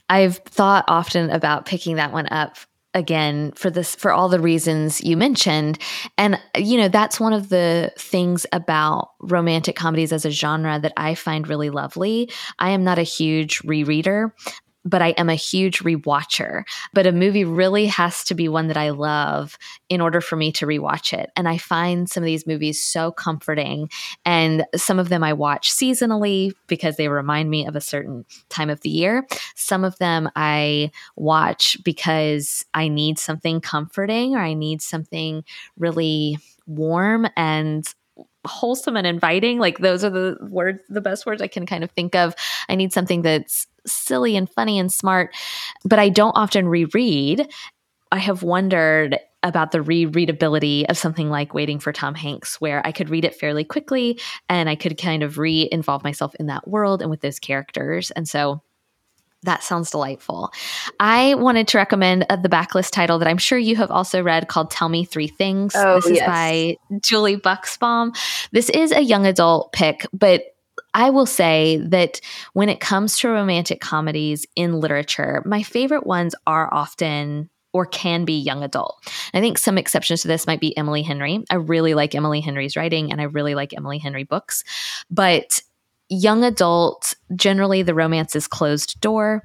I've 0.09 0.39
thought 0.39 0.85
often 0.89 1.31
about 1.31 1.67
picking 1.67 1.97
that 1.97 2.13
one 2.13 2.27
up 2.29 2.57
again 2.95 3.53
for 3.53 3.71
this 3.71 3.95
for 3.95 4.13
all 4.13 4.29
the 4.29 4.41
reasons 4.41 5.01
you 5.03 5.17
mentioned 5.17 5.79
and 6.19 6.41
you 6.57 6.77
know 6.77 6.89
that's 6.89 7.21
one 7.21 7.33
of 7.33 7.49
the 7.49 7.93
things 7.99 8.47
about 8.53 9.11
romantic 9.21 9.77
comedies 9.77 10.13
as 10.13 10.25
a 10.25 10.31
genre 10.31 10.79
that 10.81 10.93
I 10.97 11.15
find 11.15 11.49
really 11.49 11.71
lovely. 11.71 12.31
I 12.59 12.71
am 12.71 12.85
not 12.85 12.99
a 12.99 13.03
huge 13.03 13.61
rereader 13.63 14.33
but 14.85 15.03
I 15.03 15.09
am 15.11 15.29
a 15.29 15.35
huge 15.35 15.81
rewatcher. 15.81 16.65
But 16.95 17.07
a 17.07 17.13
movie 17.13 17.45
really 17.45 17.87
has 17.87 18.25
to 18.25 18.35
be 18.35 18.49
one 18.49 18.69
that 18.69 18.77
I 18.77 18.91
love 18.91 19.59
in 19.89 20.01
order 20.01 20.21
for 20.21 20.37
me 20.37 20.53
to 20.53 20.67
rewatch 20.67 21.13
it. 21.13 21.31
And 21.37 21.49
I 21.49 21.59
find 21.59 22.09
some 22.09 22.23
of 22.23 22.27
these 22.27 22.47
movies 22.47 22.83
so 22.83 23.13
comforting. 23.13 23.91
And 24.25 24.65
some 24.77 24.99
of 24.99 25.09
them 25.09 25.23
I 25.23 25.33
watch 25.33 25.71
seasonally 25.71 26.53
because 26.67 26.97
they 26.97 27.09
remind 27.09 27.51
me 27.51 27.67
of 27.67 27.77
a 27.77 27.81
certain 27.81 28.25
time 28.49 28.71
of 28.71 28.81
the 28.81 28.91
year. 28.91 29.27
Some 29.55 29.85
of 29.85 29.99
them 29.99 30.31
I 30.37 30.91
watch 31.17 31.77
because 31.85 32.65
I 32.75 32.89
need 32.89 33.19
something 33.19 33.61
comforting 33.61 34.35
or 34.35 34.41
I 34.41 34.55
need 34.55 34.83
something 34.83 35.45
really 35.79 36.39
warm 36.67 37.27
and 37.37 37.93
wholesome 38.47 38.97
and 38.97 39.07
inviting. 39.07 39.59
Like 39.59 39.79
those 39.79 40.05
are 40.05 40.11
the 40.11 40.37
words 40.41 40.81
the 40.89 41.01
best 41.01 41.27
words 41.27 41.43
i 41.43 41.49
can 41.49 41.67
kind 41.67 41.85
of 41.85 41.91
think 41.93 42.15
of. 42.15 42.35
I 42.69 42.75
need 42.75 42.93
something 42.93 43.23
that's 43.23 43.67
silly 43.87 44.37
and 44.37 44.49
funny 44.51 44.79
and 44.79 44.93
smart 44.93 45.35
but 45.85 45.99
i 45.99 46.09
don't 46.09 46.37
often 46.37 46.69
reread. 46.69 47.49
I 48.13 48.19
have 48.19 48.43
wondered 48.43 49.19
about 49.43 49.71
the 49.71 49.79
rereadability 49.79 50.85
of 50.91 50.99
something 50.99 51.31
like 51.31 51.55
waiting 51.55 51.79
for 51.79 51.93
tom 51.93 52.15
hanks 52.15 52.61
where 52.61 52.87
i 52.87 52.93
could 52.93 53.09
read 53.09 53.25
it 53.25 53.35
fairly 53.35 53.65
quickly 53.65 54.21
and 54.51 54.69
i 54.69 54.75
could 54.75 54.99
kind 54.99 55.23
of 55.23 55.39
re-involve 55.39 56.05
myself 56.05 56.35
in 56.35 56.47
that 56.47 56.69
world 56.69 57.01
and 57.01 57.11
with 57.11 57.23
those 57.23 57.39
characters. 57.39 58.11
And 58.11 58.29
so 58.29 58.63
that 59.43 59.63
sounds 59.63 59.91
delightful. 59.91 60.53
I 60.99 61.35
wanted 61.35 61.69
to 61.69 61.79
recommend 61.79 62.27
uh, 62.29 62.37
the 62.37 62.49
backlist 62.49 62.91
title 62.91 63.19
that 63.19 63.29
I'm 63.29 63.39
sure 63.39 63.59
you 63.59 63.77
have 63.77 63.91
also 63.91 64.23
read 64.23 64.49
called 64.49 64.71
Tell 64.71 64.89
Me 64.89 65.05
Three 65.05 65.29
Things. 65.29 65.73
Oh, 65.75 65.97
this 65.97 66.07
is 66.07 66.17
yes. 66.17 66.27
by 66.27 66.77
Julie 67.01 67.37
Buxbaum. 67.37 68.17
This 68.53 68.69
is 68.71 68.93
a 68.93 69.01
young 69.01 69.27
adult 69.27 69.73
pick, 69.73 70.07
but 70.13 70.43
I 70.93 71.11
will 71.11 71.27
say 71.27 71.79
that 71.79 72.21
when 72.53 72.69
it 72.69 72.81
comes 72.81 73.19
to 73.19 73.29
romantic 73.29 73.81
comedies 73.81 74.47
in 74.57 74.81
literature, 74.81 75.43
my 75.47 75.63
favorite 75.63 76.07
ones 76.07 76.35
are 76.47 76.73
often 76.73 77.49
or 77.73 77.87
can 77.87 78.25
be 78.25 78.41
young 78.41 78.65
adult. 78.65 78.99
I 79.33 79.41
think 79.41 79.57
some 79.57 79.79
exceptions 79.79 80.23
to 80.23 80.29
this 80.29 80.47
might 80.47 80.61
be 80.61 80.77
Emily 80.77 81.03
Henry. 81.03 81.45
I 81.51 81.55
really 81.55 81.95
like 81.95 82.15
Emily 82.15 82.41
Henry's 82.41 82.77
writing 82.77 83.13
and 83.13 83.21
I 83.21 83.25
really 83.25 83.55
like 83.55 83.73
Emily 83.77 83.99
Henry 83.99 84.25
books. 84.25 84.65
But 85.09 85.61
young 86.11 86.45
adult, 86.45 87.15
generally 87.35 87.83
the 87.83 87.95
romance 87.95 88.37
is 88.37 88.47
closed 88.47 89.01
door. 89.01 89.43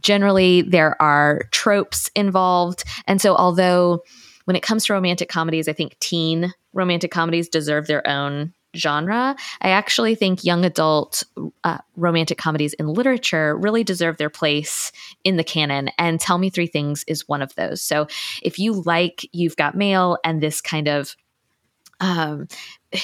Generally, 0.00 0.62
there 0.62 1.00
are 1.00 1.42
tropes 1.52 2.10
involved. 2.16 2.82
And 3.06 3.20
so, 3.20 3.36
although 3.36 4.02
when 4.46 4.56
it 4.56 4.62
comes 4.62 4.86
to 4.86 4.94
romantic 4.94 5.28
comedies, 5.28 5.68
I 5.68 5.72
think 5.72 5.98
teen 6.00 6.52
romantic 6.72 7.10
comedies 7.10 7.48
deserve 7.48 7.86
their 7.86 8.06
own 8.08 8.52
genre. 8.76 9.34
I 9.60 9.70
actually 9.70 10.14
think 10.14 10.44
young 10.44 10.64
adult 10.64 11.22
uh, 11.64 11.78
romantic 11.96 12.38
comedies 12.38 12.74
in 12.74 12.86
literature 12.86 13.56
really 13.56 13.84
deserve 13.84 14.18
their 14.18 14.30
place 14.30 14.92
in 15.24 15.36
the 15.36 15.44
canon. 15.44 15.90
And 15.98 16.20
Tell 16.20 16.38
Me 16.38 16.50
Three 16.50 16.66
Things 16.66 17.04
is 17.06 17.28
one 17.28 17.42
of 17.42 17.54
those. 17.54 17.82
So 17.82 18.06
if 18.42 18.58
you 18.58 18.82
like 18.82 19.28
You've 19.32 19.56
Got 19.56 19.76
Mail 19.76 20.18
and 20.24 20.42
this 20.42 20.60
kind 20.60 20.88
of 20.88 21.16
um, 22.00 22.48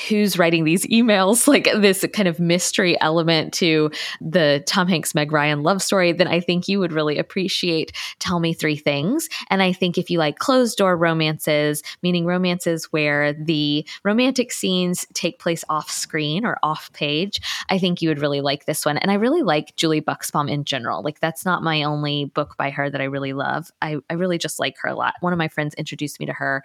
who's 0.08 0.38
writing 0.38 0.64
these 0.64 0.86
emails, 0.86 1.46
like 1.52 1.64
this 1.64 2.04
kind 2.12 2.28
of 2.28 2.38
mystery 2.38 3.00
element 3.00 3.52
to 3.54 3.90
the 4.20 4.62
Tom 4.66 4.88
Hanks 4.88 5.14
Meg 5.14 5.32
Ryan 5.32 5.62
love 5.62 5.82
story, 5.82 6.12
then 6.12 6.28
I 6.28 6.40
think 6.40 6.68
you 6.68 6.78
would 6.78 6.92
really 6.92 7.18
appreciate 7.18 7.92
Tell 8.18 8.40
Me 8.40 8.54
Three 8.54 8.76
Things. 8.76 9.28
And 9.50 9.62
I 9.62 9.72
think 9.72 9.98
if 9.98 10.10
you 10.10 10.18
like 10.18 10.38
closed 10.38 10.78
door 10.78 10.96
romances, 10.96 11.82
meaning 12.02 12.24
romances 12.24 12.86
where 12.92 13.32
the 13.32 13.86
romantic 14.04 14.52
scenes 14.52 15.06
take 15.14 15.38
place 15.38 15.64
off 15.68 15.90
screen 15.90 16.44
or 16.44 16.58
off 16.62 16.92
page, 16.92 17.40
I 17.68 17.78
think 17.78 18.00
you 18.00 18.08
would 18.08 18.20
really 18.20 18.40
like 18.40 18.66
this 18.66 18.84
one. 18.86 18.98
And 18.98 19.10
I 19.10 19.14
really 19.14 19.42
like 19.42 19.74
Julie 19.76 20.00
Buxbaum 20.00 20.50
in 20.50 20.64
general. 20.64 21.02
Like 21.02 21.20
that's 21.20 21.44
not 21.44 21.62
my 21.62 21.82
only 21.82 22.26
book 22.26 22.56
by 22.56 22.70
her 22.70 22.88
that 22.88 23.00
I 23.00 23.04
really 23.04 23.32
love. 23.32 23.70
I, 23.80 23.96
I 24.08 24.14
really 24.14 24.38
just 24.38 24.58
like 24.58 24.76
her 24.82 24.88
a 24.88 24.94
lot. 24.94 25.14
One 25.20 25.32
of 25.32 25.38
my 25.38 25.48
friends 25.48 25.74
introduced 25.74 26.20
me 26.20 26.26
to 26.26 26.32
her, 26.32 26.62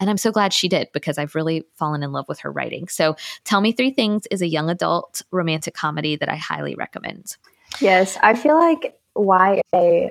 and 0.00 0.10
I'm 0.10 0.16
so 0.18 0.30
glad 0.30 0.52
she 0.52 0.68
did 0.68 0.88
because 0.92 1.18
I've 1.18 1.34
really 1.34 1.64
fallen 1.76 2.02
in 2.02 2.12
love 2.12 2.26
with 2.28 2.40
her 2.40 2.52
writing. 2.58 2.88
So, 2.88 3.16
Tell 3.44 3.62
Me 3.62 3.72
Three 3.72 3.90
Things 3.90 4.26
is 4.30 4.42
a 4.42 4.46
young 4.46 4.68
adult 4.68 5.22
romantic 5.30 5.74
comedy 5.74 6.16
that 6.16 6.28
I 6.28 6.36
highly 6.36 6.74
recommend. 6.74 7.36
Yes, 7.80 8.18
I 8.22 8.34
feel 8.34 8.56
like 8.56 8.98
YA 9.16 10.10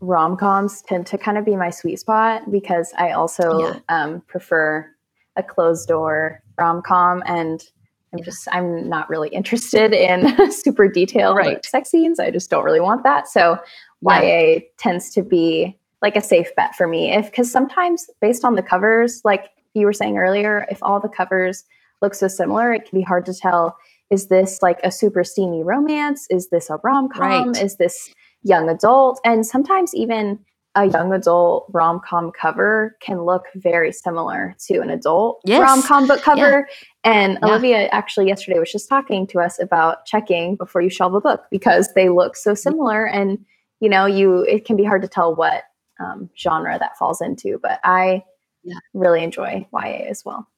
rom 0.00 0.36
coms 0.36 0.82
tend 0.82 1.06
to 1.08 1.18
kind 1.18 1.36
of 1.36 1.44
be 1.44 1.56
my 1.56 1.70
sweet 1.70 1.98
spot 1.98 2.50
because 2.50 2.92
I 2.96 3.10
also 3.10 3.58
yeah. 3.58 3.78
um, 3.88 4.20
prefer 4.22 4.88
a 5.36 5.42
closed 5.42 5.88
door 5.88 6.42
rom 6.56 6.82
com 6.82 7.22
and 7.26 7.62
I'm 8.12 8.22
just 8.22 8.48
I'm 8.52 8.88
not 8.88 9.08
really 9.10 9.28
interested 9.28 9.92
in 9.92 10.50
super 10.52 10.88
detailed 10.88 11.36
right. 11.36 11.64
sex 11.64 11.90
scenes. 11.90 12.18
I 12.18 12.30
just 12.30 12.50
don't 12.50 12.64
really 12.64 12.80
want 12.80 13.02
that. 13.04 13.28
So 13.28 13.58
yeah. 14.02 14.22
YA 14.22 14.60
tends 14.78 15.10
to 15.10 15.22
be 15.22 15.76
like 16.00 16.16
a 16.16 16.20
safe 16.20 16.54
bet 16.56 16.74
for 16.74 16.86
me. 16.86 17.12
If 17.12 17.26
because 17.26 17.50
sometimes 17.50 18.08
based 18.20 18.44
on 18.44 18.54
the 18.54 18.62
covers, 18.62 19.20
like 19.24 19.50
you 19.74 19.84
were 19.84 19.92
saying 19.92 20.16
earlier, 20.16 20.66
if 20.70 20.82
all 20.82 21.00
the 21.00 21.08
covers 21.08 21.64
look 22.02 22.14
so 22.14 22.28
similar, 22.28 22.72
it 22.72 22.88
can 22.88 22.98
be 22.98 23.04
hard 23.04 23.26
to 23.26 23.34
tell 23.34 23.76
is 24.10 24.28
this 24.28 24.60
like 24.62 24.80
a 24.82 24.90
super 24.90 25.22
steamy 25.22 25.62
romance? 25.62 26.26
Is 26.30 26.48
this 26.48 26.70
a 26.70 26.78
rom 26.82 27.08
com? 27.08 27.48
Right. 27.50 27.62
Is 27.62 27.76
this 27.76 28.08
young 28.42 28.68
adult? 28.68 29.20
And 29.24 29.46
sometimes 29.46 29.94
even 29.94 30.38
a 30.74 30.86
young 30.86 31.12
adult 31.12 31.66
rom 31.72 32.00
com 32.00 32.30
cover 32.30 32.96
can 33.00 33.24
look 33.24 33.44
very 33.56 33.92
similar 33.92 34.54
to 34.66 34.78
an 34.80 34.90
adult 34.90 35.40
yes. 35.44 35.60
rom 35.60 35.82
com 35.82 36.06
book 36.06 36.22
cover. 36.22 36.68
Yeah. 37.04 37.12
And 37.12 37.38
yeah. 37.42 37.48
Olivia 37.48 37.86
actually 37.88 38.28
yesterday 38.28 38.58
was 38.58 38.72
just 38.72 38.88
talking 38.88 39.26
to 39.28 39.40
us 39.40 39.60
about 39.60 40.06
checking 40.06 40.56
before 40.56 40.80
you 40.80 40.90
shelve 40.90 41.14
a 41.14 41.20
book 41.20 41.44
because 41.50 41.92
they 41.94 42.08
look 42.08 42.36
so 42.36 42.54
similar. 42.54 43.06
And, 43.06 43.44
you 43.80 43.88
know, 43.88 44.06
you 44.06 44.42
it 44.42 44.64
can 44.64 44.76
be 44.76 44.84
hard 44.84 45.02
to 45.02 45.08
tell 45.08 45.34
what 45.34 45.64
um, 46.00 46.30
genre 46.38 46.78
that 46.78 46.96
falls 46.96 47.20
into. 47.20 47.58
But 47.60 47.80
I 47.82 48.24
yeah. 48.62 48.78
really 48.94 49.22
enjoy 49.22 49.66
YA 49.72 50.06
as 50.08 50.24
well. 50.24 50.48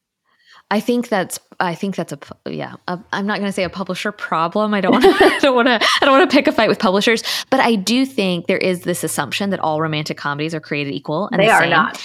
I 0.70 0.80
think 0.80 1.08
that's 1.08 1.38
I 1.58 1.74
think 1.74 1.96
that's 1.96 2.12
a 2.12 2.18
yeah. 2.46 2.76
i 2.88 2.98
am 3.12 3.26
not 3.26 3.38
going 3.38 3.48
to 3.48 3.52
say 3.52 3.64
a 3.64 3.70
publisher 3.70 4.12
problem. 4.12 4.72
I 4.72 4.80
don't 4.80 4.92
want 4.92 5.04
I 5.22 5.38
don't 5.40 5.54
want 5.54 5.68
to 5.68 5.80
I 6.00 6.04
don't 6.04 6.16
want 6.18 6.30
to 6.30 6.34
pick 6.34 6.46
a 6.46 6.52
fight 6.52 6.68
with 6.68 6.78
publishers, 6.78 7.22
but 7.50 7.60
I 7.60 7.74
do 7.74 8.06
think 8.06 8.46
there 8.46 8.58
is 8.58 8.82
this 8.82 9.02
assumption 9.04 9.50
that 9.50 9.60
all 9.60 9.80
romantic 9.80 10.16
comedies 10.16 10.54
are 10.54 10.60
created 10.60 10.94
equal 10.94 11.28
and 11.32 11.40
they 11.40 11.46
the 11.46 11.52
are 11.52 11.66
not 11.66 12.02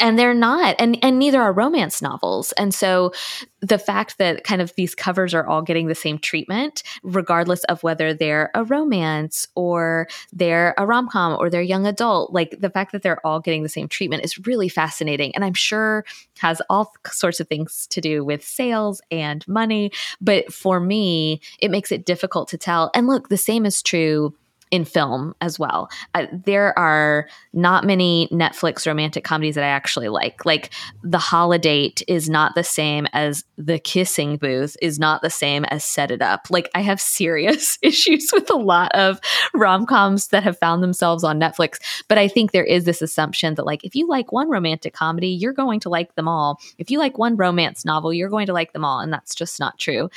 and 0.00 0.18
they're 0.18 0.34
not 0.34 0.76
and 0.78 0.98
and 1.02 1.18
neither 1.18 1.40
are 1.40 1.52
romance 1.52 2.00
novels. 2.02 2.52
And 2.52 2.74
so 2.74 3.12
the 3.60 3.78
fact 3.78 4.18
that 4.18 4.44
kind 4.44 4.62
of 4.62 4.72
these 4.76 4.94
covers 4.94 5.34
are 5.34 5.46
all 5.46 5.62
getting 5.62 5.88
the 5.88 5.94
same 5.94 6.18
treatment 6.18 6.82
regardless 7.02 7.64
of 7.64 7.82
whether 7.82 8.14
they're 8.14 8.50
a 8.54 8.62
romance 8.64 9.48
or 9.56 10.06
they're 10.32 10.74
a 10.78 10.86
rom-com 10.86 11.36
or 11.40 11.50
they're 11.50 11.60
young 11.60 11.86
adult 11.86 12.32
like 12.32 12.54
the 12.60 12.70
fact 12.70 12.92
that 12.92 13.02
they're 13.02 13.24
all 13.26 13.40
getting 13.40 13.64
the 13.64 13.68
same 13.68 13.88
treatment 13.88 14.24
is 14.24 14.46
really 14.46 14.68
fascinating. 14.68 15.34
And 15.34 15.44
i'm 15.44 15.54
sure 15.54 16.04
has 16.38 16.62
all 16.70 16.92
sorts 17.06 17.40
of 17.40 17.48
things 17.48 17.86
to 17.88 18.00
do 18.00 18.24
with 18.24 18.44
sales 18.44 19.00
and 19.10 19.46
money. 19.48 19.90
But 20.20 20.52
for 20.52 20.78
me 20.78 21.40
it 21.58 21.70
makes 21.70 21.90
it 21.90 22.06
difficult 22.06 22.48
to 22.50 22.58
tell. 22.58 22.90
And 22.94 23.06
look 23.06 23.28
the 23.28 23.36
same 23.36 23.66
is 23.66 23.82
true 23.82 24.34
in 24.70 24.84
film 24.84 25.34
as 25.40 25.58
well. 25.58 25.88
There 26.32 26.78
are 26.78 27.28
not 27.52 27.84
many 27.84 28.28
Netflix 28.32 28.86
romantic 28.86 29.24
comedies 29.24 29.54
that 29.54 29.64
I 29.64 29.68
actually 29.68 30.08
like. 30.08 30.44
Like 30.44 30.70
The 31.02 31.18
Holidate 31.18 32.02
is 32.08 32.28
not 32.28 32.54
the 32.54 32.64
same 32.64 33.06
as 33.12 33.44
The 33.56 33.78
Kissing 33.78 34.36
Booth 34.36 34.76
is 34.82 34.98
not 34.98 35.22
the 35.22 35.30
same 35.30 35.64
as 35.66 35.84
Set 35.84 36.10
It 36.10 36.22
Up. 36.22 36.46
Like 36.50 36.70
I 36.74 36.80
have 36.80 37.00
serious 37.00 37.78
issues 37.82 38.30
with 38.32 38.50
a 38.50 38.56
lot 38.56 38.92
of 38.92 39.20
rom-coms 39.54 40.28
that 40.28 40.42
have 40.42 40.58
found 40.58 40.82
themselves 40.82 41.24
on 41.24 41.40
Netflix, 41.40 41.78
but 42.08 42.18
I 42.18 42.28
think 42.28 42.52
there 42.52 42.64
is 42.64 42.84
this 42.84 43.02
assumption 43.02 43.54
that 43.54 43.66
like 43.66 43.84
if 43.84 43.94
you 43.94 44.08
like 44.08 44.32
one 44.32 44.48
romantic 44.48 44.94
comedy, 44.94 45.28
you're 45.28 45.52
going 45.52 45.80
to 45.80 45.88
like 45.88 46.14
them 46.14 46.28
all. 46.28 46.60
If 46.78 46.90
you 46.90 46.98
like 46.98 47.18
one 47.18 47.36
romance 47.36 47.84
novel, 47.84 48.12
you're 48.12 48.28
going 48.28 48.46
to 48.46 48.52
like 48.52 48.72
them 48.72 48.84
all, 48.84 49.00
and 49.00 49.12
that's 49.12 49.34
just 49.34 49.60
not 49.60 49.78
true 49.78 50.10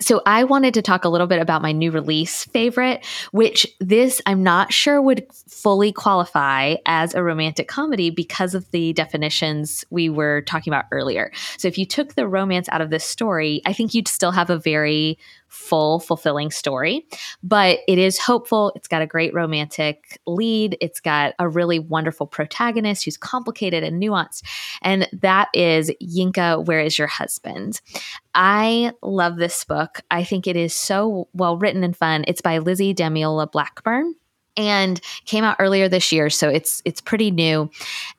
so 0.00 0.22
I 0.26 0.44
wanted 0.44 0.74
to 0.74 0.82
talk 0.82 1.04
a 1.04 1.08
little 1.08 1.26
bit 1.26 1.40
about 1.40 1.62
my 1.62 1.72
new 1.72 1.90
release 1.90 2.44
favorite, 2.44 3.04
which 3.32 3.66
this 3.80 4.20
I'm 4.26 4.42
not 4.42 4.72
sure 4.72 5.00
would 5.00 5.26
fully 5.48 5.92
qualify 5.92 6.76
as 6.86 7.14
a 7.14 7.22
romantic 7.22 7.68
comedy 7.68 8.10
because 8.10 8.54
of 8.54 8.70
the 8.70 8.92
definitions 8.92 9.84
we 9.90 10.08
were 10.08 10.42
talking 10.42 10.72
about 10.72 10.86
earlier. 10.92 11.32
So 11.56 11.68
if 11.68 11.78
you 11.78 11.86
took 11.86 12.14
the 12.14 12.28
romance 12.28 12.68
out 12.70 12.80
of 12.80 12.90
this 12.90 13.04
story, 13.04 13.62
I 13.66 13.72
think 13.72 13.94
you'd 13.94 14.08
still 14.08 14.32
have 14.32 14.50
a 14.50 14.58
very 14.58 15.18
full, 15.48 16.00
fulfilling 16.00 16.50
story. 16.50 17.06
But 17.42 17.80
it 17.88 17.98
is 17.98 18.18
hopeful. 18.18 18.72
It's 18.76 18.88
got 18.88 19.02
a 19.02 19.06
great 19.06 19.34
romantic 19.34 20.20
lead. 20.26 20.76
It's 20.80 21.00
got 21.00 21.34
a 21.38 21.48
really 21.48 21.78
wonderful 21.78 22.26
protagonist 22.26 23.04
who's 23.04 23.16
complicated 23.16 23.82
and 23.82 24.02
nuanced. 24.02 24.42
And 24.82 25.08
that 25.12 25.48
is 25.54 25.90
Yinka, 26.02 26.64
Where 26.66 26.80
is 26.80 26.98
Your 26.98 27.08
Husband? 27.08 27.80
I 28.34 28.92
love 29.02 29.36
this 29.36 29.64
book. 29.64 30.00
I 30.10 30.24
think 30.24 30.46
it 30.46 30.56
is 30.56 30.74
so 30.74 31.28
well 31.32 31.56
written 31.56 31.82
and 31.82 31.96
fun. 31.96 32.24
It's 32.28 32.40
by 32.40 32.58
Lizzie 32.58 32.94
Damilola 32.94 33.50
Blackburn 33.50 34.14
and 34.56 35.00
came 35.24 35.44
out 35.44 35.56
earlier 35.60 35.88
this 35.88 36.10
year 36.10 36.28
so 36.28 36.48
it's 36.48 36.82
it's 36.84 37.00
pretty 37.00 37.30
new 37.30 37.70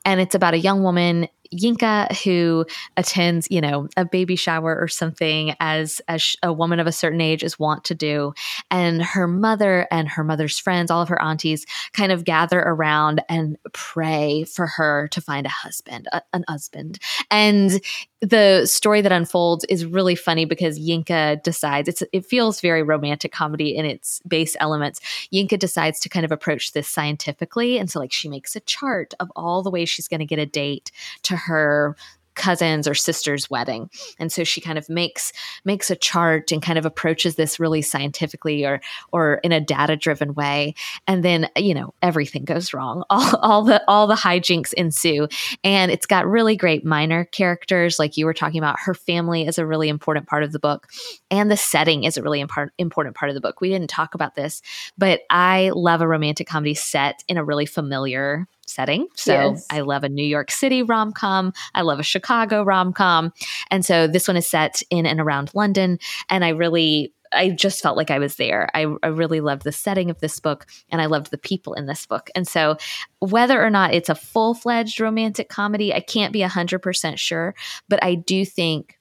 and 0.06 0.20
it's 0.20 0.34
about 0.34 0.54
a 0.54 0.58
young 0.58 0.82
woman 0.82 1.28
Yinka 1.54 2.12
who 2.22 2.64
attends, 2.96 3.48
you 3.50 3.60
know, 3.60 3.88
a 3.96 4.04
baby 4.04 4.36
shower 4.36 4.78
or 4.78 4.88
something 4.88 5.54
as 5.60 6.00
as 6.08 6.36
a 6.42 6.52
woman 6.52 6.80
of 6.80 6.86
a 6.86 6.92
certain 6.92 7.20
age 7.20 7.42
is 7.42 7.58
wont 7.58 7.84
to 7.84 7.94
do, 7.94 8.32
and 8.70 9.02
her 9.02 9.26
mother 9.26 9.86
and 9.90 10.08
her 10.08 10.24
mother's 10.24 10.58
friends, 10.58 10.90
all 10.90 11.02
of 11.02 11.08
her 11.08 11.20
aunties, 11.20 11.66
kind 11.92 12.12
of 12.12 12.24
gather 12.24 12.60
around 12.60 13.22
and 13.28 13.56
pray 13.72 14.44
for 14.44 14.66
her 14.66 15.08
to 15.08 15.20
find 15.20 15.46
a 15.46 15.50
husband, 15.50 16.08
a, 16.12 16.22
an 16.32 16.44
husband, 16.48 16.98
and 17.30 17.80
the 18.20 18.66
story 18.66 19.00
that 19.00 19.12
unfolds 19.12 19.64
is 19.64 19.86
really 19.86 20.14
funny 20.14 20.44
because 20.44 20.78
Yinka 20.78 21.42
decides 21.42 21.88
it's 21.88 22.02
it 22.12 22.26
feels 22.26 22.60
very 22.60 22.82
romantic 22.82 23.32
comedy 23.32 23.74
in 23.74 23.86
its 23.86 24.20
base 24.28 24.56
elements. 24.60 25.00
Yinka 25.32 25.58
decides 25.58 25.98
to 26.00 26.08
kind 26.08 26.24
of 26.24 26.32
approach 26.32 26.72
this 26.72 26.86
scientifically. 26.86 27.78
And 27.78 27.90
so 27.90 27.98
like 27.98 28.12
she 28.12 28.28
makes 28.28 28.54
a 28.54 28.60
chart 28.60 29.14
of 29.20 29.32
all 29.34 29.62
the 29.62 29.70
ways 29.70 29.88
she's 29.88 30.08
going 30.08 30.20
to 30.20 30.26
get 30.26 30.38
a 30.38 30.46
date 30.46 30.90
to 31.22 31.36
her 31.46 31.96
cousin's 32.40 32.88
or 32.88 32.94
sister's 32.94 33.50
wedding. 33.50 33.90
And 34.18 34.32
so 34.32 34.44
she 34.44 34.62
kind 34.62 34.78
of 34.78 34.88
makes 34.88 35.30
makes 35.64 35.90
a 35.90 35.96
chart 35.96 36.50
and 36.52 36.62
kind 36.62 36.78
of 36.78 36.86
approaches 36.86 37.34
this 37.34 37.60
really 37.60 37.82
scientifically 37.82 38.64
or 38.64 38.80
or 39.12 39.34
in 39.44 39.52
a 39.52 39.60
data 39.60 39.94
driven 39.94 40.34
way. 40.34 40.74
And 41.06 41.22
then 41.22 41.48
you 41.56 41.74
know 41.74 41.92
everything 42.00 42.44
goes 42.44 42.72
wrong. 42.72 43.04
All, 43.10 43.36
all 43.36 43.64
the 43.64 43.82
all 43.88 44.06
the 44.06 44.14
hijinks 44.14 44.72
ensue. 44.72 45.28
And 45.64 45.90
it's 45.90 46.06
got 46.06 46.26
really 46.26 46.56
great 46.56 46.84
minor 46.84 47.26
characters 47.26 47.98
like 47.98 48.16
you 48.16 48.24
were 48.24 48.34
talking 48.34 48.58
about. 48.58 48.80
Her 48.80 48.94
family 48.94 49.46
is 49.46 49.58
a 49.58 49.66
really 49.66 49.88
important 49.88 50.26
part 50.26 50.42
of 50.42 50.52
the 50.52 50.58
book. 50.58 50.88
And 51.30 51.50
the 51.50 51.56
setting 51.56 52.04
is 52.04 52.16
a 52.16 52.22
really 52.22 52.40
important 52.40 52.72
important 52.78 53.16
part 53.16 53.30
of 53.30 53.34
the 53.34 53.40
book. 53.40 53.60
We 53.60 53.68
didn't 53.68 53.90
talk 53.90 54.14
about 54.14 54.34
this 54.34 54.62
but 54.96 55.20
i 55.30 55.70
love 55.74 56.00
a 56.00 56.08
romantic 56.08 56.46
comedy 56.46 56.74
set 56.74 57.22
in 57.28 57.36
a 57.36 57.44
really 57.44 57.66
familiar 57.66 58.46
setting. 58.70 59.06
So 59.14 59.32
yes. 59.32 59.66
I 59.70 59.80
love 59.80 60.04
a 60.04 60.08
New 60.08 60.24
York 60.24 60.50
City 60.50 60.82
rom 60.82 61.12
com. 61.12 61.52
I 61.74 61.82
love 61.82 61.98
a 61.98 62.04
Chicago 62.04 62.62
rom 62.62 62.92
com. 62.92 63.32
And 63.70 63.84
so 63.84 64.06
this 64.06 64.28
one 64.28 64.36
is 64.36 64.46
set 64.46 64.82
in 64.90 65.06
and 65.06 65.20
around 65.20 65.50
London. 65.54 65.98
And 66.28 66.44
I 66.44 66.50
really 66.50 67.12
I 67.32 67.50
just 67.50 67.82
felt 67.82 67.96
like 67.96 68.10
I 68.10 68.18
was 68.18 68.36
there. 68.36 68.68
I, 68.74 68.86
I, 69.02 69.08
really 69.08 69.40
loved 69.40 69.62
the 69.62 69.72
setting 69.72 70.10
of 70.10 70.18
this 70.18 70.40
book 70.40 70.66
and 70.90 71.00
I 71.00 71.06
loved 71.06 71.30
the 71.30 71.38
people 71.38 71.74
in 71.74 71.86
this 71.86 72.06
book. 72.06 72.28
And 72.34 72.46
so, 72.46 72.76
whether 73.20 73.64
or 73.64 73.70
not 73.70 73.94
it's 73.94 74.08
a 74.08 74.14
full 74.14 74.54
fledged 74.54 75.00
romantic 75.00 75.48
comedy, 75.48 75.94
I 75.94 76.00
can't 76.00 76.32
be 76.32 76.40
100% 76.40 77.18
sure, 77.18 77.54
but 77.88 78.02
I 78.02 78.16
do 78.16 78.44
think 78.44 78.98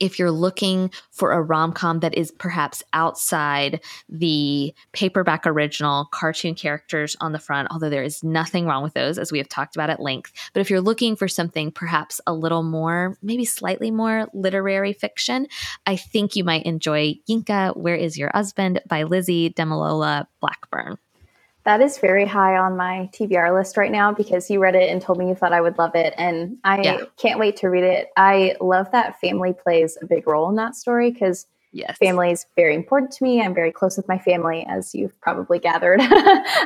if 0.00 0.18
you're 0.18 0.30
looking 0.30 0.90
for 1.10 1.32
a 1.32 1.42
rom 1.42 1.72
com 1.72 2.00
that 2.00 2.14
is 2.14 2.30
perhaps 2.32 2.82
outside 2.92 3.80
the 4.08 4.74
paperback 4.92 5.46
original 5.46 6.06
cartoon 6.06 6.54
characters 6.54 7.16
on 7.20 7.32
the 7.32 7.38
front, 7.38 7.68
although 7.70 7.90
there 7.90 8.02
is 8.02 8.24
nothing 8.24 8.66
wrong 8.66 8.82
with 8.82 8.94
those, 8.94 9.18
as 9.18 9.30
we 9.30 9.38
have 9.38 9.48
talked 9.48 9.76
about 9.76 9.90
at 9.90 10.00
length. 10.00 10.32
But 10.52 10.60
if 10.60 10.70
you're 10.70 10.80
looking 10.80 11.14
for 11.14 11.28
something 11.28 11.70
perhaps 11.70 12.20
a 12.26 12.32
little 12.32 12.62
more, 12.62 13.16
maybe 13.22 13.44
slightly 13.44 13.90
more 13.90 14.28
literary 14.32 14.92
fiction, 14.92 15.46
I 15.86 15.96
think 15.96 16.34
you 16.34 16.44
might 16.44 16.64
enjoy 16.64 17.16
Yinka, 17.28 17.76
Where 17.76 17.94
is 17.94 18.18
Your 18.18 18.30
Husband 18.32 18.80
by 18.88 19.02
Lizzie 19.02 19.50
Damilola 19.50 20.26
Blackburn. 20.40 20.98
That 21.70 21.82
is 21.82 21.98
very 21.98 22.26
high 22.26 22.56
on 22.56 22.76
my 22.76 23.08
TBR 23.12 23.54
list 23.56 23.76
right 23.76 23.92
now 23.92 24.12
because 24.12 24.50
you 24.50 24.58
read 24.58 24.74
it 24.74 24.90
and 24.90 25.00
told 25.00 25.18
me 25.18 25.28
you 25.28 25.36
thought 25.36 25.52
I 25.52 25.60
would 25.60 25.78
love 25.78 25.94
it. 25.94 26.14
And 26.18 26.56
I 26.64 26.82
yeah. 26.82 27.02
can't 27.16 27.38
wait 27.38 27.58
to 27.58 27.68
read 27.68 27.84
it. 27.84 28.08
I 28.16 28.56
love 28.60 28.90
that 28.90 29.20
family 29.20 29.52
plays 29.52 29.96
a 30.02 30.06
big 30.06 30.26
role 30.26 30.48
in 30.48 30.56
that 30.56 30.74
story 30.74 31.12
because 31.12 31.46
yes. 31.70 31.96
family 31.98 32.32
is 32.32 32.44
very 32.56 32.74
important 32.74 33.12
to 33.12 33.22
me. 33.22 33.40
I'm 33.40 33.54
very 33.54 33.70
close 33.70 33.96
with 33.96 34.08
my 34.08 34.18
family, 34.18 34.66
as 34.68 34.96
you've 34.96 35.16
probably 35.20 35.60
gathered. 35.60 36.00
um, 36.00 36.08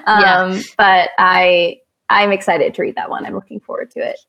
yeah. 0.06 0.62
But 0.78 1.10
I, 1.18 1.82
I'm 2.08 2.32
excited 2.32 2.72
to 2.72 2.80
read 2.80 2.96
that 2.96 3.10
one. 3.10 3.26
I'm 3.26 3.34
looking 3.34 3.60
forward 3.60 3.90
to 3.90 4.00
it. 4.00 4.20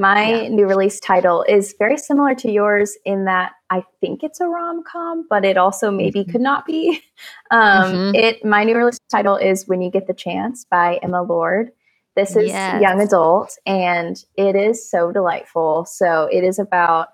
My 0.00 0.42
yeah. 0.42 0.48
new 0.48 0.66
release 0.66 1.00
title 1.00 1.44
is 1.48 1.74
very 1.76 1.96
similar 1.96 2.34
to 2.36 2.50
yours 2.50 2.96
in 3.04 3.24
that 3.24 3.52
I 3.68 3.82
think 4.00 4.22
it's 4.22 4.40
a 4.40 4.46
rom 4.46 4.84
com, 4.84 5.26
but 5.28 5.44
it 5.44 5.56
also 5.56 5.90
maybe 5.90 6.20
mm-hmm. 6.20 6.30
could 6.30 6.40
not 6.40 6.66
be. 6.66 7.02
Um, 7.50 7.92
mm-hmm. 7.92 8.14
It 8.14 8.44
my 8.44 8.62
new 8.62 8.76
release 8.76 9.00
title 9.10 9.36
is 9.36 9.66
"When 9.66 9.80
You 9.80 9.90
Get 9.90 10.06
the 10.06 10.14
Chance" 10.14 10.66
by 10.70 11.00
Emma 11.02 11.22
Lord. 11.22 11.72
This 12.14 12.36
is 12.36 12.48
yes. 12.48 12.82
young 12.82 13.00
adult, 13.00 13.56
and 13.64 14.22
it 14.36 14.54
is 14.54 14.88
so 14.88 15.10
delightful. 15.10 15.86
So 15.86 16.28
it 16.30 16.44
is 16.44 16.58
about 16.58 17.08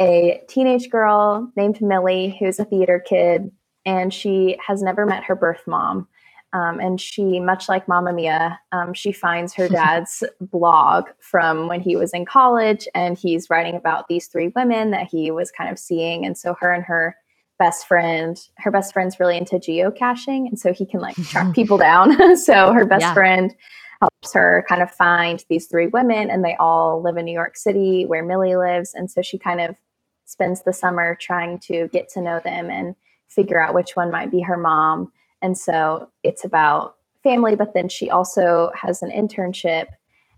a 0.00 0.42
teenage 0.48 0.90
girl 0.90 1.52
named 1.56 1.80
Millie 1.80 2.36
who's 2.40 2.58
a 2.58 2.64
theater 2.64 2.98
kid, 2.98 3.52
and 3.86 4.12
she 4.12 4.58
has 4.66 4.82
never 4.82 5.06
met 5.06 5.24
her 5.24 5.36
birth 5.36 5.62
mom. 5.66 6.08
Um, 6.52 6.80
and 6.80 7.00
she, 7.00 7.38
much 7.38 7.68
like 7.68 7.86
Mamma 7.86 8.12
Mia, 8.12 8.58
um, 8.72 8.92
she 8.92 9.12
finds 9.12 9.54
her 9.54 9.68
dad's 9.78 10.22
blog 10.40 11.08
from 11.20 11.68
when 11.68 11.80
he 11.80 11.96
was 11.96 12.12
in 12.12 12.24
college, 12.24 12.88
and 12.94 13.16
he's 13.16 13.48
writing 13.50 13.76
about 13.76 14.08
these 14.08 14.26
three 14.26 14.52
women 14.56 14.90
that 14.90 15.06
he 15.10 15.30
was 15.30 15.50
kind 15.50 15.70
of 15.70 15.78
seeing. 15.78 16.24
And 16.26 16.36
so, 16.36 16.54
her 16.60 16.72
and 16.72 16.84
her 16.84 17.16
best 17.58 17.86
friend, 17.86 18.40
her 18.56 18.70
best 18.70 18.92
friend's 18.92 19.20
really 19.20 19.36
into 19.36 19.56
geocaching, 19.56 20.48
and 20.48 20.58
so 20.58 20.72
he 20.72 20.84
can 20.84 21.00
like 21.00 21.16
track 21.16 21.54
people 21.54 21.78
down. 21.78 22.36
so, 22.36 22.72
her 22.72 22.84
best 22.84 23.02
yeah. 23.02 23.14
friend 23.14 23.54
helps 24.00 24.32
her 24.32 24.64
kind 24.68 24.82
of 24.82 24.90
find 24.90 25.44
these 25.48 25.66
three 25.66 25.86
women, 25.86 26.30
and 26.30 26.44
they 26.44 26.56
all 26.58 27.00
live 27.02 27.16
in 27.16 27.24
New 27.24 27.32
York 27.32 27.56
City 27.56 28.06
where 28.06 28.24
Millie 28.24 28.56
lives. 28.56 28.92
And 28.94 29.10
so, 29.10 29.22
she 29.22 29.38
kind 29.38 29.60
of 29.60 29.76
spends 30.24 30.62
the 30.62 30.72
summer 30.72 31.16
trying 31.20 31.58
to 31.58 31.88
get 31.88 32.08
to 32.08 32.20
know 32.20 32.40
them 32.42 32.70
and 32.70 32.96
figure 33.28 33.60
out 33.60 33.74
which 33.74 33.94
one 33.94 34.10
might 34.10 34.30
be 34.30 34.40
her 34.40 34.56
mom 34.56 35.12
and 35.42 35.56
so 35.56 36.08
it's 36.22 36.44
about 36.44 36.96
family, 37.22 37.56
but 37.56 37.74
then 37.74 37.88
she 37.88 38.10
also 38.10 38.70
has 38.74 39.02
an 39.02 39.10
internship, 39.10 39.86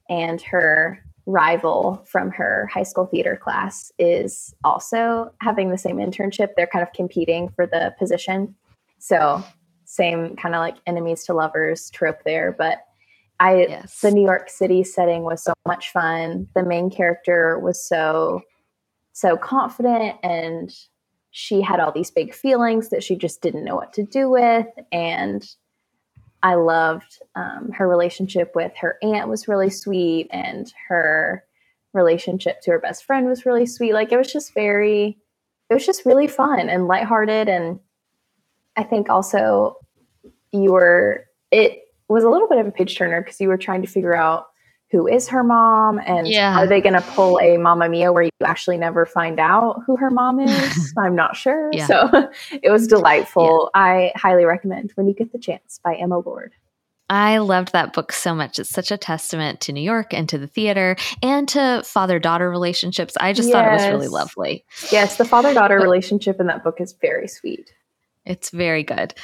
and 0.08 0.40
her 0.42 1.02
rival 1.26 2.02
from 2.06 2.30
her 2.32 2.68
high 2.72 2.82
school 2.82 3.06
theater 3.06 3.36
class 3.36 3.92
is 3.98 4.54
also 4.64 5.32
having 5.40 5.70
the 5.70 5.78
same 5.78 5.96
internship. 5.96 6.48
They're 6.56 6.66
kind 6.66 6.82
of 6.82 6.92
competing 6.92 7.48
for 7.50 7.66
the 7.66 7.94
position. 7.98 8.54
So, 8.98 9.42
same 9.84 10.36
kind 10.36 10.54
of 10.54 10.60
like 10.60 10.76
enemies 10.86 11.24
to 11.24 11.34
lovers 11.34 11.90
trope 11.90 12.24
there. 12.24 12.54
But 12.56 12.78
I, 13.40 13.66
yes. 13.68 14.00
the 14.00 14.10
New 14.10 14.22
York 14.22 14.48
City 14.48 14.84
setting 14.84 15.22
was 15.24 15.42
so 15.42 15.52
much 15.66 15.90
fun. 15.90 16.48
The 16.54 16.62
main 16.62 16.90
character 16.90 17.58
was 17.58 17.84
so, 17.84 18.40
so 19.12 19.36
confident 19.36 20.16
and 20.22 20.72
she 21.32 21.62
had 21.62 21.80
all 21.80 21.90
these 21.90 22.10
big 22.10 22.34
feelings 22.34 22.90
that 22.90 23.02
she 23.02 23.16
just 23.16 23.40
didn't 23.40 23.64
know 23.64 23.74
what 23.74 23.94
to 23.94 24.04
do 24.04 24.30
with. 24.30 24.66
And 24.92 25.44
I 26.42 26.54
loved 26.54 27.20
um, 27.34 27.70
her 27.72 27.88
relationship 27.88 28.52
with 28.54 28.72
her 28.80 28.98
aunt 29.02 29.28
was 29.28 29.48
really 29.48 29.70
sweet, 29.70 30.28
and 30.30 30.72
her 30.88 31.44
relationship 31.94 32.60
to 32.62 32.70
her 32.72 32.78
best 32.78 33.04
friend 33.04 33.26
was 33.26 33.46
really 33.46 33.66
sweet. 33.66 33.94
Like 33.94 34.12
it 34.12 34.18
was 34.18 34.32
just 34.32 34.52
very, 34.54 35.18
it 35.70 35.74
was 35.74 35.86
just 35.86 36.04
really 36.04 36.28
fun 36.28 36.68
and 36.68 36.86
lighthearted. 36.86 37.48
And 37.48 37.80
I 38.76 38.82
think 38.82 39.08
also 39.08 39.76
you 40.52 40.72
were, 40.72 41.26
it 41.50 41.82
was 42.08 42.24
a 42.24 42.30
little 42.30 42.48
bit 42.48 42.58
of 42.58 42.66
a 42.66 42.72
page 42.72 42.96
turner 42.96 43.22
because 43.22 43.40
you 43.40 43.48
were 43.48 43.56
trying 43.56 43.82
to 43.82 43.88
figure 43.88 44.16
out 44.16 44.46
who 44.92 45.08
is 45.08 45.26
her 45.28 45.42
mom 45.42 45.98
and 45.98 46.28
yeah. 46.28 46.58
are 46.58 46.66
they 46.66 46.80
going 46.80 46.92
to 46.92 47.00
pull 47.00 47.40
a 47.40 47.56
Mamma 47.56 47.88
Mia 47.88 48.12
where 48.12 48.24
you 48.24 48.30
actually 48.44 48.76
never 48.76 49.06
find 49.06 49.40
out 49.40 49.80
who 49.86 49.96
her 49.96 50.10
mom 50.10 50.38
is? 50.48 50.94
I'm 50.98 51.16
not 51.16 51.34
sure. 51.34 51.70
Yeah. 51.72 51.86
So 51.86 52.30
it 52.62 52.70
was 52.70 52.86
delightful. 52.86 53.70
Yeah. 53.74 53.80
I 53.80 54.12
highly 54.14 54.44
recommend 54.44 54.92
When 54.94 55.08
You 55.08 55.14
Get 55.14 55.32
the 55.32 55.38
Chance 55.38 55.80
by 55.82 55.94
Emma 55.94 56.18
Lord. 56.18 56.52
I 57.08 57.38
loved 57.38 57.72
that 57.72 57.94
book 57.94 58.12
so 58.12 58.34
much. 58.34 58.58
It's 58.58 58.70
such 58.70 58.90
a 58.90 58.96
testament 58.96 59.60
to 59.62 59.72
New 59.72 59.82
York 59.82 60.14
and 60.14 60.28
to 60.28 60.38
the 60.38 60.46
theater 60.46 60.96
and 61.22 61.48
to 61.48 61.82
father 61.84 62.18
daughter 62.18 62.48
relationships. 62.48 63.16
I 63.18 63.32
just 63.32 63.48
yes. 63.48 63.54
thought 63.54 63.68
it 63.68 63.72
was 63.72 63.88
really 63.88 64.08
lovely. 64.08 64.64
Yes, 64.90 65.16
the 65.16 65.24
father 65.24 65.52
daughter 65.52 65.76
relationship 65.76 66.38
in 66.38 66.46
that 66.46 66.62
book 66.62 66.80
is 66.80 66.94
very 67.00 67.28
sweet. 67.28 67.72
It's 68.24 68.50
very 68.50 68.82
good. 68.82 69.14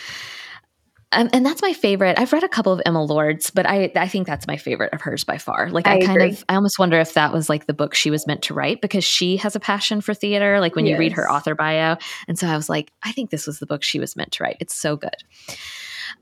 Um, 1.13 1.31
and 1.33 1.45
that's 1.45 1.63
my 1.63 1.73
favorite. 1.73 2.19
I've 2.19 2.33
read 2.33 2.45
a 2.45 2.49
couple 2.49 2.73
of 2.73 2.83
Emma 2.85 3.03
Lord's, 3.03 3.51
but 3.51 3.65
I 3.67 3.91
I 3.97 4.09
think 4.09 4.27
that's 4.27 4.47
my 4.47 4.59
favorite 4.59 4.93
of 4.93 5.01
hers 5.01 5.25
by 5.25 5.39
far. 5.39 5.71
Like 5.71 5.87
I, 5.87 5.99
I 5.99 6.05
kind 6.05 6.23
of 6.23 6.45
I 6.49 6.55
almost 6.55 6.79
wonder 6.79 7.01
if 7.01 7.15
that 7.15 7.33
was 7.33 7.49
like 7.49 7.67
the 7.67 7.73
book 7.73 7.95
she 7.95 8.11
was 8.11 8.27
meant 8.27 8.43
to 8.43 8.55
write 8.55 8.83
because 8.83 9.05
she 9.05 9.39
has 9.39 9.57
a 9.57 9.61
passion 9.61 10.03
for 10.03 10.13
theater. 10.13 10.61
Like 10.61 10.77
when 10.77 10.85
yes. 10.85 10.93
you 10.93 10.99
read 10.99 11.13
her 11.13 11.31
author 11.31 11.55
bio, 11.55 11.97
and 12.27 12.39
so 12.39 12.47
I 12.47 12.57
was 12.57 12.69
like, 12.69 12.93
I 13.03 13.13
think 13.13 13.31
this 13.31 13.47
was 13.47 13.59
the 13.59 13.67
book 13.67 13.83
she 13.83 13.99
was 13.99 14.17
meant 14.17 14.33
to 14.33 14.45
write. 14.45 14.59
It's 14.61 14.75
so 14.75 14.97
good. 14.97 15.17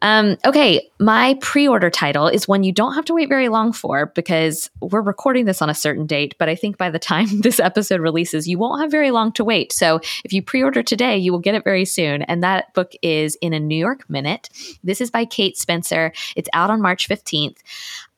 Um, 0.03 0.37
okay, 0.45 0.89
my 0.99 1.39
pre 1.41 1.67
order 1.69 1.91
title 1.91 2.29
is 2.29 2.49
one 2.49 2.65
you 2.65 2.73
don't 2.73 2.95
have 2.95 3.05
to 3.07 3.15
wait 3.15 3.29
very 3.29 3.49
long 3.49 3.73
for 3.73 4.07
because 4.07 4.71
we're 4.81 5.01
recording 5.01 5.45
this 5.45 5.63
on 5.63 5.71
a 5.71 5.75
certain 5.75 6.07
date, 6.07 6.35
but 6.39 6.49
I 6.49 6.55
think 6.55 6.79
by 6.79 6.91
the 6.91 6.99
time 6.99 7.27
this 7.41 7.61
episode 7.61 8.01
releases, 8.01 8.49
you 8.49 8.59
won't 8.59 8.81
have 8.81 8.91
very 8.91 9.11
long 9.11 9.33
to 9.33 9.45
wait. 9.45 9.73
So 9.73 10.01
if 10.25 10.33
you 10.33 10.43
pre 10.43 10.63
order 10.63 10.83
today, 10.83 11.17
you 11.17 11.33
will 11.33 11.39
get 11.39 11.55
it 11.55 11.65
very 11.65 11.85
soon. 11.85 12.23
And 12.23 12.43
that 12.43 12.73
book 12.75 12.93
is 13.03 13.37
In 13.37 13.53
a 13.53 13.61
New 13.61 13.79
York 13.79 14.09
Minute. 14.09 14.49
This 14.83 15.01
is 15.01 15.11
by 15.11 15.25
Kate 15.25 15.57
Spencer. 15.57 16.13
It's 16.35 16.49
out 16.53 16.71
on 16.71 16.81
March 16.81 17.09
15th. 17.09 17.59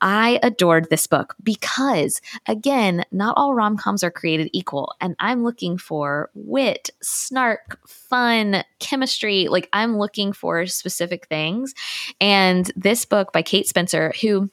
I 0.00 0.38
adored 0.42 0.90
this 0.90 1.06
book 1.06 1.34
because, 1.42 2.20
again, 2.46 3.04
not 3.10 3.34
all 3.36 3.54
rom 3.54 3.76
coms 3.76 4.02
are 4.02 4.10
created 4.10 4.50
equal. 4.52 4.94
And 5.00 5.16
I'm 5.18 5.44
looking 5.44 5.78
for 5.78 6.30
wit, 6.34 6.90
snark, 7.02 7.78
fun, 7.86 8.62
chemistry. 8.78 9.48
Like, 9.48 9.68
I'm 9.72 9.98
looking 9.98 10.32
for 10.32 10.66
specific 10.66 11.26
things. 11.28 11.74
And 12.20 12.70
this 12.76 13.04
book 13.04 13.32
by 13.32 13.42
Kate 13.42 13.66
Spencer, 13.66 14.12
who 14.20 14.50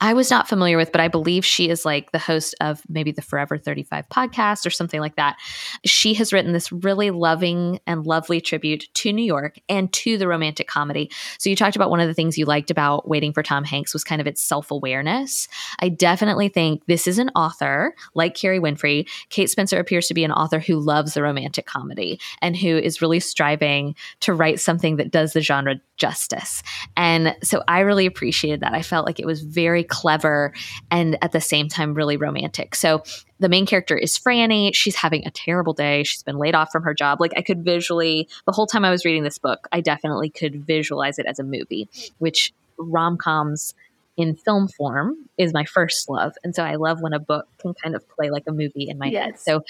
I 0.00 0.12
was 0.12 0.30
not 0.30 0.48
familiar 0.48 0.76
with, 0.76 0.92
but 0.92 1.00
I 1.00 1.08
believe 1.08 1.44
she 1.44 1.68
is 1.68 1.84
like 1.84 2.12
the 2.12 2.18
host 2.18 2.54
of 2.60 2.82
maybe 2.88 3.12
the 3.12 3.22
Forever 3.22 3.56
35 3.56 4.08
podcast 4.08 4.66
or 4.66 4.70
something 4.70 5.00
like 5.00 5.16
that. 5.16 5.36
She 5.84 6.14
has 6.14 6.32
written 6.32 6.52
this 6.52 6.72
really 6.72 7.10
loving 7.10 7.80
and 7.86 8.06
lovely 8.06 8.40
tribute 8.40 8.86
to 8.94 9.12
New 9.12 9.24
York 9.24 9.56
and 9.68 9.92
to 9.94 10.18
the 10.18 10.28
romantic 10.28 10.66
comedy. 10.66 11.10
So 11.38 11.48
you 11.48 11.56
talked 11.56 11.76
about 11.76 11.90
one 11.90 12.00
of 12.00 12.08
the 12.08 12.14
things 12.14 12.36
you 12.36 12.44
liked 12.44 12.70
about 12.70 13.08
Waiting 13.08 13.32
for 13.32 13.42
Tom 13.42 13.64
Hanks 13.64 13.92
was 13.92 14.04
kind 14.04 14.20
of 14.20 14.26
its 14.26 14.42
self-awareness. 14.42 15.48
I 15.78 15.88
definitely 15.88 16.48
think 16.48 16.84
this 16.86 17.06
is 17.06 17.18
an 17.18 17.30
author 17.30 17.94
like 18.14 18.34
Kerry 18.34 18.58
Winfrey. 18.58 19.08
Kate 19.30 19.48
Spencer 19.48 19.78
appears 19.78 20.08
to 20.08 20.14
be 20.14 20.24
an 20.24 20.32
author 20.32 20.58
who 20.58 20.80
loves 20.80 21.14
the 21.14 21.22
romantic 21.22 21.66
comedy 21.66 22.20
and 22.42 22.56
who 22.56 22.76
is 22.76 23.00
really 23.00 23.20
striving 23.20 23.94
to 24.20 24.34
write 24.34 24.60
something 24.60 24.96
that 24.96 25.10
does 25.10 25.32
the 25.32 25.40
genre 25.40 25.76
justice. 25.96 26.62
And 26.96 27.36
so 27.42 27.62
I 27.68 27.80
really 27.80 28.06
appreciated 28.06 28.60
that. 28.60 28.74
I 28.74 28.82
felt 28.82 29.06
like 29.06 29.20
it 29.20 29.26
was 29.26 29.42
very 29.42 29.84
clever 29.94 30.52
and 30.90 31.16
at 31.22 31.32
the 31.32 31.40
same 31.40 31.68
time 31.68 31.94
really 31.94 32.16
romantic. 32.16 32.74
So 32.74 33.02
the 33.38 33.48
main 33.48 33.66
character 33.66 33.96
is 33.96 34.18
Franny. 34.18 34.74
She's 34.74 34.96
having 34.96 35.26
a 35.26 35.30
terrible 35.30 35.72
day. 35.72 36.02
She's 36.02 36.22
been 36.22 36.38
laid 36.38 36.54
off 36.54 36.72
from 36.72 36.82
her 36.82 36.94
job. 36.94 37.20
Like 37.20 37.32
I 37.36 37.42
could 37.42 37.64
visually, 37.64 38.28
the 38.46 38.52
whole 38.52 38.66
time 38.66 38.84
I 38.84 38.90
was 38.90 39.04
reading 39.04 39.22
this 39.22 39.38
book, 39.38 39.68
I 39.70 39.80
definitely 39.80 40.30
could 40.30 40.66
visualize 40.66 41.18
it 41.18 41.26
as 41.26 41.38
a 41.38 41.44
movie, 41.44 41.88
which 42.18 42.52
rom 42.76 43.16
coms 43.16 43.74
in 44.16 44.34
film 44.34 44.68
form 44.68 45.16
is 45.38 45.52
my 45.52 45.64
first 45.64 46.08
love. 46.08 46.34
And 46.42 46.54
so 46.54 46.64
I 46.64 46.76
love 46.76 47.00
when 47.00 47.12
a 47.12 47.18
book 47.18 47.46
can 47.58 47.74
kind 47.74 47.94
of 47.94 48.08
play 48.10 48.30
like 48.30 48.44
a 48.46 48.52
movie 48.52 48.88
in 48.88 48.98
my 48.98 49.06
yes. 49.06 49.24
head. 49.24 49.40
So 49.40 49.64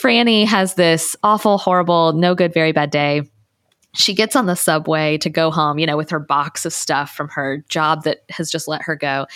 Franny 0.00 0.46
has 0.46 0.74
this 0.74 1.16
awful, 1.22 1.58
horrible, 1.58 2.12
no 2.12 2.34
good, 2.34 2.54
very 2.54 2.72
bad 2.72 2.90
day 2.90 3.22
she 3.94 4.14
gets 4.14 4.34
on 4.34 4.46
the 4.46 4.56
subway 4.56 5.18
to 5.18 5.28
go 5.28 5.50
home, 5.50 5.78
you 5.78 5.86
know, 5.86 5.96
with 5.96 6.10
her 6.10 6.18
box 6.18 6.64
of 6.64 6.72
stuff 6.72 7.14
from 7.14 7.28
her 7.28 7.64
job 7.68 8.04
that 8.04 8.22
has 8.30 8.50
just 8.50 8.68
let 8.68 8.82
her 8.82 8.96
go. 8.96 9.26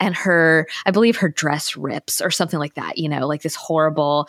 And 0.00 0.14
her, 0.14 0.66
I 0.84 0.90
believe 0.90 1.16
her 1.16 1.28
dress 1.28 1.76
rips 1.76 2.20
or 2.20 2.30
something 2.30 2.58
like 2.58 2.74
that, 2.74 2.98
you 2.98 3.08
know, 3.08 3.26
like 3.26 3.42
this 3.42 3.54
horrible, 3.54 4.28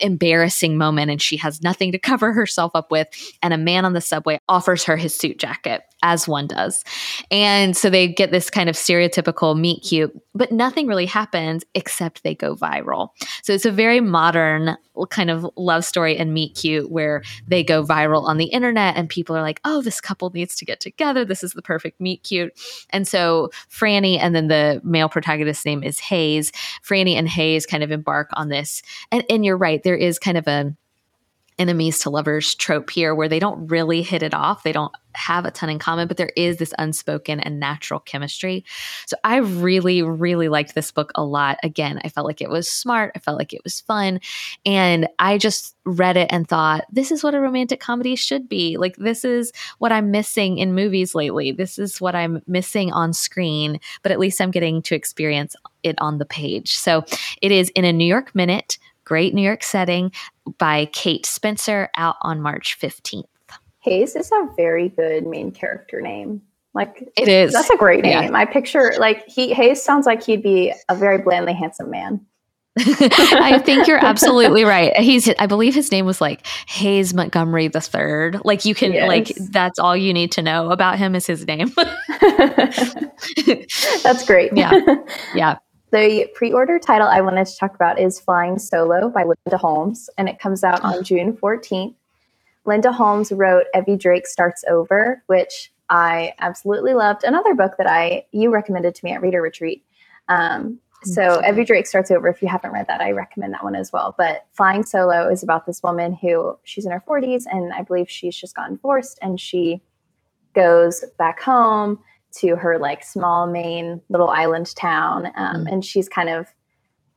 embarrassing 0.00 0.78
moment. 0.78 1.10
And 1.10 1.20
she 1.20 1.36
has 1.38 1.62
nothing 1.62 1.92
to 1.92 1.98
cover 1.98 2.32
herself 2.32 2.72
up 2.74 2.90
with. 2.90 3.08
And 3.42 3.52
a 3.52 3.58
man 3.58 3.84
on 3.84 3.92
the 3.92 4.00
subway 4.00 4.38
offers 4.48 4.84
her 4.84 4.96
his 4.96 5.16
suit 5.16 5.38
jacket 5.38 5.82
as 6.02 6.26
one 6.26 6.46
does. 6.46 6.84
And 7.30 7.76
so 7.76 7.90
they 7.90 8.08
get 8.08 8.30
this 8.30 8.50
kind 8.50 8.68
of 8.68 8.76
stereotypical 8.76 9.58
meet 9.58 9.82
cute, 9.82 10.12
but 10.34 10.52
nothing 10.52 10.86
really 10.86 11.06
happens 11.06 11.64
except 11.74 12.22
they 12.22 12.34
go 12.34 12.54
viral. 12.54 13.10
So 13.42 13.52
it's 13.52 13.66
a 13.66 13.70
very 13.70 14.00
modern 14.00 14.76
kind 15.10 15.30
of 15.30 15.48
love 15.56 15.84
story 15.84 16.16
and 16.16 16.34
meet 16.34 16.56
cute 16.56 16.90
where 16.90 17.22
they 17.46 17.64
go 17.64 17.84
viral 17.84 18.24
on 18.24 18.36
the 18.36 18.46
internet 18.46 18.96
and 18.96 19.08
people 19.08 19.36
are 19.36 19.42
like, 19.42 19.60
oh, 19.64 19.80
this 19.82 20.00
couple 20.00 20.30
needs 20.30 20.54
to 20.56 20.64
get 20.64 20.80
together. 20.80 21.24
This 21.24 21.42
is 21.42 21.52
the 21.52 21.62
perfect 21.62 22.00
meet 22.00 22.22
cute. 22.22 22.52
And 22.90 23.06
so 23.06 23.50
Franny 23.70 24.18
and 24.18 24.34
then 24.34 24.48
the 24.48 24.80
male 24.84 25.08
protagonist's 25.08 25.64
name 25.64 25.82
is 25.82 25.98
Hayes. 25.98 26.52
Franny 26.82 27.14
and 27.14 27.28
Hayes 27.28 27.66
kind 27.66 27.82
of 27.82 27.90
embark 27.90 28.28
on 28.34 28.48
this. 28.48 28.82
And, 29.10 29.24
and 29.30 29.44
you're 29.44 29.56
right, 29.56 29.82
there 29.82 29.96
is 29.96 30.18
kind 30.18 30.36
of 30.36 30.46
a 30.46 30.74
enemies 31.60 31.98
to 32.00 32.10
lovers 32.10 32.54
trope 32.54 32.90
here 32.90 33.14
where 33.14 33.28
they 33.28 33.38
don't 33.38 33.68
really 33.68 34.02
hit 34.02 34.22
it 34.22 34.34
off. 34.34 34.62
They 34.62 34.72
don't 34.72 34.92
have 35.14 35.44
a 35.44 35.50
ton 35.50 35.68
in 35.68 35.78
common, 35.78 36.08
but 36.08 36.16
there 36.16 36.32
is 36.36 36.56
this 36.56 36.72
unspoken 36.78 37.40
and 37.40 37.60
natural 37.60 38.00
chemistry. 38.00 38.64
So 39.06 39.16
I 39.24 39.36
really, 39.38 40.02
really 40.02 40.48
liked 40.48 40.74
this 40.74 40.90
book 40.90 41.10
a 41.14 41.24
lot. 41.24 41.58
Again, 41.62 42.00
I 42.04 42.08
felt 42.08 42.26
like 42.26 42.40
it 42.40 42.48
was 42.48 42.70
smart. 42.70 43.12
I 43.14 43.18
felt 43.18 43.38
like 43.38 43.52
it 43.52 43.60
was 43.64 43.80
fun. 43.80 44.20
And 44.64 45.08
I 45.18 45.36
just 45.36 45.76
read 45.84 46.16
it 46.16 46.28
and 46.30 46.48
thought, 46.48 46.84
this 46.92 47.10
is 47.10 47.22
what 47.22 47.34
a 47.34 47.40
romantic 47.40 47.80
comedy 47.80 48.16
should 48.16 48.48
be. 48.48 48.76
Like, 48.76 48.96
this 48.96 49.24
is 49.24 49.52
what 49.78 49.92
I'm 49.92 50.10
missing 50.10 50.58
in 50.58 50.74
movies 50.74 51.14
lately. 51.14 51.52
This 51.52 51.78
is 51.78 52.00
what 52.00 52.14
I'm 52.14 52.42
missing 52.46 52.92
on 52.92 53.12
screen, 53.12 53.80
but 54.02 54.12
at 54.12 54.20
least 54.20 54.40
I'm 54.40 54.50
getting 54.50 54.80
to 54.82 54.94
experience 54.94 55.56
it 55.82 55.96
on 55.98 56.18
the 56.18 56.26
page. 56.26 56.76
So 56.76 57.04
it 57.42 57.50
is 57.50 57.70
in 57.70 57.84
a 57.84 57.92
New 57.92 58.04
York 58.04 58.34
minute 58.34 58.78
Great 59.10 59.34
New 59.34 59.42
York 59.42 59.64
Setting 59.64 60.12
by 60.58 60.84
Kate 60.84 61.26
Spencer 61.26 61.88
out 61.96 62.14
on 62.22 62.40
March 62.40 62.78
15th. 62.80 63.24
Hayes 63.80 64.14
is 64.14 64.30
a 64.30 64.46
very 64.56 64.88
good 64.88 65.26
main 65.26 65.50
character 65.50 66.00
name. 66.00 66.42
Like 66.74 67.10
it 67.16 67.26
is. 67.26 67.52
That's 67.52 67.70
a 67.70 67.76
great 67.76 68.04
name. 68.04 68.30
Yeah. 68.30 68.38
I 68.38 68.44
picture 68.44 68.94
like 69.00 69.26
he 69.26 69.52
Hayes 69.52 69.82
sounds 69.82 70.06
like 70.06 70.22
he'd 70.22 70.44
be 70.44 70.72
a 70.88 70.94
very 70.94 71.18
blandly 71.18 71.54
handsome 71.54 71.90
man. 71.90 72.24
I 72.78 73.58
think 73.58 73.88
you're 73.88 73.98
absolutely 74.04 74.62
right. 74.62 74.96
He's 74.96 75.28
I 75.40 75.46
believe 75.46 75.74
his 75.74 75.90
name 75.90 76.06
was 76.06 76.20
like 76.20 76.46
Hayes 76.68 77.12
Montgomery 77.12 77.66
the 77.66 77.80
third. 77.80 78.40
Like 78.44 78.64
you 78.64 78.76
can 78.76 78.92
yes. 78.92 79.08
like 79.08 79.34
that's 79.50 79.80
all 79.80 79.96
you 79.96 80.14
need 80.14 80.30
to 80.32 80.42
know 80.42 80.70
about 80.70 80.98
him 80.98 81.16
is 81.16 81.26
his 81.26 81.44
name. 81.48 81.72
that's 84.04 84.24
great. 84.24 84.52
Yeah. 84.54 84.78
Yeah. 85.34 85.56
The 85.90 86.28
pre 86.34 86.52
order 86.52 86.78
title 86.78 87.08
I 87.08 87.20
wanted 87.20 87.46
to 87.46 87.56
talk 87.56 87.74
about 87.74 87.98
is 87.98 88.20
Flying 88.20 88.58
Solo 88.58 89.08
by 89.08 89.24
Linda 89.24 89.58
Holmes, 89.58 90.08
and 90.16 90.28
it 90.28 90.38
comes 90.38 90.62
out 90.62 90.82
on 90.84 91.02
June 91.02 91.36
14th. 91.36 91.94
Linda 92.64 92.92
Holmes 92.92 93.32
wrote 93.32 93.64
Evie 93.76 93.96
Drake 93.96 94.26
Starts 94.26 94.62
Over, 94.68 95.22
which 95.26 95.72
I 95.88 96.34
absolutely 96.38 96.94
loved. 96.94 97.24
Another 97.24 97.54
book 97.54 97.72
that 97.78 97.88
I 97.88 98.24
you 98.30 98.52
recommended 98.52 98.94
to 98.94 99.04
me 99.04 99.12
at 99.12 99.20
Reader 99.20 99.42
Retreat. 99.42 99.84
Um, 100.28 100.78
so 101.02 101.42
Evie 101.44 101.64
Drake 101.64 101.88
Starts 101.88 102.12
Over. 102.12 102.28
If 102.28 102.40
you 102.40 102.46
haven't 102.46 102.72
read 102.72 102.86
that, 102.86 103.00
I 103.00 103.10
recommend 103.10 103.54
that 103.54 103.64
one 103.64 103.74
as 103.74 103.92
well. 103.92 104.14
But 104.16 104.46
Flying 104.52 104.84
Solo 104.84 105.28
is 105.28 105.42
about 105.42 105.66
this 105.66 105.82
woman 105.82 106.12
who 106.12 106.56
she's 106.62 106.86
in 106.86 106.92
her 106.92 107.02
40s, 107.08 107.44
and 107.50 107.72
I 107.72 107.82
believe 107.82 108.08
she's 108.08 108.36
just 108.36 108.54
gotten 108.54 108.76
divorced, 108.76 109.18
and 109.22 109.40
she 109.40 109.82
goes 110.54 111.04
back 111.18 111.40
home 111.40 111.98
to 112.38 112.56
her 112.56 112.78
like 112.78 113.04
small 113.04 113.46
Maine 113.46 114.00
little 114.08 114.28
island 114.28 114.74
town. 114.76 115.26
Um, 115.36 115.64
mm. 115.64 115.72
And 115.72 115.84
she's 115.84 116.08
kind 116.08 116.28
of 116.28 116.46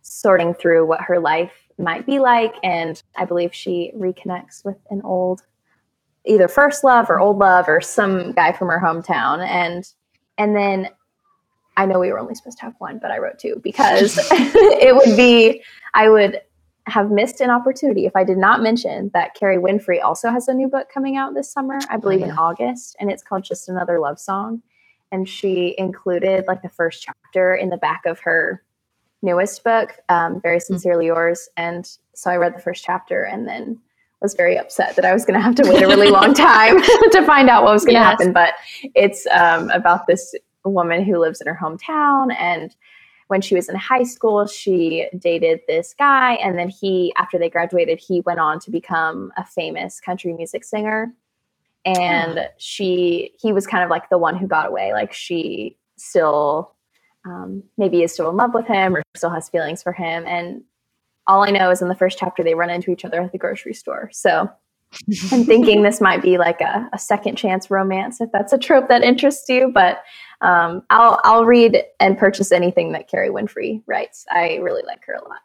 sorting 0.01 0.53
through 0.53 0.86
what 0.86 1.01
her 1.01 1.20
life 1.20 1.53
might 1.78 2.05
be 2.05 2.20
like. 2.20 2.55
And 2.64 3.01
I 3.16 3.26
believe 3.26 3.53
she 3.53 3.91
reconnects 3.95 4.64
with 4.64 4.78
an 4.89 5.01
old, 5.03 5.41
either 6.26 6.47
first 6.47 6.84
love 6.84 7.09
or 7.09 7.20
old 7.20 7.38
love 7.38 7.68
or 7.68 7.82
some 7.82 8.32
guy 8.34 8.51
from 8.51 8.68
her 8.70 8.82
hometown. 8.84 9.45
And, 9.45 9.86
and 10.38 10.55
then 10.55 10.89
I 11.78 11.86
know 11.86 11.99
we 11.99 12.11
were 12.11 12.20
only 12.20 12.36
supposed 12.36 12.59
to 12.59 12.66
have 12.66 12.76
one, 12.80 12.99
but 12.99 13.11
I 13.11 13.18
wrote 13.18 13.39
two 13.39 13.59
because 13.64 14.18
it 14.32 14.95
would 14.95 15.18
be, 15.18 15.64
I 15.93 16.09
would 16.09 16.41
have 16.86 17.11
missed 17.11 17.39
an 17.39 17.49
opportunity 17.49 18.05
if 18.05 18.16
I 18.16 18.24
did 18.24 18.38
not 18.38 18.61
mention 18.61 19.09
that 19.14 19.36
Kerry 19.36 19.57
Winfrey 19.57 20.03
also 20.03 20.30
has 20.30 20.47
a 20.47 20.53
new 20.53 20.68
book 20.68 20.89
coming 20.93 21.16
out 21.16 21.34
this 21.34 21.49
summer, 21.51 21.80
I 21.89 21.97
believe 21.97 22.22
oh, 22.22 22.26
yeah. 22.26 22.34
in 22.34 22.38
August, 22.38 22.97
and 22.99 23.09
it's 23.09 23.24
called 23.24 23.45
Just 23.45 23.70
Another 23.70 23.99
Love 23.99 24.20
Song 24.20 24.61
and 25.14 25.30
she 25.30 25.76
included 25.78 26.45
like 26.47 26.64
the 26.64 26.70
first 26.70 27.03
chapter 27.03 27.53
in 27.53 27.70
the 27.70 27.78
back 27.78 28.05
of 28.05 28.20
her 28.22 28.64
newest 29.22 29.64
book, 29.64 29.99
um, 30.09 30.41
Very 30.41 30.57
hmm. 30.57 30.74
Sincerely 30.74 31.05
Yours. 31.05 31.47
And 31.55 31.88
so 32.16 32.32
I 32.32 32.36
read 32.36 32.55
the 32.55 32.61
first 32.61 32.84
chapter 32.84 33.24
and 33.24 33.47
then 33.47 33.80
was 34.22 34.34
very 34.34 34.57
upset 34.57 34.95
that 34.95 35.05
I 35.05 35.14
was 35.14 35.26
going 35.26 35.38
to 35.38 35.43
have 35.43 35.55
to 35.55 35.70
wait 35.70 35.84
a 35.84 35.88
really 35.88 36.09
long 36.09 36.34
time 36.34 36.82
to 37.11 37.24
find 37.26 37.49
out 37.49 37.64
what 37.64 37.74
was 37.74 37.86
going 37.86 37.95
to 37.95 37.99
yes. 37.99 38.11
happen. 38.11 38.34
But 38.34 38.53
it's 38.95 39.28
um, 39.28 39.70
about 39.70 40.07
this 40.07 40.34
woman 40.66 41.03
who 41.03 41.20
lives 41.20 41.41
in 41.41 41.47
her 41.47 41.59
hometown 41.61 42.34
and 42.39 42.76
when 43.28 43.41
she 43.41 43.55
was 43.55 43.70
in 43.70 43.76
high 43.76 44.03
school, 44.03 44.45
she 44.45 45.07
dated 45.18 45.61
this 45.68 45.95
guy. 45.97 46.34
And 46.36 46.57
then 46.57 46.70
he, 46.70 47.14
after 47.18 47.39
they 47.39 47.49
graduated, 47.49 47.99
he 47.99 48.22
went 48.22 48.39
on 48.39 48.59
to 48.59 48.70
become 48.72 49.32
a 49.38 49.45
famous 49.45 49.99
country 49.99 50.34
music 50.34 50.64
singer. 50.64 51.14
And 51.86 52.39
oh. 52.39 52.45
she, 52.57 53.34
he 53.39 53.51
was 53.51 53.67
kind 53.67 53.84
of 53.84 53.89
like 53.89 54.09
the 54.09 54.17
one 54.17 54.38
who 54.38 54.47
got 54.47 54.67
away. 54.67 54.93
Like 54.93 55.13
she 55.13 55.77
still 55.97 56.75
um, 57.25 57.63
maybe 57.77 58.03
is 58.03 58.13
still 58.13 58.29
in 58.29 58.38
love 58.38 58.53
with 58.53 58.67
him 58.67 58.95
or 58.95 59.03
still 59.15 59.29
has 59.29 59.49
feelings 59.49 59.84
for 59.84 59.93
him. 59.93 60.25
And 60.25 60.63
all 61.27 61.43
I 61.43 61.51
know 61.51 61.69
is 61.71 61.81
in 61.81 61.88
the 61.88 61.95
first 61.95 62.17
chapter, 62.17 62.43
they 62.43 62.55
run 62.55 62.69
into 62.69 62.91
each 62.91 63.05
other 63.05 63.21
at 63.21 63.31
the 63.31 63.38
grocery 63.38 63.73
store. 63.73 64.09
So 64.11 64.49
I'm 65.31 65.43
thinking 65.45 65.81
this 65.81 66.01
might 66.01 66.21
be 66.21 66.38
like 66.38 66.61
a, 66.61 66.89
a, 66.93 66.99
second 66.99 67.38
chance 67.38 67.71
romance 67.71 68.21
if 68.21 68.31
that's 68.31 68.53
a 68.53 68.57
trope 68.57 68.89
that 68.89 69.03
interests 69.03 69.47
you. 69.49 69.71
But 69.73 70.03
um, 70.41 70.84
I'll 70.89 71.19
I'll 71.23 71.45
read 71.45 71.84
and 71.99 72.17
purchase 72.17 72.51
anything 72.51 72.91
that 72.91 73.07
Kerry 73.07 73.29
Winfrey 73.29 73.81
writes. 73.88 74.25
I 74.29 74.55
really 74.57 74.84
like 74.86 75.05
her 75.05 75.13
a 75.13 75.27
lot. 75.27 75.39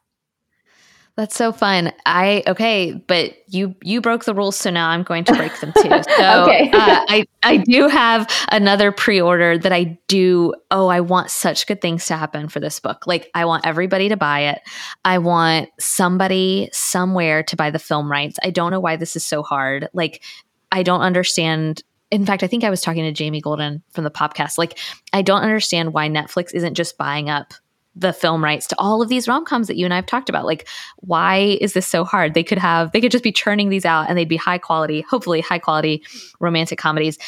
That's 1.19 1.35
so 1.35 1.51
fun. 1.51 1.93
I 2.07 2.45
okay, 2.47 2.93
but 2.93 3.35
you 3.49 3.75
you 3.83 4.01
broke 4.01 4.25
the 4.25 4.33
rules, 4.33 4.55
so 4.55 4.71
now 4.71 4.91
I'm 4.91 5.03
going 5.03 5.25
to 5.25 5.35
break 5.35 5.59
them 5.61 5.73
too. 5.83 5.89
So 6.17 6.45
okay. 6.45 6.71
uh, 6.71 7.05
I 7.09 7.27
I 7.43 7.57
do 7.57 7.89
have 7.89 8.33
another 8.53 8.93
pre-order 8.93 9.59
that 9.59 9.73
I 9.73 9.99
do. 10.07 10.55
Oh, 10.71 10.87
I 10.87 11.01
want 11.01 11.31
such 11.31 11.67
good 11.67 11.81
things 11.81 12.07
to 12.07 12.17
happen 12.17 12.49
for 12.49 12.61
this 12.61 12.79
book. 12.79 13.05
Like 13.09 13.33
I 13.35 13.47
want 13.47 13.67
everybody 13.67 14.09
to 14.11 14.17
buy 14.17 14.43
it. 14.43 14.61
I 15.05 15.19
want 15.19 15.71
somebody 15.81 16.69
somewhere 16.73 17.43
to 17.43 17.57
buy 17.57 17.73
the 17.73 17.81
film 17.81 18.09
rights. 18.09 18.39
I 18.45 18.51
don't 18.51 18.71
know 18.71 18.81
why 18.81 18.95
this 18.95 19.17
is 19.17 19.27
so 19.27 19.43
hard. 19.43 19.89
Like 19.93 20.23
I 20.71 20.85
don't 20.85 21.01
understand 21.01 21.83
in 22.13 22.27
fact, 22.27 22.45
I 22.45 22.47
think 22.47 22.63
I 22.63 22.71
was 22.71 22.81
talking 22.81 23.03
to 23.03 23.13
Jamie 23.13 23.41
Golden 23.41 23.83
from 23.91 24.05
the 24.05 24.11
podcast. 24.11 24.57
Like, 24.57 24.79
I 25.13 25.21
don't 25.21 25.43
understand 25.43 25.93
why 25.93 26.09
Netflix 26.09 26.55
isn't 26.55 26.73
just 26.73 26.97
buying 26.97 27.29
up 27.29 27.53
the 27.99 28.13
film 28.13 28.43
rights 28.43 28.67
to 28.69 28.77
all 28.79 29.03
of 29.03 29.09
these 29.09 29.27
rom-coms 29.27 29.67
that 29.67 29.77
you 29.77 29.85
and 29.85 29.93
I 29.93 29.97
have 29.97 30.07
talked 30.07 30.29
about. 30.29 30.47
Like, 30.47 30.69
why 30.97 31.59
is 31.61 31.73
this 31.73 31.87
so 31.87 32.05
hard? 32.05 32.35
They 32.35 32.45
could 32.45 32.59
have, 32.59 32.93
they 32.93 33.01
could 33.01 33.11
just 33.11 33.25
be 33.25 33.33
churning 33.33 33.69
these 33.69 33.85
out 33.85 34.09
and 34.09 34.17
they'd 34.17 34.29
be 34.29 34.37
high 34.37 34.59
quality, 34.59 35.03
hopefully 35.03 35.41
high 35.41 35.59
quality 35.59 36.03
romantic 36.39 36.79
comedies. 36.79 37.19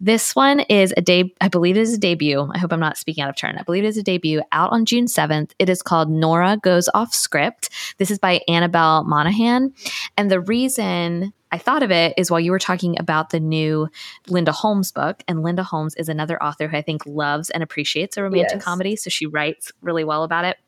This 0.00 0.36
one 0.36 0.60
is 0.60 0.92
a 0.96 1.00
day, 1.00 1.34
I 1.40 1.48
believe 1.48 1.76
it 1.76 1.80
is 1.80 1.94
a 1.94 1.98
debut. 1.98 2.48
I 2.52 2.58
hope 2.58 2.72
I'm 2.72 2.80
not 2.80 2.98
speaking 2.98 3.24
out 3.24 3.30
of 3.30 3.36
turn. 3.36 3.56
I 3.58 3.62
believe 3.62 3.84
it 3.84 3.88
is 3.88 3.96
a 3.96 4.02
debut 4.02 4.42
out 4.52 4.70
on 4.70 4.84
June 4.84 5.06
7th. 5.06 5.52
It 5.58 5.68
is 5.68 5.82
called 5.82 6.10
Nora 6.10 6.58
Goes 6.62 6.88
Off 6.94 7.14
Script. 7.14 7.70
This 7.96 8.10
is 8.10 8.18
by 8.18 8.40
Annabel 8.48 9.04
Monaghan 9.04 9.72
And 10.16 10.30
the 10.30 10.40
reason 10.40 11.32
I 11.50 11.58
thought 11.58 11.82
of 11.82 11.90
it 11.90 12.14
is 12.16 12.30
while 12.30 12.40
you 12.40 12.50
were 12.50 12.58
talking 12.58 12.98
about 12.98 13.30
the 13.30 13.40
new 13.40 13.88
Linda 14.28 14.52
Holmes 14.52 14.92
book, 14.92 15.22
and 15.26 15.42
Linda 15.42 15.62
Holmes 15.62 15.94
is 15.94 16.08
another 16.08 16.42
author 16.42 16.68
who 16.68 16.76
I 16.76 16.82
think 16.82 17.06
loves 17.06 17.50
and 17.50 17.62
appreciates 17.62 18.16
a 18.16 18.22
romantic 18.22 18.56
yes. 18.56 18.64
comedy. 18.64 18.96
So 18.96 19.10
she 19.10 19.26
writes 19.26 19.72
really 19.80 20.04
well 20.04 20.24
about 20.24 20.44
it 20.44 20.58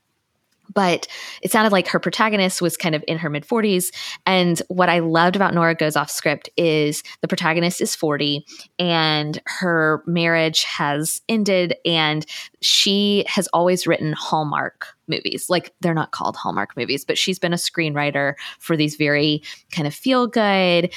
but 0.73 1.07
it 1.43 1.51
sounded 1.51 1.73
like 1.73 1.89
her 1.89 1.99
protagonist 1.99 2.63
was 2.63 2.77
kind 2.77 2.95
of 2.95 3.05
in 3.09 3.19
her 3.19 3.31
mid 3.31 3.47
40s. 3.47 3.95
And 4.27 4.61
what 4.69 4.89
I 4.89 5.01
loved 5.01 5.37
about 5.37 5.55
Nora 5.55 5.75
Goes 5.75 5.97
Off 5.97 6.11
Script 6.11 6.49
is 6.57 7.03
the 7.21 7.29
protagonist 7.29 7.81
is 7.81 7.95
40 7.95 8.45
and 8.79 9.41
her 9.47 10.03
marriage 10.07 10.65
has 10.65 11.21
ended, 11.29 11.75
and 11.85 12.25
she 12.61 13.25
has 13.27 13.49
always 13.49 13.87
written 13.87 14.13
Hallmark 14.13 14.89
movies. 15.09 15.51
Like 15.51 15.75
they're 15.81 15.95
not 15.95 16.13
called 16.13 16.37
Hallmark 16.37 16.77
movies, 16.77 17.05
but 17.05 17.19
she's 17.19 17.39
been 17.39 17.53
a 17.53 17.57
screenwriter 17.57 18.35
for 18.59 18.77
these 18.77 18.97
very 18.97 19.43
kind 19.73 19.87
of 19.87 19.95
feel 19.95 20.27
good 20.27 20.93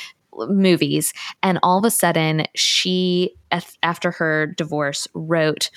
movies. 0.49 1.13
And 1.41 1.59
all 1.63 1.77
of 1.77 1.85
a 1.85 1.91
sudden, 1.91 2.45
she, 2.55 3.35
after 3.81 4.11
her 4.11 4.47
divorce, 4.47 5.07
wrote 5.13 5.69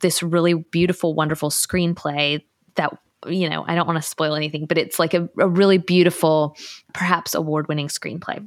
this 0.00 0.22
really 0.22 0.54
beautiful, 0.54 1.14
wonderful 1.14 1.50
screenplay 1.50 2.42
that 2.74 2.92
you 3.26 3.48
know, 3.48 3.64
I 3.66 3.74
don't 3.74 3.86
want 3.86 4.02
to 4.02 4.08
spoil 4.08 4.34
anything, 4.34 4.66
but 4.66 4.78
it's 4.78 4.98
like 4.98 5.14
a, 5.14 5.28
a 5.38 5.48
really 5.48 5.78
beautiful, 5.78 6.56
perhaps 6.92 7.34
award 7.34 7.68
winning 7.68 7.88
screenplay. 7.88 8.46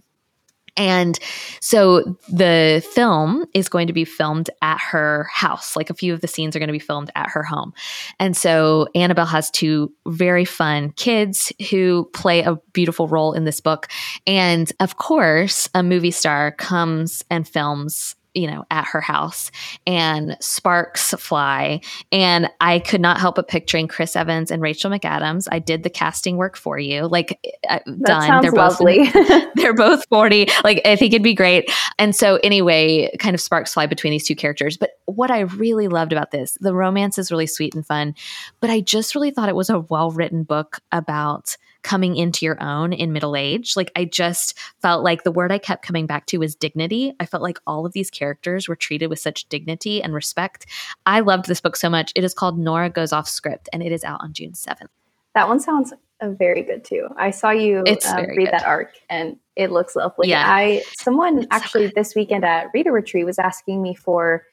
And 0.78 1.18
so 1.62 2.18
the 2.28 2.86
film 2.94 3.46
is 3.54 3.70
going 3.70 3.88
to 3.88 3.94
be 3.94 4.04
filmed 4.04 4.50
at 4.62 4.80
her 4.80 5.26
house. 5.32 5.76
Like 5.76 5.90
a 5.90 5.94
few 5.94 6.14
of 6.14 6.22
the 6.22 6.28
scenes 6.28 6.56
are 6.56 6.60
going 6.60 6.68
to 6.68 6.74
be 6.74 6.80
filmed 6.80 7.12
at 7.16 7.30
her 7.30 7.44
home. 7.44 7.74
And 8.20 8.36
so 8.36 8.88
Annabelle 8.94 9.26
has 9.26 9.50
two 9.50 9.94
very 10.06 10.44
fun 10.44 10.92
kids 10.92 11.54
who 11.70 12.10
play 12.14 12.42
a 12.42 12.58
beautiful 12.74 13.08
role 13.08 13.34
in 13.34 13.46
this 13.46 13.62
book. 13.62 13.88
And 14.28 14.72
of 14.80 14.98
course, 14.98 15.70
a 15.74 15.82
movie 15.82 16.12
star 16.12 16.52
comes 16.52 17.24
and 17.30 17.48
films 17.48 18.16
you 18.36 18.48
know, 18.48 18.66
at 18.70 18.86
her 18.86 19.02
house 19.02 19.50
and 19.88 20.38
sparks 20.40 21.14
fly. 21.18 21.82
And 22.12 22.50
I 22.60 22.80
could 22.80 23.02
not 23.02 23.20
help 23.20 23.36
but 23.36 23.48
picturing 23.48 23.88
Chris 23.88 24.16
Evans 24.16 24.52
and 24.52 24.62
Rachel 24.62 24.92
McAdams. 24.92 25.48
I 25.52 25.60
did 25.60 25.84
the 25.84 25.90
casting 25.90 26.38
work 26.38 26.58
for 26.58 26.78
you. 26.78 27.08
Like 27.08 27.40
uh, 27.68 27.80
done. 28.04 28.42
they're 28.42 28.52
both 28.52 28.80
lovely. 28.80 29.10
they're 29.56 29.74
both 29.74 30.06
40. 30.10 30.48
Like 30.64 30.82
I 30.86 30.96
think 30.96 31.14
it'd 31.14 31.24
be 31.24 31.34
great. 31.34 31.72
And 31.98 32.16
so 32.16 32.38
anyway, 32.44 33.10
kind 33.20 33.34
of 33.34 33.42
sparks 33.42 33.74
fly 33.74 33.86
between 33.86 34.12
these 34.12 34.28
two 34.28 34.36
characters. 34.36 34.78
But 34.78 34.92
what 35.06 35.32
I 35.32 35.42
really 35.42 35.88
loved 35.88 36.12
about 36.12 36.32
this, 36.32 36.58
the 36.60 36.76
romance 36.76 37.18
is 37.18 37.32
really 37.32 37.48
sweet 37.48 37.74
and 37.74 37.86
fun, 37.86 38.16
but 38.60 38.70
I 38.70 38.82
just 38.82 39.16
really 39.16 39.32
thought 39.32 39.50
it 39.50 39.56
was 39.56 39.70
a 39.70 39.80
well-written 39.80 40.44
book 40.44 40.80
about 40.92 41.58
coming 41.86 42.16
into 42.16 42.46
your 42.46 42.62
own 42.62 42.92
in 42.92 43.14
middle 43.14 43.36
age. 43.36 43.76
Like 43.76 43.92
I 43.96 44.06
just 44.06 44.58
felt 44.82 45.04
like 45.04 45.24
the 45.24 45.32
word 45.32 45.52
I 45.52 45.60
kept 45.60 45.86
coming 45.86 46.08
back 46.08 46.26
to 46.28 46.40
was 46.40 46.56
dignity. 46.56 47.14
I 47.20 47.28
felt 47.28 47.44
like 47.44 47.60
all 47.68 47.86
of 47.86 47.94
these 47.94 48.10
characters 48.10 48.68
were 48.68 48.76
treated 48.76 49.08
with 49.08 49.20
such 49.20 49.48
dignity 49.50 50.02
and 50.02 50.12
respect. 50.12 50.66
I 51.06 51.20
loved 51.20 51.46
this 51.46 51.62
book 51.62 51.76
so 51.76 51.88
much. 51.88 52.12
It 52.16 52.24
is 52.24 52.34
called 52.34 52.58
Nora 52.58 52.90
Goes 52.90 53.14
Off 53.14 53.30
Script 53.30 53.70
and 53.72 53.84
it 53.84 53.92
is 53.92 54.04
out 54.04 54.20
on 54.22 54.34
June 54.34 54.54
7th. 54.54 54.88
That 55.36 55.48
one 55.48 55.60
sounds 55.60 55.94
uh, 56.22 56.32
very 56.32 56.64
good 56.64 56.84
too. 56.84 57.08
I 57.18 57.30
saw 57.30 57.52
you 57.52 57.80
um, 57.80 57.86
read 57.86 58.36
good. 58.36 58.48
that 58.48 58.66
arc 58.66 58.94
and 59.08 59.38
it 59.56 59.72
looks 59.72 59.96
lovely. 59.96 60.30
Yeah. 60.30 60.44
I 60.48 60.82
someone 60.98 61.40
it's 61.40 61.48
actually 61.52 61.90
so 61.90 61.94
this 61.96 62.16
weekend 62.16 62.44
at 62.44 62.70
Reader 62.74 62.92
Retreat 62.92 63.28
was 63.28 63.38
asking 63.38 63.84
me 63.84 63.94
for 63.94 64.44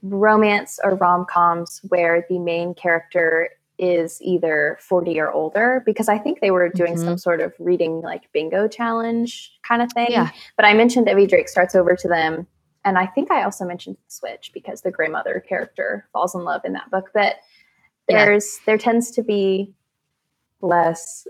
romance 0.00 0.78
or 0.82 0.94
rom-coms 0.94 1.80
where 1.88 2.24
the 2.30 2.38
main 2.38 2.72
character 2.72 3.50
is 3.78 4.20
either 4.22 4.78
40 4.80 5.18
or 5.18 5.32
older 5.32 5.82
because 5.84 6.08
I 6.08 6.18
think 6.18 6.40
they 6.40 6.50
were 6.50 6.68
doing 6.68 6.94
mm-hmm. 6.94 7.04
some 7.04 7.18
sort 7.18 7.40
of 7.40 7.52
reading 7.58 8.00
like 8.00 8.30
bingo 8.32 8.68
challenge 8.68 9.52
kind 9.62 9.82
of 9.82 9.92
thing. 9.92 10.08
Yeah. 10.10 10.30
But 10.56 10.66
I 10.66 10.74
mentioned 10.74 11.08
Evie 11.08 11.26
Drake 11.26 11.48
starts 11.48 11.74
over 11.74 11.96
to 11.96 12.08
them. 12.08 12.46
And 12.84 12.98
I 12.98 13.06
think 13.06 13.30
I 13.30 13.44
also 13.44 13.64
mentioned 13.64 13.96
the 13.96 14.12
Switch 14.12 14.50
because 14.52 14.82
the 14.82 14.90
grandmother 14.90 15.44
character 15.48 16.08
falls 16.12 16.34
in 16.34 16.44
love 16.44 16.62
in 16.64 16.72
that 16.72 16.90
book. 16.90 17.10
But 17.14 17.36
there's 18.08 18.58
yeah. 18.58 18.62
there 18.66 18.78
tends 18.78 19.10
to 19.12 19.22
be 19.22 19.72
less 20.60 21.26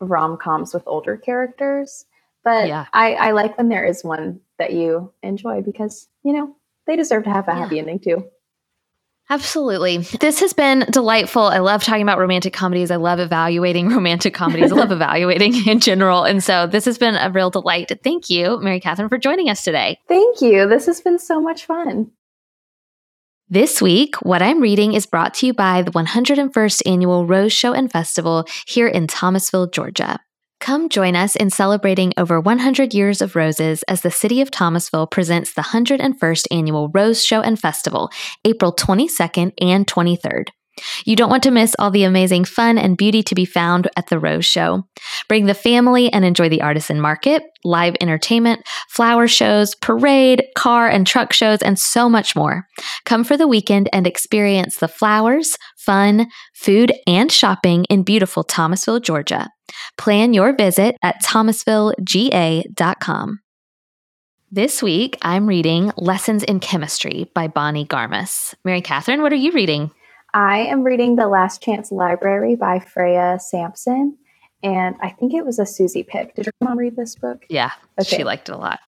rom 0.00 0.36
coms 0.36 0.74
with 0.74 0.82
older 0.86 1.16
characters. 1.16 2.06
But 2.42 2.68
yeah. 2.68 2.86
I, 2.92 3.14
I 3.14 3.30
like 3.30 3.56
when 3.56 3.68
there 3.68 3.84
is 3.84 4.04
one 4.04 4.40
that 4.58 4.72
you 4.72 5.12
enjoy 5.22 5.62
because, 5.62 6.08
you 6.22 6.32
know, 6.32 6.54
they 6.86 6.96
deserve 6.96 7.24
to 7.24 7.30
have 7.30 7.48
a 7.48 7.52
yeah. 7.52 7.58
happy 7.58 7.78
ending 7.78 7.98
too. 7.98 8.28
Absolutely. 9.30 9.98
This 9.98 10.40
has 10.40 10.52
been 10.52 10.80
delightful. 10.90 11.42
I 11.42 11.58
love 11.58 11.82
talking 11.82 12.02
about 12.02 12.18
romantic 12.18 12.52
comedies. 12.52 12.90
I 12.90 12.96
love 12.96 13.18
evaluating 13.18 13.88
romantic 13.94 14.34
comedies. 14.34 14.70
I 14.70 14.74
love 14.74 14.92
evaluating 14.92 15.54
in 15.66 15.80
general. 15.80 16.24
And 16.24 16.42
so 16.44 16.66
this 16.66 16.84
has 16.84 16.98
been 16.98 17.16
a 17.16 17.30
real 17.30 17.50
delight. 17.50 17.90
Thank 18.02 18.28
you, 18.28 18.60
Mary 18.60 18.80
Catherine, 18.80 19.08
for 19.08 19.18
joining 19.18 19.48
us 19.48 19.64
today. 19.64 19.98
Thank 20.08 20.42
you. 20.42 20.68
This 20.68 20.86
has 20.86 21.00
been 21.00 21.18
so 21.18 21.40
much 21.40 21.64
fun. 21.64 22.10
This 23.48 23.80
week, 23.80 24.16
what 24.16 24.42
I'm 24.42 24.60
reading 24.60 24.94
is 24.94 25.06
brought 25.06 25.34
to 25.34 25.46
you 25.46 25.54
by 25.54 25.82
the 25.82 25.90
101st 25.92 26.82
Annual 26.86 27.26
Rose 27.26 27.52
Show 27.52 27.72
and 27.72 27.92
Festival 27.92 28.46
here 28.66 28.88
in 28.88 29.06
Thomasville, 29.06 29.68
Georgia. 29.68 30.18
Come 30.64 30.88
join 30.88 31.14
us 31.14 31.36
in 31.36 31.50
celebrating 31.50 32.14
over 32.16 32.40
100 32.40 32.94
years 32.94 33.20
of 33.20 33.36
roses 33.36 33.82
as 33.82 34.00
the 34.00 34.10
City 34.10 34.40
of 34.40 34.50
Thomasville 34.50 35.06
presents 35.06 35.52
the 35.52 35.60
101st 35.60 36.46
Annual 36.50 36.88
Rose 36.88 37.22
Show 37.22 37.42
and 37.42 37.60
Festival, 37.60 38.08
April 38.46 38.72
22nd 38.72 39.52
and 39.60 39.86
23rd. 39.86 40.48
You 41.04 41.16
don't 41.16 41.30
want 41.30 41.42
to 41.44 41.50
miss 41.50 41.74
all 41.78 41.90
the 41.90 42.04
amazing 42.04 42.44
fun 42.44 42.76
and 42.78 42.96
beauty 42.96 43.22
to 43.24 43.34
be 43.34 43.44
found 43.44 43.88
at 43.96 44.06
the 44.08 44.18
Rose 44.18 44.46
Show. 44.46 44.86
Bring 45.28 45.44
the 45.46 45.54
family 45.54 46.12
and 46.12 46.24
enjoy 46.24 46.48
the 46.48 46.62
artisan 46.62 47.00
market, 47.00 47.42
live 47.64 47.96
entertainment, 48.00 48.62
flower 48.88 49.28
shows, 49.28 49.74
parade, 49.76 50.44
car 50.56 50.88
and 50.88 51.06
truck 51.06 51.32
shows, 51.32 51.62
and 51.62 51.78
so 51.78 52.08
much 52.08 52.34
more. 52.36 52.66
Come 53.04 53.24
for 53.24 53.36
the 53.36 53.48
weekend 53.48 53.90
and 53.92 54.06
experience 54.06 54.78
the 54.78 54.88
flowers, 54.88 55.58
fun, 55.76 56.28
food, 56.54 56.92
and 57.06 57.30
shopping 57.30 57.84
in 57.84 58.02
beautiful 58.02 58.42
Thomasville, 58.42 59.00
Georgia. 59.00 59.50
Plan 59.96 60.34
your 60.34 60.54
visit 60.54 60.96
at 61.02 61.22
thomasvillega.com. 61.22 63.40
This 64.52 64.82
week, 64.82 65.16
I'm 65.22 65.46
reading 65.48 65.90
Lessons 65.96 66.44
in 66.44 66.60
Chemistry 66.60 67.28
by 67.34 67.48
Bonnie 67.48 67.86
Garmus. 67.86 68.54
Mary 68.64 68.82
Catherine, 68.82 69.20
what 69.20 69.32
are 69.32 69.36
you 69.36 69.50
reading? 69.50 69.90
I 70.34 70.58
am 70.58 70.82
reading 70.82 71.14
The 71.14 71.28
Last 71.28 71.62
Chance 71.62 71.92
Library 71.92 72.56
by 72.56 72.80
Freya 72.80 73.38
Sampson. 73.40 74.18
And 74.64 74.96
I 75.00 75.10
think 75.10 75.32
it 75.32 75.46
was 75.46 75.60
a 75.60 75.66
Susie 75.66 76.02
pick. 76.02 76.34
Did 76.34 76.46
your 76.46 76.52
mom 76.60 76.76
read 76.76 76.96
this 76.96 77.14
book? 77.14 77.46
Yeah, 77.48 77.70
okay. 78.00 78.16
she 78.16 78.24
liked 78.24 78.48
it 78.48 78.52
a 78.52 78.58
lot. 78.58 78.80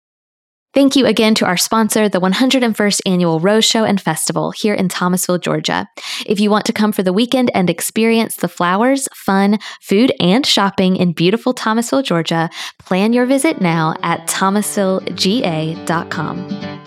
Thank 0.74 0.96
you 0.96 1.06
again 1.06 1.36
to 1.36 1.46
our 1.46 1.56
sponsor, 1.56 2.08
the 2.08 2.20
101st 2.20 3.00
Annual 3.06 3.38
Rose 3.40 3.64
Show 3.64 3.84
and 3.84 4.00
Festival 4.00 4.50
here 4.50 4.74
in 4.74 4.88
Thomasville, 4.88 5.38
Georgia. 5.38 5.88
If 6.26 6.40
you 6.40 6.50
want 6.50 6.66
to 6.66 6.72
come 6.72 6.92
for 6.92 7.02
the 7.02 7.14
weekend 7.14 7.50
and 7.54 7.70
experience 7.70 8.36
the 8.36 8.48
flowers, 8.48 9.08
fun, 9.14 9.58
food, 9.80 10.12
and 10.20 10.44
shopping 10.44 10.96
in 10.96 11.12
beautiful 11.12 11.54
Thomasville, 11.54 12.02
Georgia, 12.02 12.50
plan 12.78 13.14
your 13.14 13.24
visit 13.24 13.60
now 13.60 13.94
at 14.02 14.26
thomasvillega.com. 14.26 16.85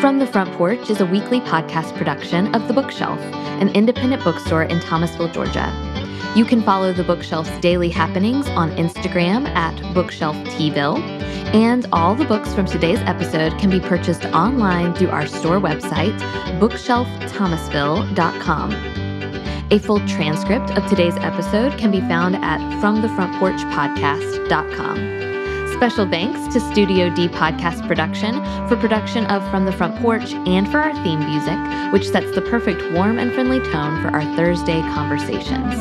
From 0.00 0.18
the 0.18 0.26
Front 0.26 0.52
Porch 0.54 0.88
is 0.88 1.02
a 1.02 1.06
weekly 1.06 1.40
podcast 1.40 1.94
production 1.94 2.54
of 2.54 2.66
The 2.66 2.72
Bookshelf, 2.72 3.20
an 3.20 3.68
independent 3.76 4.24
bookstore 4.24 4.62
in 4.62 4.80
Thomasville, 4.80 5.28
Georgia. 5.28 5.70
You 6.34 6.46
can 6.46 6.62
follow 6.62 6.94
the 6.94 7.04
bookshelf's 7.04 7.50
daily 7.60 7.90
happenings 7.90 8.48
on 8.48 8.70
Instagram 8.76 9.46
at 9.48 9.76
bookshelftvill, 9.94 10.98
and 11.54 11.86
all 11.92 12.14
the 12.14 12.24
books 12.24 12.54
from 12.54 12.64
today's 12.64 13.00
episode 13.00 13.58
can 13.58 13.68
be 13.68 13.78
purchased 13.78 14.24
online 14.24 14.94
through 14.94 15.10
our 15.10 15.26
store 15.26 15.60
website, 15.60 16.18
bookshelfthomasville.com. 16.58 18.72
A 19.70 19.78
full 19.78 20.00
transcript 20.08 20.70
of 20.78 20.88
today's 20.88 21.16
episode 21.16 21.76
can 21.78 21.90
be 21.90 22.00
found 22.00 22.36
at 22.36 22.58
fromthefrontporchpodcast.com. 22.80 25.29
Special 25.80 26.06
thanks 26.06 26.52
to 26.52 26.60
Studio 26.60 27.08
D 27.08 27.26
Podcast 27.26 27.88
Production 27.88 28.34
for 28.68 28.76
production 28.76 29.24
of 29.28 29.42
From 29.50 29.64
the 29.64 29.72
Front 29.72 29.96
Porch 29.96 30.34
and 30.34 30.70
for 30.70 30.78
our 30.78 30.92
theme 31.02 31.20
music, 31.20 31.56
which 31.90 32.06
sets 32.06 32.34
the 32.34 32.42
perfect 32.42 32.82
warm 32.92 33.18
and 33.18 33.32
friendly 33.32 33.60
tone 33.60 34.02
for 34.02 34.08
our 34.08 34.20
Thursday 34.36 34.82
conversations. 34.92 35.72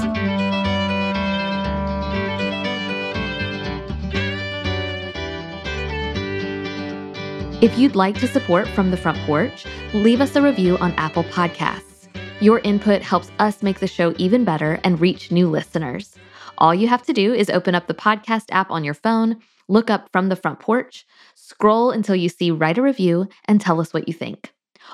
If 7.61 7.77
you'd 7.77 7.97
like 7.97 8.17
to 8.19 8.27
support 8.29 8.69
From 8.69 8.91
the 8.91 8.97
Front 8.97 9.17
Porch, 9.25 9.65
leave 9.93 10.21
us 10.21 10.33
a 10.37 10.41
review 10.41 10.77
on 10.77 10.93
Apple 10.93 11.25
Podcasts. 11.25 12.07
Your 12.39 12.59
input 12.59 13.01
helps 13.01 13.31
us 13.39 13.61
make 13.61 13.79
the 13.79 13.87
show 13.87 14.13
even 14.17 14.45
better 14.45 14.79
and 14.85 15.01
reach 15.01 15.29
new 15.29 15.49
listeners. 15.49 16.15
All 16.57 16.73
you 16.73 16.87
have 16.87 17.03
to 17.07 17.11
do 17.11 17.33
is 17.33 17.49
open 17.49 17.75
up 17.75 17.87
the 17.87 17.93
podcast 17.93 18.45
app 18.51 18.71
on 18.71 18.85
your 18.85 18.93
phone, 18.93 19.41
look 19.69 19.89
up 19.89 20.09
From 20.11 20.27
the 20.27 20.35
Front 20.35 20.59
Porch, 20.59 21.05
scroll 21.35 21.91
until 21.91 22.15
you 22.15 22.27
see 22.27 22.51
Write 22.51 22.77
a 22.77 22.81
Review, 22.81 23.27
and 23.45 23.61
tell 23.61 23.79
us 23.79 23.93
what 23.93 24.07
you 24.07 24.13
think. 24.13 24.51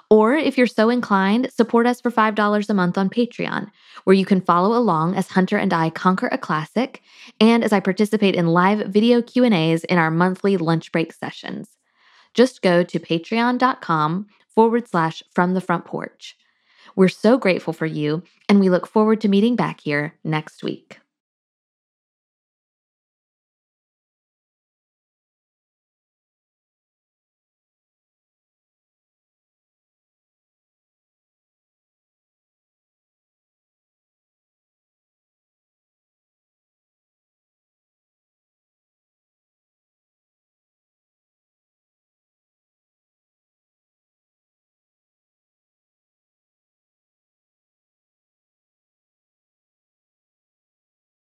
Or 0.10 0.36
if 0.36 0.58
you're 0.58 0.68
so 0.68 0.90
inclined, 0.90 1.52
support 1.52 1.88
us 1.88 2.02
for 2.02 2.12
$5 2.12 2.70
a 2.70 2.74
month 2.74 2.98
on 2.98 3.10
Patreon, 3.10 3.70
where 4.04 4.16
you 4.16 4.26
can 4.26 4.42
follow 4.42 4.78
along 4.78 5.16
as 5.16 5.30
Hunter 5.30 5.58
and 5.58 5.74
I 5.74 5.90
conquer 5.90 6.28
a 6.28 6.38
classic 6.38 7.02
and 7.40 7.64
as 7.64 7.74
I 7.74 7.80
participate 7.80 8.36
in 8.36 8.48
live 8.48 8.88
video 8.90 9.22
Q&As 9.22 9.84
in 9.86 9.98
our 9.98 10.12
monthly 10.12 10.58
lunch 10.58 10.92
break 10.92 11.14
sessions 11.14 11.76
just 12.36 12.62
go 12.62 12.84
to 12.84 13.00
patreon.com 13.00 14.28
forward 14.54 14.88
slash 14.88 15.24
from 15.34 15.54
the 15.56 15.62
front 15.62 15.86
porch. 15.86 16.38
We're 16.96 17.08
so 17.08 17.38
grateful 17.38 17.74
for 17.74 17.88
you, 17.88 18.24
and 18.48 18.60
we 18.60 18.70
look 18.70 18.86
forward 18.86 19.22
to 19.22 19.28
meeting 19.28 19.56
back 19.56 19.82
here 19.82 20.14
next 20.24 20.64
week. 20.64 21.00